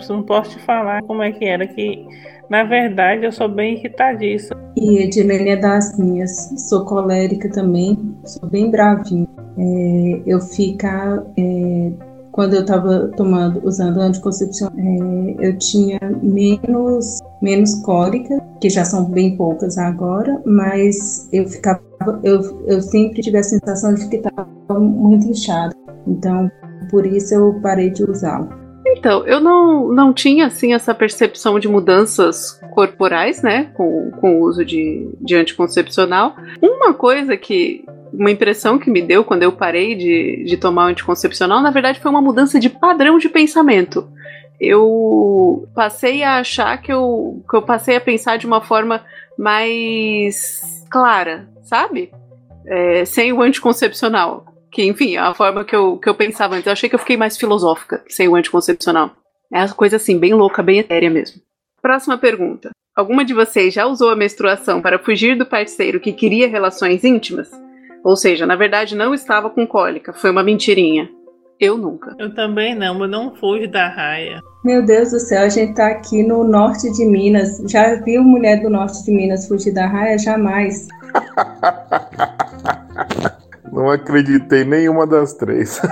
não 0.08 0.22
posso 0.22 0.56
te 0.56 0.64
falar 0.64 1.02
como 1.02 1.22
é 1.22 1.30
que 1.30 1.44
era, 1.44 1.66
que 1.66 2.06
na 2.48 2.64
verdade 2.64 3.26
eu 3.26 3.32
sou 3.32 3.50
bem 3.50 3.74
irritadiça. 3.74 4.54
E 4.76 5.02
Edilene 5.02 5.50
é 5.50 5.56
das 5.56 5.98
minhas, 5.98 6.54
sou 6.68 6.86
colérica 6.86 7.50
também, 7.50 7.98
sou 8.24 8.48
bem 8.48 8.70
bravinha. 8.70 9.28
É, 9.58 10.22
eu 10.24 10.40
ficar 10.40 11.22
é, 11.36 11.92
quando 12.38 12.54
eu 12.54 12.60
estava 12.60 13.08
tomando, 13.16 13.60
usando 13.66 13.98
anticoncepção, 13.98 14.70
é, 14.78 15.48
eu 15.48 15.58
tinha 15.58 15.98
menos, 16.22 17.18
menos 17.42 17.74
cólica, 17.82 18.40
que 18.60 18.70
já 18.70 18.84
são 18.84 19.06
bem 19.06 19.36
poucas 19.36 19.76
agora, 19.76 20.40
mas 20.46 21.28
eu 21.32 21.48
ficava, 21.48 21.82
eu, 22.22 22.64
eu 22.68 22.80
sempre 22.80 23.22
tive 23.22 23.38
a 23.38 23.42
sensação 23.42 23.92
de 23.92 24.08
que 24.08 24.18
estava 24.18 24.46
muito 24.78 25.26
inchada. 25.26 25.74
Então, 26.06 26.48
por 26.92 27.04
isso 27.04 27.34
eu 27.34 27.58
parei 27.60 27.90
de 27.90 28.04
usá-lo. 28.04 28.48
Então, 28.86 29.26
eu 29.26 29.40
não, 29.40 29.92
não 29.92 30.12
tinha 30.12 30.46
assim 30.46 30.72
essa 30.72 30.94
percepção 30.94 31.58
de 31.58 31.66
mudanças 31.66 32.60
corporais, 32.72 33.42
né, 33.42 33.72
com, 33.74 34.12
com 34.20 34.38
o 34.38 34.44
uso 34.44 34.64
de, 34.64 35.10
de 35.20 35.34
anticoncepcional. 35.34 36.36
Uma 36.62 36.94
coisa 36.94 37.36
que 37.36 37.84
uma 38.12 38.30
impressão 38.30 38.78
que 38.78 38.90
me 38.90 39.02
deu 39.02 39.24
quando 39.24 39.42
eu 39.42 39.52
parei 39.52 39.94
de, 39.94 40.44
de 40.44 40.56
tomar 40.56 40.86
o 40.86 40.88
anticoncepcional, 40.88 41.60
na 41.60 41.70
verdade, 41.70 42.00
foi 42.00 42.10
uma 42.10 42.22
mudança 42.22 42.58
de 42.58 42.68
padrão 42.70 43.18
de 43.18 43.28
pensamento. 43.28 44.08
Eu 44.60 45.68
passei 45.74 46.22
a 46.22 46.38
achar 46.38 46.80
que 46.82 46.92
eu, 46.92 47.44
que 47.48 47.56
eu 47.56 47.62
passei 47.62 47.96
a 47.96 48.00
pensar 48.00 48.38
de 48.38 48.46
uma 48.46 48.60
forma 48.60 49.04
mais 49.38 50.84
clara, 50.90 51.48
sabe? 51.62 52.10
É, 52.66 53.04
sem 53.04 53.32
o 53.32 53.40
anticoncepcional. 53.40 54.46
Que, 54.70 54.84
enfim, 54.84 55.16
é 55.16 55.20
a 55.20 55.32
forma 55.32 55.64
que 55.64 55.74
eu, 55.74 55.96
que 55.96 56.08
eu 56.08 56.14
pensava 56.14 56.54
antes. 56.54 56.66
Eu 56.66 56.72
achei 56.72 56.88
que 56.88 56.94
eu 56.94 56.98
fiquei 56.98 57.16
mais 57.16 57.36
filosófica 57.36 58.02
sem 58.08 58.28
o 58.28 58.34
anticoncepcional. 58.34 59.12
É 59.52 59.60
uma 59.60 59.74
coisa 59.74 59.96
assim, 59.96 60.18
bem 60.18 60.34
louca, 60.34 60.62
bem 60.62 60.78
etérea 60.78 61.08
mesmo. 61.08 61.40
Próxima 61.80 62.18
pergunta. 62.18 62.70
Alguma 62.94 63.24
de 63.24 63.32
vocês 63.32 63.72
já 63.72 63.86
usou 63.86 64.10
a 64.10 64.16
menstruação 64.16 64.82
para 64.82 64.98
fugir 64.98 65.38
do 65.38 65.46
parceiro 65.46 66.00
que 66.00 66.12
queria 66.12 66.48
relações 66.48 67.04
íntimas? 67.04 67.48
Ou 68.04 68.16
seja, 68.16 68.46
na 68.46 68.56
verdade 68.56 68.96
não 68.96 69.12
estava 69.12 69.50
com 69.50 69.66
cólica, 69.66 70.12
foi 70.12 70.30
uma 70.30 70.42
mentirinha. 70.42 71.08
Eu 71.60 71.76
nunca. 71.76 72.14
Eu 72.18 72.32
também 72.34 72.74
não, 72.74 72.98
eu 73.00 73.08
não 73.08 73.34
fujo 73.34 73.68
da 73.68 73.88
raia. 73.88 74.40
Meu 74.64 74.84
Deus 74.84 75.10
do 75.10 75.18
céu, 75.18 75.42
a 75.42 75.48
gente 75.48 75.74
tá 75.74 75.88
aqui 75.88 76.22
no 76.22 76.44
norte 76.44 76.90
de 76.92 77.04
Minas. 77.04 77.58
Já 77.66 77.96
viu 77.96 78.22
mulher 78.22 78.62
do 78.62 78.70
norte 78.70 79.04
de 79.04 79.10
Minas 79.10 79.48
fugir 79.48 79.74
da 79.74 79.86
raia? 79.86 80.16
Jamais. 80.18 80.86
Não 83.72 83.90
acreditei 83.90 84.64
nenhuma 84.64 85.06
das 85.06 85.34
três. 85.34 85.80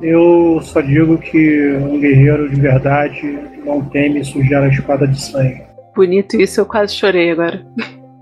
Eu 0.00 0.60
só 0.62 0.80
digo 0.80 1.18
que 1.18 1.72
um 1.74 2.00
guerreiro 2.00 2.48
de 2.48 2.58
verdade 2.58 3.38
não 3.66 3.84
teme 3.84 4.24
sujar 4.24 4.62
a 4.62 4.68
espada 4.68 5.06
de 5.06 5.20
sangue. 5.20 5.62
Bonito 5.94 6.40
isso, 6.40 6.58
eu 6.58 6.64
quase 6.64 6.94
chorei 6.94 7.32
agora. 7.32 7.62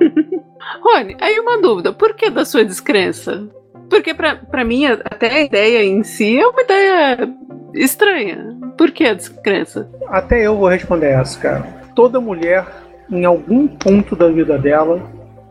Rony, 0.80 1.16
aí 1.20 1.38
uma 1.38 1.60
dúvida, 1.60 1.92
por 1.92 2.14
que 2.14 2.30
da 2.30 2.44
sua 2.44 2.64
descrença? 2.64 3.48
Porque 3.88 4.14
para 4.14 4.64
mim 4.64 4.86
até 4.86 5.28
a 5.28 5.42
ideia 5.42 5.84
em 5.84 6.02
si 6.02 6.38
é 6.38 6.46
uma 6.46 6.62
ideia 6.62 7.28
estranha. 7.74 8.56
Por 8.76 8.90
que 8.90 9.04
a 9.04 9.14
descrença? 9.14 9.88
Até 10.08 10.46
eu 10.46 10.56
vou 10.56 10.68
responder 10.68 11.08
essa, 11.08 11.38
cara. 11.38 11.62
Toda 11.94 12.20
mulher, 12.20 12.66
em 13.10 13.24
algum 13.24 13.66
ponto 13.66 14.14
da 14.14 14.28
vida 14.28 14.58
dela, 14.58 15.02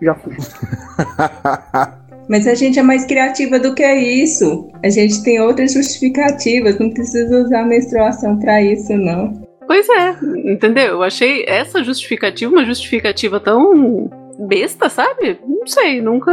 já 0.02 0.16
fugiu. 0.16 0.40
Mas 2.30 2.46
a 2.46 2.54
gente 2.54 2.78
é 2.78 2.84
mais 2.84 3.06
criativa 3.06 3.58
do 3.58 3.74
que 3.74 3.86
isso. 3.86 4.70
A 4.84 4.90
gente 4.90 5.24
tem 5.24 5.40
outras 5.42 5.74
justificativas, 5.74 6.78
não 6.78 6.90
precisa 6.90 7.44
usar 7.44 7.62
a 7.62 7.66
menstruação 7.66 8.38
para 8.38 8.62
isso, 8.62 8.94
não. 8.94 9.48
Pois 9.66 9.88
é, 9.90 10.16
entendeu? 10.50 10.94
Eu 10.94 11.04
achei 11.04 11.46
essa 11.48 11.84
justificativa 11.84 12.52
uma 12.52 12.66
justificativa 12.66 13.40
tão 13.40 14.10
besta, 14.40 14.90
sabe? 14.90 15.40
Não 15.46 15.66
sei, 15.66 16.02
nunca, 16.02 16.32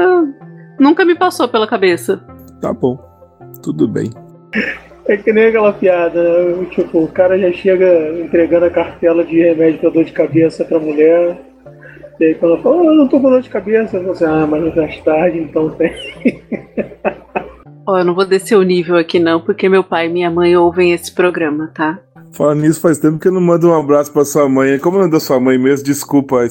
nunca 0.79 1.05
me 1.05 1.15
passou 1.15 1.49
pela 1.49 1.67
cabeça. 1.67 2.25
Tá 2.61 2.73
bom, 2.73 2.99
tudo 3.63 3.89
bem. 3.89 4.11
É 5.07 5.17
que 5.17 5.33
nem 5.33 5.47
aquela 5.47 5.73
piada, 5.73 6.21
tipo, 6.71 7.05
o 7.05 7.09
cara 7.09 7.39
já 7.39 7.53
chega 7.53 8.19
entregando 8.21 8.67
a 8.67 8.71
cartela 8.71 9.25
de 9.25 9.39
remédio 9.39 9.81
pra 9.81 9.91
dor 9.91 10.05
de 10.05 10.13
cabeça 10.13 10.65
pra 10.65 10.79
mulher. 10.79 11.39
E 12.19 12.25
aí 12.25 12.35
quando 12.37 12.55
ela 12.55 12.63
fala, 12.63 12.77
oh, 12.77 12.85
eu 12.85 12.95
não 12.95 13.09
tô 13.09 13.21
com 13.21 13.31
dor 13.31 13.43
de 13.43 13.51
cabeça, 13.51 14.01
você, 14.01 14.25
ah, 14.25 14.47
mas 14.47 14.75
mais 14.75 15.01
tarde, 15.01 15.39
então 15.39 15.71
tem. 15.71 15.93
Ó, 17.87 17.93
oh, 17.93 17.99
eu 17.99 18.05
não 18.05 18.15
vou 18.15 18.25
descer 18.25 18.57
o 18.57 18.63
nível 18.63 18.97
aqui 18.97 19.19
não, 19.19 19.43
porque 19.43 19.69
meu 19.69 19.85
pai 19.85 20.07
e 20.07 20.13
minha 20.13 20.31
mãe 20.31 20.57
ouvem 20.57 20.93
esse 20.93 21.15
programa, 21.15 21.71
tá? 21.75 21.99
Falando 22.33 22.63
nisso, 22.63 22.81
faz 22.81 22.99
tempo 22.99 23.19
que 23.19 23.29
eu 23.29 23.33
não 23.33 23.43
mando 23.43 23.69
um 23.69 23.79
abraço 23.79 24.11
pra 24.11 24.25
sua 24.25 24.49
mãe. 24.49 24.79
Como 24.79 25.03
é 25.03 25.09
da 25.09 25.21
sua 25.21 25.39
mãe 25.39 25.59
mesmo? 25.59 25.85
Desculpa. 25.85 26.47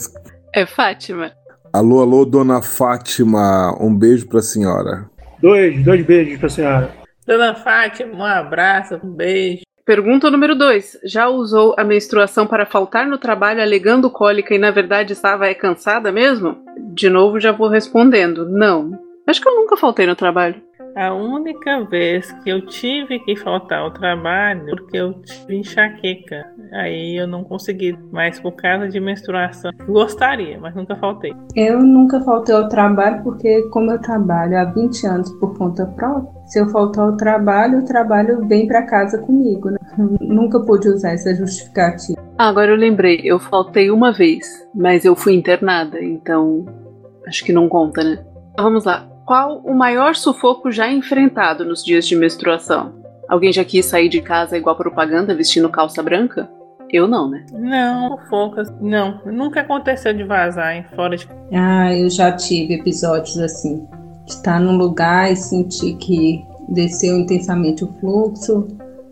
É 0.54 0.66
Fátima. 0.66 1.32
Alô, 1.74 2.02
alô, 2.02 2.24
dona 2.24 2.62
Fátima, 2.62 3.76
um 3.82 3.92
beijo 3.92 4.28
pra 4.28 4.44
senhora. 4.44 5.10
Dois, 5.42 5.84
dois 5.84 6.06
beijos 6.06 6.38
pra 6.38 6.48
senhora. 6.48 6.92
Dona 7.26 7.56
Fátima, 7.56 8.14
um 8.14 8.24
abraço, 8.24 9.02
um 9.04 9.10
beijo. 9.10 9.64
Pergunta 9.84 10.30
número 10.30 10.54
2. 10.54 11.00
Já 11.04 11.28
usou 11.28 11.74
a 11.76 11.84
menstruação 11.84 12.46
para 12.46 12.68
faltar 12.68 13.08
no 13.08 13.18
trabalho 13.18 13.60
alegando 13.60 14.12
cólica 14.12 14.54
e 14.54 14.60
na 14.60 14.70
verdade 14.70 15.14
estava 15.14 15.48
é 15.48 15.56
cansada 15.56 16.12
mesmo? 16.12 16.58
De 16.94 17.10
novo 17.10 17.40
já 17.40 17.52
vou 17.52 17.68
respondendo. 17.68 18.48
Não. 18.48 18.92
Acho 19.26 19.42
que 19.42 19.50
eu 19.50 19.56
nunca 19.56 19.76
faltei 19.76 20.06
no 20.06 20.16
trabalho. 20.16 20.62
A 20.96 21.14
única 21.14 21.84
vez 21.86 22.32
que 22.44 22.50
eu 22.50 22.66
tive 22.68 23.20
que 23.20 23.36
faltar 23.36 23.80
ao 23.80 23.92
trabalho 23.92 24.66
porque 24.68 24.98
eu 24.98 25.14
tive 25.22 25.58
enxaqueca. 25.58 26.46
Aí 26.72 27.18
eu 27.18 27.28
não 27.28 27.44
consegui 27.44 27.98
mais 28.12 28.40
por 28.40 28.52
causa 28.52 28.88
de 28.88 29.00
menstruação. 29.00 29.72
Gostaria, 29.88 30.60
mas 30.60 30.76
nunca 30.76 30.96
faltei. 30.96 31.34
Eu 31.56 31.80
nunca 31.82 32.20
faltei 32.22 32.54
ao 32.54 32.70
trabalho 32.70 33.24
porque, 33.24 33.64
como 33.70 33.92
eu 33.92 34.00
trabalho 34.00 34.58
há 34.58 34.66
20 34.66 35.08
anos 35.08 35.32
por 35.40 35.58
conta 35.58 35.86
própria, 35.86 36.32
se 36.46 36.60
eu 36.60 36.70
faltar 36.70 37.06
ao 37.06 37.18
trabalho, 37.18 37.80
o 37.80 37.86
trabalho 37.86 38.48
vem 38.48 38.68
para 38.68 38.84
casa 38.84 39.18
comigo. 39.18 39.72
Né? 39.72 39.78
nunca 40.22 40.60
pude 40.60 40.90
usar 40.90 41.14
essa 41.14 41.34
justificativa. 41.34 42.22
Ah, 42.38 42.50
agora 42.50 42.72
eu 42.72 42.78
lembrei, 42.78 43.22
eu 43.24 43.40
faltei 43.40 43.90
uma 43.90 44.12
vez, 44.12 44.46
mas 44.76 45.06
eu 45.06 45.16
fui 45.16 45.34
internada, 45.34 46.04
então 46.04 46.66
acho 47.28 47.44
que 47.44 47.54
não 47.54 47.70
conta, 47.70 48.04
né? 48.04 48.24
Vamos 48.58 48.86
lá. 48.86 49.13
Qual 49.26 49.60
o 49.60 49.74
maior 49.74 50.16
sufoco 50.16 50.72
já 50.72 50.92
enfrentado 50.92 51.64
nos 51.64 51.84
dias 51.84 52.06
de 52.06 52.16
menstruação? 52.16 52.94
Alguém 53.28 53.54
já 53.54 53.64
quis 53.64 53.86
sair 53.86 54.10
de 54.10 54.22
casa 54.22 54.58
igual 54.58 54.76
propaganda 54.76 55.34
vestindo 55.34 55.70
calça 55.70 56.04
branca? 56.04 56.50
Eu 56.90 57.08
não, 57.08 57.30
né? 57.30 57.46
Não, 57.52 58.18
fofocas. 58.18 58.72
Não, 58.80 59.20
nunca 59.26 59.62
aconteceu 59.62 60.14
de 60.14 60.24
vazar 60.24 60.76
em 60.76 60.84
fora 60.96 61.18
de. 61.18 61.28
Ah, 61.52 61.96
eu 61.96 62.10
já 62.10 62.32
tive 62.34 62.76
episódios 62.76 63.40
assim. 63.40 63.88
De 64.26 64.34
estar 64.34 64.60
num 64.60 64.78
lugar 64.78 65.32
e 65.32 65.36
sentir 65.36 65.96
que 65.96 66.46
desceu 66.70 67.18
intensamente 67.18 67.84
o 67.84 67.92
fluxo, 68.00 68.68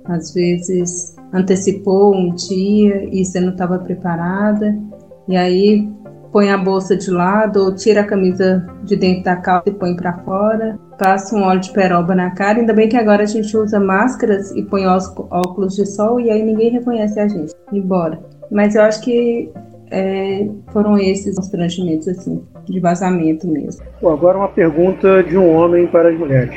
às 0.06 0.34
vezes 0.34 1.16
antecipou 1.34 2.16
um 2.16 2.36
dia 2.36 3.10
e 3.12 3.26
você 3.26 3.40
não 3.40 3.52
estava 3.52 3.80
preparada, 3.80 4.78
e 5.28 5.36
aí 5.36 5.90
põe 6.32 6.50
a 6.50 6.58
bolsa 6.58 6.96
de 6.96 7.12
lado 7.12 7.64
ou 7.64 7.76
tira 7.76 8.02
a 8.02 8.06
camisa 8.06 8.66
de 8.84 8.96
dentro 8.96 9.24
da 9.24 9.36
calça 9.36 9.70
e 9.70 9.74
põe 9.74 9.96
para 9.96 10.14
fora, 10.20 10.80
passa 10.98 11.36
um 11.36 11.44
óleo 11.44 11.60
de 11.60 11.72
peroba 11.72 12.16
na 12.16 12.32
cara. 12.32 12.60
Ainda 12.60 12.74
bem 12.74 12.88
que 12.88 12.98
agora 12.98 13.24
a 13.24 13.28
gente 13.28 13.56
usa 13.56 13.80
máscaras 13.80 14.52
e 14.52 14.64
põe 14.64 14.86
óculos 14.86 15.76
de 15.76 15.86
sol 15.86 16.20
e 16.20 16.30
aí 16.30 16.42
ninguém 16.42 16.72
reconhece 16.72 17.20
a 17.20 17.28
gente. 17.28 17.54
Embora. 17.72 18.20
Mas 18.50 18.76
eu 18.76 18.82
acho 18.82 19.02
que 19.02 19.52
é, 19.92 20.48
foram 20.72 20.98
esses 20.98 21.36
constrangimentos 21.36 22.08
assim, 22.08 22.42
de 22.66 22.80
vazamento 22.80 23.48
mesmo. 23.48 23.84
Agora 24.02 24.38
uma 24.38 24.48
pergunta 24.48 25.22
de 25.24 25.38
um 25.38 25.54
homem 25.54 25.88
para 25.88 26.10
as 26.10 26.18
mulheres. 26.18 26.56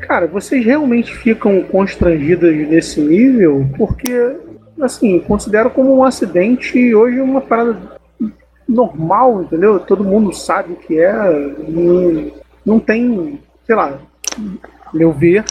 Cara, 0.00 0.26
vocês 0.26 0.64
realmente 0.64 1.14
ficam 1.14 1.62
constrangidas 1.62 2.54
nesse 2.68 3.00
nível? 3.00 3.66
Porque, 3.78 4.36
assim, 4.82 5.18
considero 5.20 5.70
como 5.70 5.96
um 5.96 6.04
acidente 6.04 6.78
e 6.78 6.94
hoje 6.94 7.20
uma 7.20 7.40
parada 7.40 7.93
normal, 8.68 9.42
entendeu? 9.42 9.78
Todo 9.80 10.04
mundo 10.04 10.32
sabe 10.32 10.72
o 10.72 10.76
que 10.76 10.98
é, 10.98 11.12
não, 11.68 12.32
não 12.64 12.80
tem, 12.80 13.40
sei 13.66 13.74
lá, 13.74 13.98
meu 14.92 15.12
ver, 15.12 15.44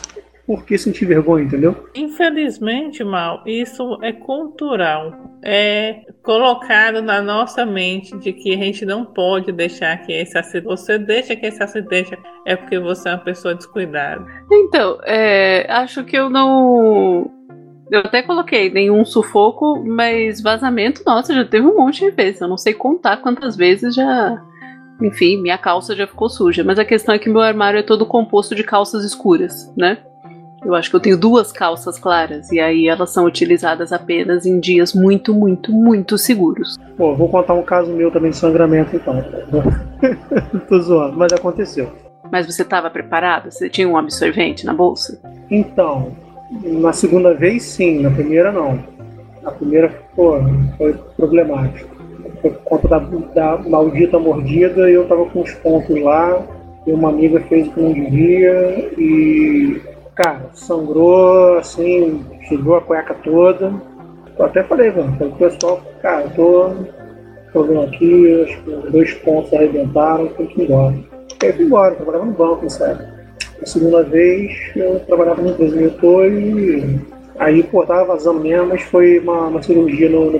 por 0.45 0.65
que 0.65 0.77
sentir 0.77 1.05
vergonha, 1.05 1.45
entendeu? 1.45 1.89
Infelizmente, 1.95 3.03
Mal, 3.03 3.41
isso 3.45 3.97
é 4.01 4.11
cultural. 4.11 5.13
É 5.41 6.01
colocado 6.21 7.01
na 7.01 7.21
nossa 7.21 7.65
mente 7.65 8.17
de 8.17 8.33
que 8.33 8.53
a 8.53 8.57
gente 8.57 8.85
não 8.85 9.05
pode 9.05 9.51
deixar 9.51 9.97
que 9.97 10.11
esse 10.11 10.37
acidente. 10.37 10.65
Você 10.65 10.97
deixa 10.97 11.35
que 11.35 11.45
esse 11.45 11.61
acidente 11.63 12.17
é 12.45 12.55
porque 12.55 12.79
você 12.79 13.09
é 13.09 13.13
uma 13.13 13.23
pessoa 13.23 13.55
descuidada. 13.55 14.25
Então, 14.51 14.99
é, 15.03 15.65
acho 15.69 16.03
que 16.03 16.17
eu 16.17 16.29
não 16.29 17.31
eu 17.91 17.99
até 17.99 18.21
coloquei 18.21 18.69
nenhum 18.69 19.03
sufoco, 19.05 19.83
mas 19.85 20.41
vazamento, 20.41 21.03
nossa, 21.05 21.33
já 21.33 21.45
teve 21.45 21.67
um 21.67 21.77
monte 21.77 21.99
de 21.99 22.11
vezes. 22.11 22.41
Eu 22.41 22.47
não 22.47 22.57
sei 22.57 22.73
contar 22.73 23.17
quantas 23.17 23.55
vezes 23.55 23.93
já. 23.93 24.41
Enfim, 25.01 25.41
minha 25.41 25.57
calça 25.57 25.95
já 25.95 26.07
ficou 26.07 26.29
suja. 26.29 26.63
Mas 26.63 26.79
a 26.79 26.85
questão 26.85 27.13
é 27.13 27.19
que 27.19 27.29
meu 27.29 27.41
armário 27.41 27.79
é 27.79 27.83
todo 27.83 28.05
composto 28.05 28.55
de 28.55 28.63
calças 28.63 29.03
escuras, 29.03 29.71
né? 29.77 29.97
Eu 30.65 30.73
acho 30.73 30.89
que 30.89 30.95
eu 30.95 30.99
tenho 30.99 31.17
duas 31.17 31.51
calças 31.51 31.99
claras 31.99 32.49
e 32.51 32.59
aí 32.59 32.87
elas 32.87 33.09
são 33.09 33.25
utilizadas 33.25 33.91
apenas 33.91 34.45
em 34.45 34.61
dias 34.61 34.93
muito, 34.93 35.33
muito, 35.33 35.73
muito 35.73 36.17
seguros. 36.17 36.77
Pô, 36.95 37.13
vou 37.13 37.27
contar 37.27 37.53
um 37.53 37.63
caso 37.63 37.91
meu 37.91 38.09
também 38.09 38.31
de 38.31 38.37
sangramento 38.37 38.95
então. 38.95 39.13
Tô 40.69 40.79
zoando, 40.79 41.17
mas 41.17 41.33
aconteceu. 41.33 41.91
Mas 42.31 42.45
você 42.45 42.61
estava 42.61 42.89
preparado? 42.89 43.51
Você 43.51 43.69
tinha 43.69 43.87
um 43.89 43.97
absorvente 43.97 44.65
na 44.65 44.73
bolsa? 44.73 45.19
Então, 45.51 46.15
na 46.61 46.93
segunda 46.93 47.33
vez, 47.33 47.63
sim. 47.63 48.01
Na 48.01 48.11
primeira, 48.11 48.51
não. 48.51 48.79
Na 49.41 49.51
primeira, 49.51 49.93
pô, 50.15 50.37
foi 50.77 50.93
problemático. 51.17 51.89
Foi 52.41 52.51
por 52.51 52.63
conta 52.63 52.87
da, 52.87 52.99
da 53.55 53.69
maldita 53.69 54.19
mordida 54.19 54.89
e 54.89 54.93
eu 54.93 55.07
tava 55.07 55.25
com 55.25 55.41
os 55.41 55.51
pontos 55.55 55.99
lá. 56.01 56.41
E 56.85 56.91
uma 56.91 57.09
amiga 57.09 57.39
fez 57.41 57.67
o 57.67 57.71
que 57.71 57.81
não 57.81 57.93
devia 57.93 58.91
e, 58.97 59.81
cara, 60.15 60.49
sangrou, 60.53 61.57
assim, 61.57 62.25
chegou 62.47 62.75
a 62.75 62.81
cueca 62.81 63.15
toda. 63.23 63.73
Eu 64.37 64.45
até 64.45 64.63
falei, 64.63 64.91
mano, 64.91 65.15
o 65.21 65.35
pessoal, 65.37 65.81
cara, 66.01 66.23
eu 66.23 66.29
tô 66.31 66.71
problema 67.53 67.85
aqui, 67.85 68.43
acho 68.43 68.61
que 68.63 68.91
dois 68.91 69.13
pontos 69.15 69.53
arrebentaram, 69.53 70.27
tem 70.29 70.47
que 70.47 70.61
ir 70.61 70.65
embora. 70.65 70.95
Eu 71.41 71.53
fui 71.53 71.65
embora, 71.65 71.95
trabalhava 71.95 72.25
no 72.25 72.31
banco, 72.33 72.69
sério. 72.69 73.12
A 73.61 73.65
segunda 73.65 74.03
vez 74.03 74.51
eu 74.75 74.99
trabalhava 75.01 75.41
na 75.41 75.51
empresa 75.51 75.89
tô 76.01 76.25
e 76.25 76.99
aí, 77.37 77.63
pô, 77.63 77.85
tava 77.85 78.05
vazando 78.05 78.39
mesmo, 78.39 78.67
mas 78.67 78.81
foi 78.83 79.19
uma, 79.19 79.47
uma 79.47 79.61
cirurgia 79.61 80.09
no, 80.09 80.31
no. 80.31 80.39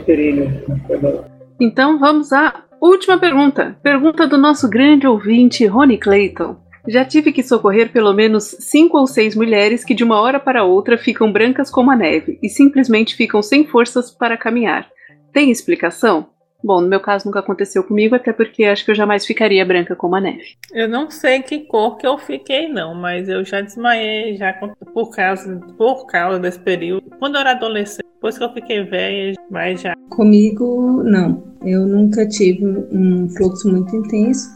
Então 1.60 2.00
vamos 2.00 2.32
à 2.34 2.64
última 2.82 3.18
pergunta. 3.18 3.78
Pergunta 3.82 4.28
do 4.28 4.38
nosso 4.38 4.70
grande 4.70 5.08
ouvinte, 5.08 5.66
Rony 5.66 5.98
Clayton. 5.98 6.58
Já 6.88 7.06
tive 7.06 7.32
que 7.32 7.42
socorrer 7.42 7.94
pelo 7.94 8.12
menos 8.12 8.58
cinco 8.60 8.98
ou 8.98 9.08
seis 9.08 9.36
mulheres 9.36 9.86
que 9.86 9.94
de 9.94 10.04
uma 10.04 10.20
hora 10.20 10.38
para 10.38 10.66
outra 10.66 10.98
ficam 10.98 11.32
brancas 11.32 11.72
como 11.72 11.90
a 11.90 11.96
neve 11.96 12.38
e 12.44 12.50
simplesmente 12.50 13.16
ficam 13.16 13.42
sem 13.42 13.66
forças 13.66 14.12
para 14.12 14.36
caminhar. 14.36 14.90
Tem 15.32 15.50
explicação? 15.50 16.28
Bom, 16.64 16.80
no 16.80 16.88
meu 16.88 17.00
caso 17.00 17.26
nunca 17.26 17.40
aconteceu 17.40 17.84
comigo, 17.84 18.16
até 18.16 18.32
porque 18.32 18.64
acho 18.64 18.86
que 18.86 18.92
eu 18.92 18.96
jamais 18.96 19.26
ficaria 19.26 19.66
branca 19.66 19.96
como 19.96 20.16
a 20.16 20.22
neve. 20.22 20.56
Eu 20.72 20.88
não 20.88 21.10
sei 21.10 21.42
que 21.42 21.60
cor 21.60 21.98
que 21.98 22.08
eu 22.08 22.18
fiquei, 22.18 22.70
não, 22.70 22.96
mas 22.96 23.28
eu 23.28 23.44
já 23.44 23.60
desmaiei 23.60 24.38
já 24.38 24.54
por 24.94 25.10
causa, 25.10 25.60
por 25.78 26.06
causa 26.06 26.40
desse 26.40 26.60
período. 26.60 27.04
Quando 27.20 27.36
eu 27.36 27.42
era 27.42 27.52
adolescente, 27.52 28.06
depois 28.16 28.38
que 28.38 28.44
eu 28.46 28.54
fiquei 28.54 28.84
velha, 28.84 29.36
mas 29.52 29.82
já. 29.82 29.94
Comigo, 30.10 31.04
não. 31.04 31.44
Eu 31.66 31.86
nunca 31.86 32.26
tive 32.26 32.66
um 32.66 33.28
fluxo 33.30 33.70
muito 33.70 33.94
intenso. 33.96 34.50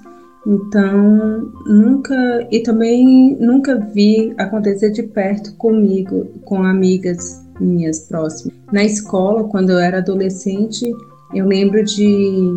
Então, 0.45 1.51
nunca 1.65 2.47
e 2.49 2.61
também 2.61 3.35
nunca 3.37 3.75
vi 3.93 4.33
acontecer 4.37 4.91
de 4.91 5.03
perto 5.03 5.53
comigo, 5.57 6.25
com 6.45 6.63
amigas 6.63 7.45
minhas 7.59 8.07
próximas. 8.07 8.57
Na 8.71 8.85
escola, 8.85 9.43
quando 9.49 9.71
eu 9.71 9.79
era 9.79 9.97
adolescente, 9.97 10.89
eu 11.33 11.45
lembro 11.45 11.83
de 11.83 12.51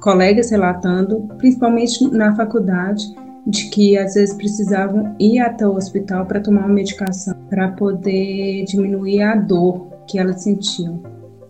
colegas 0.00 0.50
relatando, 0.50 1.28
principalmente 1.38 2.08
na 2.10 2.34
faculdade, 2.34 3.04
de 3.46 3.70
que 3.70 3.96
às 3.96 4.14
vezes 4.14 4.34
precisavam 4.34 5.14
ir 5.20 5.38
até 5.38 5.66
o 5.66 5.76
hospital 5.76 6.26
para 6.26 6.40
tomar 6.40 6.62
uma 6.62 6.74
medicação 6.74 7.34
para 7.48 7.68
poder 7.68 8.64
diminuir 8.64 9.22
a 9.22 9.36
dor 9.36 9.86
que 10.08 10.18
elas 10.18 10.42
sentiam, 10.42 11.00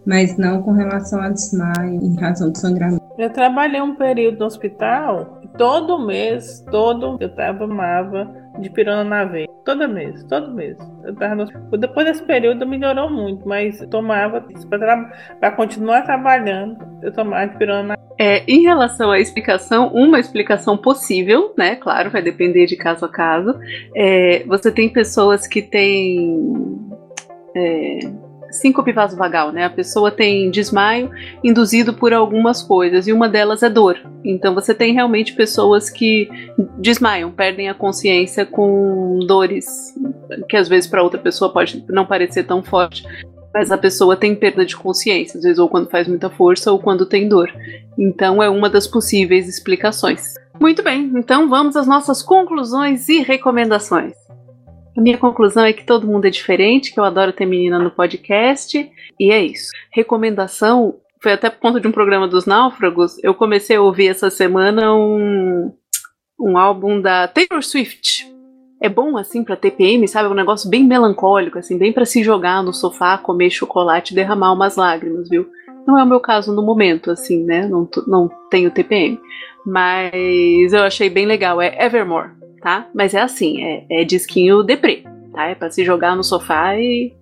mas 0.05 0.37
não 0.37 0.63
com 0.63 0.73
relação 0.73 1.21
a 1.21 1.31
desmaio 1.31 1.95
em 2.03 2.15
razão 2.17 2.51
do 2.51 2.59
sangramento. 2.59 3.03
Eu 3.17 3.31
trabalhei 3.31 3.81
um 3.81 3.95
período 3.95 4.41
no 4.41 4.47
hospital 4.47 5.41
todo 5.57 5.99
mês, 5.99 6.65
todo 6.71 7.17
eu 7.19 7.35
tava 7.35 7.65
amava 7.65 8.31
de 8.59 8.71
pirona 8.71 9.05
na 9.05 9.25
veia. 9.25 9.49
Todo 9.65 9.89
mês, 9.89 10.23
todo 10.25 10.55
mês. 10.55 10.77
No... 11.05 11.79
Depois 11.79 12.07
desse 12.07 12.23
período 12.23 12.67
melhorou 12.67 13.11
muito, 13.11 13.47
mas 13.49 13.79
tomava 13.91 14.41
para 14.69 14.79
tra... 15.41 15.51
continuar 15.53 16.03
trabalhando, 16.03 16.79
eu 17.03 17.13
tomava 17.13 17.47
de 17.49 17.57
pirona 17.59 17.83
na 17.83 17.97
é, 18.19 18.43
em 18.49 18.63
relação 18.63 19.11
à 19.11 19.21
explicação, 19.21 19.89
uma 19.89 20.19
explicação 20.19 20.77
possível, 20.77 21.53
né? 21.57 21.77
Claro, 21.77 22.11
vai 22.11 22.23
depender 22.23 22.65
de 22.65 22.77
caso 22.77 23.05
a 23.05 23.09
caso. 23.09 23.55
É, 23.95 24.43
você 24.47 24.73
tem 24.73 24.89
pessoas 24.89 25.47
que 25.47 25.61
têm 25.61 26.79
é, 27.55 27.99
síncope 28.51 28.93
vasovagal, 28.93 29.53
né? 29.53 29.65
A 29.65 29.71
pessoa 29.71 30.11
tem 30.11 30.51
desmaio 30.51 31.11
induzido 31.43 31.93
por 31.93 32.13
algumas 32.13 32.63
coisas 32.63 33.07
e 33.07 33.13
uma 33.13 33.29
delas 33.29 33.63
é 33.63 33.71
dor. 33.71 33.99
Então 34.25 34.55
você 34.55 34.75
tem 34.75 34.93
realmente 34.93 35.35
pessoas 35.35 35.91
que 35.91 36.29
desmaiam, 36.79 37.31
perdem 37.31 37.69
a 37.69 37.75
consciência 37.75 38.45
com 38.45 39.21
dores 39.27 39.95
que 40.49 40.57
às 40.57 40.69
vezes 40.69 40.89
para 40.89 41.03
outra 41.03 41.21
pessoa 41.21 41.53
pode 41.53 41.85
não 41.89 42.05
parecer 42.07 42.45
tão 42.45 42.63
forte, 42.63 43.05
mas 43.55 43.71
a 43.71 43.79
pessoa 43.79 44.17
tem 44.17 44.35
perda 44.35 44.67
de 44.67 44.77
consciência, 44.77 45.39
às 45.39 45.45
vezes 45.45 45.59
ou 45.59 45.69
quando 45.69 45.89
faz 45.89 46.07
muita 46.07 46.29
força 46.29 46.71
ou 46.71 46.79
quando 46.79 47.07
tem 47.07 47.29
dor. 47.29 47.53
Então 47.97 48.43
é 48.43 48.51
uma 48.51 48.69
das 48.69 48.87
possíveis 48.87 49.49
explicações. 49.49 50.35
Muito 50.61 50.83
bem, 50.83 51.13
então 51.15 51.49
vamos 51.49 51.77
às 51.77 51.87
nossas 51.87 52.23
conclusões 52.23 53.09
e 53.09 53.21
recomendações. 53.23 54.26
A 54.97 55.01
minha 55.01 55.19
conclusão 55.19 55.65
é 55.65 55.73
que 55.73 55.85
todo 55.85 56.07
mundo 56.07 56.25
é 56.25 56.31
diferente, 56.31 56.93
que 56.93 56.99
eu 56.99 57.05
adoro 57.05 57.33
ter 57.33 57.45
menina 57.45 57.79
no 57.79 57.91
podcast, 57.91 58.91
e 59.21 59.31
é 59.31 59.45
isso. 59.45 59.71
Recomendação 59.93 60.97
foi 61.23 61.33
até 61.33 61.51
por 61.51 61.61
conta 61.61 61.81
de 61.81 61.87
um 61.87 61.93
programa 61.93 62.27
dos 62.27 62.47
náufragos. 62.47 63.23
Eu 63.23 63.35
comecei 63.35 63.77
a 63.77 63.83
ouvir 63.83 64.09
essa 64.09 64.31
semana 64.31 64.95
um, 64.95 65.71
um 66.41 66.57
álbum 66.57 67.01
da 67.01 67.29
Taylor 67.29 67.63
Swift. 67.63 68.27
é 68.81 68.89
bom 68.89 69.19
assim 69.19 69.45
para 69.45 69.57
TPM, 69.57 70.07
sabe? 70.09 70.29
É 70.29 70.31
um 70.31 70.35
negócio 70.35 70.69
bem 70.71 70.85
melancólico, 70.85 71.59
assim, 71.59 71.77
bem 71.77 71.93
para 71.93 72.05
se 72.07 72.23
jogar 72.23 72.63
no 72.63 72.73
sofá, 72.73 73.19
comer 73.19 73.51
chocolate 73.51 74.13
e 74.13 74.17
derramar 74.17 74.53
umas 74.53 74.77
lágrimas, 74.77 75.29
viu? 75.29 75.47
Não 75.87 75.99
é 75.99 76.03
o 76.03 76.07
meu 76.07 76.21
caso 76.21 76.55
no 76.55 76.63
momento, 76.63 77.11
assim, 77.11 77.45
né? 77.45 77.67
Não, 77.67 77.89
não 78.07 78.31
tenho 78.51 78.71
TPM. 78.71 79.21
Mas 79.65 80.73
eu 80.73 80.83
achei 80.83 81.11
bem 81.11 81.27
legal. 81.27 81.61
É 81.61 81.85
Evermore, 81.85 82.31
tá? 82.67 82.89
Mas 82.93 83.15
é 83.15 83.21
assim, 83.21 83.63
é, 83.63 83.85
é 83.89 84.05
disquinho 84.05 84.65
deprê, 84.65 85.05
tá? 85.33 85.47
É 85.47 85.55
pra 85.55 85.71
se 85.71 85.85
jogar 85.85 86.17
no 86.17 86.25
sofá 86.25 86.75
e, 86.75 87.15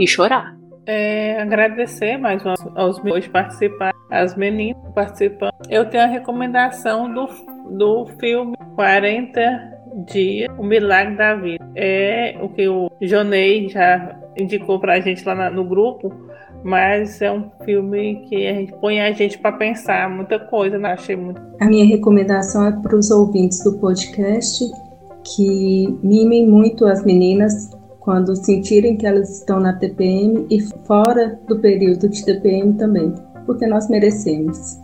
e 0.00 0.06
chorar. 0.06 0.56
É, 0.86 1.38
agradecer 1.38 2.16
mais 2.16 2.42
uma, 2.42 2.54
aos 2.74 3.02
meus 3.02 3.28
participantes, 3.28 4.00
as 4.10 4.34
meninas 4.34 4.80
participando. 4.94 5.52
Eu 5.68 5.84
tenho 5.84 6.04
a 6.04 6.06
recomendação 6.06 7.12
do, 7.12 7.28
do 7.76 8.06
filme 8.18 8.56
40 8.74 9.76
Dias, 10.10 10.50
O 10.58 10.64
Milagre 10.64 11.14
da 11.16 11.34
Vida. 11.34 11.70
É 11.74 12.38
o 12.40 12.48
que 12.48 12.66
o 12.66 12.90
Jonei 13.02 13.68
já 13.68 14.18
indicou 14.34 14.80
pra 14.80 14.98
gente 15.00 15.22
lá 15.26 15.34
na, 15.34 15.50
no 15.50 15.64
grupo, 15.64 16.10
mas 16.64 17.20
é 17.20 17.30
um 17.30 17.50
filme 17.66 18.24
que 18.28 18.46
a 18.46 18.54
gente 18.54 18.72
põe 18.80 19.00
a 19.00 19.12
gente 19.12 19.38
para 19.38 19.52
pensar 19.52 20.08
muita 20.08 20.38
coisa, 20.38 20.78
né? 20.78 20.92
Achei 20.92 21.16
muito. 21.16 21.40
A 21.60 21.66
minha 21.66 21.84
recomendação 21.84 22.66
é 22.66 22.72
para 22.72 22.96
os 22.96 23.10
ouvintes 23.10 23.62
do 23.62 23.78
podcast 23.78 24.64
que 25.34 25.98
mimem 26.02 26.46
muito 26.46 26.86
as 26.86 27.04
meninas 27.04 27.70
quando 28.00 28.36
sentirem 28.36 28.96
que 28.96 29.06
elas 29.06 29.40
estão 29.40 29.58
na 29.58 29.72
TPM 29.72 30.46
e 30.48 30.60
fora 30.86 31.38
do 31.48 31.58
período 31.58 32.08
de 32.08 32.24
TPM 32.24 32.74
também, 32.74 33.12
porque 33.44 33.66
nós 33.66 33.88
merecemos. 33.88 34.78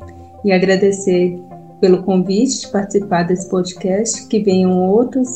E 0.45 0.53
agradecer 0.53 1.39
pelo 1.81 2.03
convite 2.03 2.63
de 2.63 2.73
participar 2.73 3.23
desse 3.25 3.49
podcast, 3.49 4.27
que 4.27 4.43
venham 4.43 4.73
outros. 4.73 5.29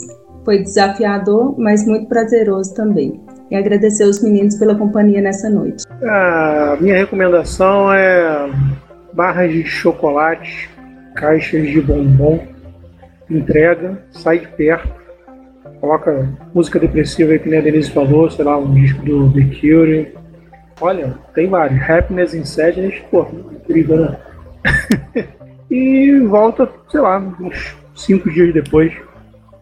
Foi 0.44 0.62
desafiador, 0.62 1.54
mas 1.58 1.86
muito 1.86 2.08
prazeroso 2.08 2.74
também. 2.74 3.20
E 3.50 3.54
agradecer 3.54 4.02
aos 4.02 4.20
meninos 4.20 4.56
pela 4.56 4.74
companhia 4.74 5.20
nessa 5.20 5.48
noite. 5.48 5.84
A 6.02 6.76
minha 6.80 6.96
recomendação 6.96 7.92
é 7.92 8.50
barras 9.12 9.52
de 9.52 9.62
chocolate, 9.64 10.68
caixas 11.14 11.68
de 11.68 11.80
bombom, 11.80 12.40
entrega, 13.30 14.02
sai 14.10 14.40
de 14.40 14.48
perto 14.48 15.06
coloca 15.80 16.28
música 16.54 16.78
depressiva 16.78 17.38
que 17.38 17.48
nem 17.48 17.58
a 17.58 17.62
Denise 17.62 17.90
falou, 17.90 18.30
sei 18.30 18.44
lá, 18.44 18.58
um 18.58 18.72
disco 18.74 19.04
do 19.04 19.32
The 19.32 19.60
Cure. 19.60 20.14
Olha, 20.80 21.18
tem 21.34 21.48
vários. 21.48 21.80
Happiness 21.88 22.34
in 22.34 22.44
Sadness, 22.44 23.00
pô, 23.10 23.26
incrível, 23.52 24.00
né? 24.00 24.18
e 25.70 26.18
volta, 26.28 26.68
sei 26.90 27.00
lá, 27.00 27.18
uns 27.40 27.76
cinco 27.94 28.30
dias 28.30 28.52
depois. 28.52 28.92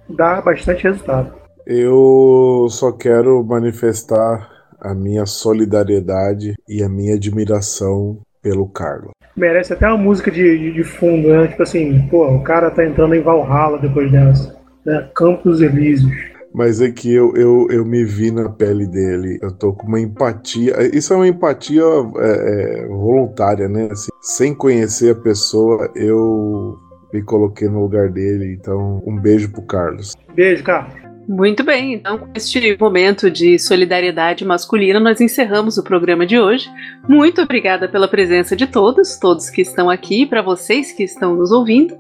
Dá 0.09 0.41
bastante 0.41 0.85
resultado. 0.85 1.35
Eu 1.67 2.67
só 2.71 2.93
quero 2.93 3.43
manifestar 3.45 4.51
a 4.81 4.95
minha 4.95 5.25
solidariedade 5.25 6.55
e 6.69 6.83
a 6.83 6.89
minha 6.89 7.15
admiração 7.15 8.19
pelo 8.43 8.69
Carlos. 8.69 9.12
Merece 9.37 9.72
até 9.72 9.89
uma 9.89 9.99
música 9.99 10.30
de, 10.30 10.72
de 10.72 10.85
fundo, 10.85 11.28
né? 11.28 11.49
Tipo 11.49 11.62
assim, 11.62 12.07
pô, 12.09 12.28
o 12.28 12.43
cara 12.43 12.70
tá 12.70 12.85
entrando 12.85 13.14
em 13.14 13.20
Valhalla 13.20 13.78
depois 13.78 14.11
dessa 14.11 14.55
né? 14.85 15.09
Campos 15.14 15.61
Elíseos. 15.61 16.12
Mas 16.53 16.80
é 16.80 16.89
que 16.89 17.12
eu, 17.12 17.35
eu, 17.35 17.66
eu 17.68 17.85
me 17.85 18.05
vi 18.05 18.30
na 18.30 18.49
pele 18.49 18.87
dele. 18.87 19.41
Eu 19.43 19.51
tô 19.51 19.72
com 19.72 19.89
uma 19.89 20.01
empatia. 20.01 20.74
Isso 20.97 21.12
é 21.12 21.16
uma 21.16 21.26
empatia 21.26 21.82
é, 21.82 22.82
é, 22.82 22.87
voluntária, 22.87 23.68
né? 23.68 23.89
Assim, 23.91 24.11
sem 24.20 24.55
conhecer 24.55 25.16
a 25.16 25.20
pessoa, 25.20 25.91
eu 25.97 26.78
me 27.12 27.22
coloquei 27.22 27.68
no 27.68 27.80
lugar 27.80 28.09
dele. 28.09 28.53
Então, 28.53 29.03
um 29.05 29.18
beijo 29.20 29.51
pro 29.51 29.62
Carlos. 29.62 30.14
Beijo, 30.35 30.62
Carlos. 30.62 31.04
Muito 31.27 31.64
bem, 31.64 31.95
então 31.95 32.18
com 32.18 32.29
este 32.35 32.77
momento 32.79 33.31
de 33.31 33.59
solidariedade 33.59 34.45
masculina, 34.45 35.01
nós 35.01 35.20
encerramos 35.20 35.79
o 35.79 35.83
programa 35.83 36.27
de 36.27 36.39
hoje. 36.39 36.70
Muito 37.09 37.41
obrigada 37.41 37.89
pela 37.89 38.07
presença 38.07 38.55
de 38.55 38.66
todos, 38.66 39.18
todos 39.18 39.49
que 39.49 39.62
estão 39.62 39.89
aqui, 39.89 40.27
para 40.27 40.43
vocês 40.43 40.93
que 40.93 41.03
estão 41.03 41.35
nos 41.35 41.51
ouvindo. 41.51 41.97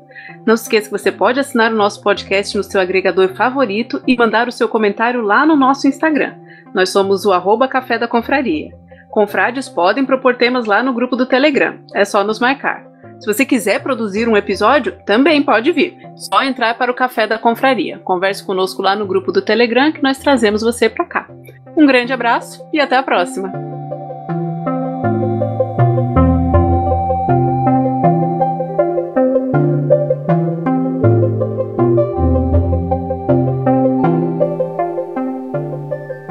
Não 0.46 0.56
se 0.56 0.64
esqueça 0.64 0.86
que 0.86 0.98
você 0.98 1.10
pode 1.10 1.40
assinar 1.40 1.72
o 1.72 1.76
nosso 1.76 2.02
podcast 2.02 2.56
no 2.56 2.62
seu 2.62 2.80
agregador 2.80 3.34
favorito 3.34 4.02
e 4.06 4.16
mandar 4.16 4.46
o 4.46 4.52
seu 4.52 4.68
comentário 4.68 5.22
lá 5.22 5.46
no 5.46 5.56
nosso 5.56 5.88
Instagram. 5.88 6.34
Nós 6.74 6.90
somos 6.90 7.24
o 7.24 7.32
arroba 7.32 7.66
Café 7.66 7.98
da 7.98 8.08
Confraria. 8.08 8.72
Confrades 9.10 9.68
podem 9.68 10.04
propor 10.04 10.36
temas 10.36 10.66
lá 10.66 10.82
no 10.82 10.92
grupo 10.92 11.16
do 11.16 11.24
Telegram. 11.24 11.78
É 11.94 12.04
só 12.04 12.22
nos 12.24 12.38
marcar. 12.38 12.93
Se 13.20 13.26
você 13.26 13.44
quiser 13.44 13.82
produzir 13.82 14.28
um 14.28 14.36
episódio, 14.36 14.98
também 15.06 15.42
pode 15.42 15.72
vir. 15.72 15.96
Só 16.16 16.42
entrar 16.42 16.76
para 16.76 16.90
o 16.90 16.94
Café 16.94 17.26
da 17.26 17.38
Confraria. 17.38 17.98
Converse 18.00 18.44
conosco 18.44 18.82
lá 18.82 18.94
no 18.94 19.06
grupo 19.06 19.32
do 19.32 19.42
Telegram 19.42 19.92
que 19.92 20.02
nós 20.02 20.18
trazemos 20.18 20.62
você 20.62 20.88
para 20.88 21.04
cá. 21.06 21.28
Um 21.76 21.86
grande 21.86 22.12
abraço 22.12 22.64
e 22.72 22.80
até 22.80 22.96
a 22.96 23.02
próxima! 23.02 23.74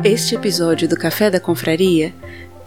Este 0.05 0.35
episódio 0.35 0.87
do 0.87 0.97
Café 0.97 1.31
da 1.31 1.39
Confraria 1.39 2.13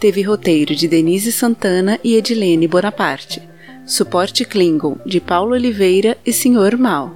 teve 0.00 0.22
roteiro 0.22 0.74
de 0.74 0.88
Denise 0.88 1.30
Santana 1.30 2.00
e 2.02 2.16
Edilene 2.16 2.66
Bonaparte, 2.66 3.46
suporte 3.86 4.44
Klingon 4.44 4.96
de 5.06 5.20
Paulo 5.20 5.52
Oliveira 5.52 6.18
e 6.26 6.32
Sr. 6.32 6.76
Mal, 6.76 7.14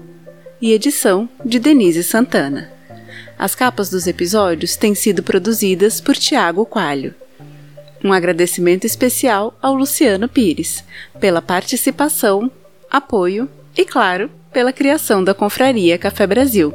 e 0.63 0.73
edição 0.73 1.29
de 1.45 1.59
Denise 1.59 2.05
Santana. 2.05 2.71
As 3.37 3.57
capas 3.57 3.91
dos 3.91 4.07
episódios 4.07 4.77
têm 4.77 4.95
sido 4.95 5.21
produzidas 5.21 6.01
por 6.01 6.15
Tiago 6.15 6.65
Coalho. 6.65 7.13
Um 8.05 8.13
agradecimento 8.13 8.87
especial 8.87 9.59
ao 9.61 9.75
Luciano 9.75 10.29
Pires 10.29 10.85
pela 11.19 11.43
participação, 11.43 12.49
apoio 12.89 13.49
e, 13.77 13.85
claro, 13.85 14.31
pela 14.53 14.73
criação 14.73 15.25
da 15.25 15.35
Confraria 15.35 15.99
Café 15.99 16.25
Brasil. 16.25 16.73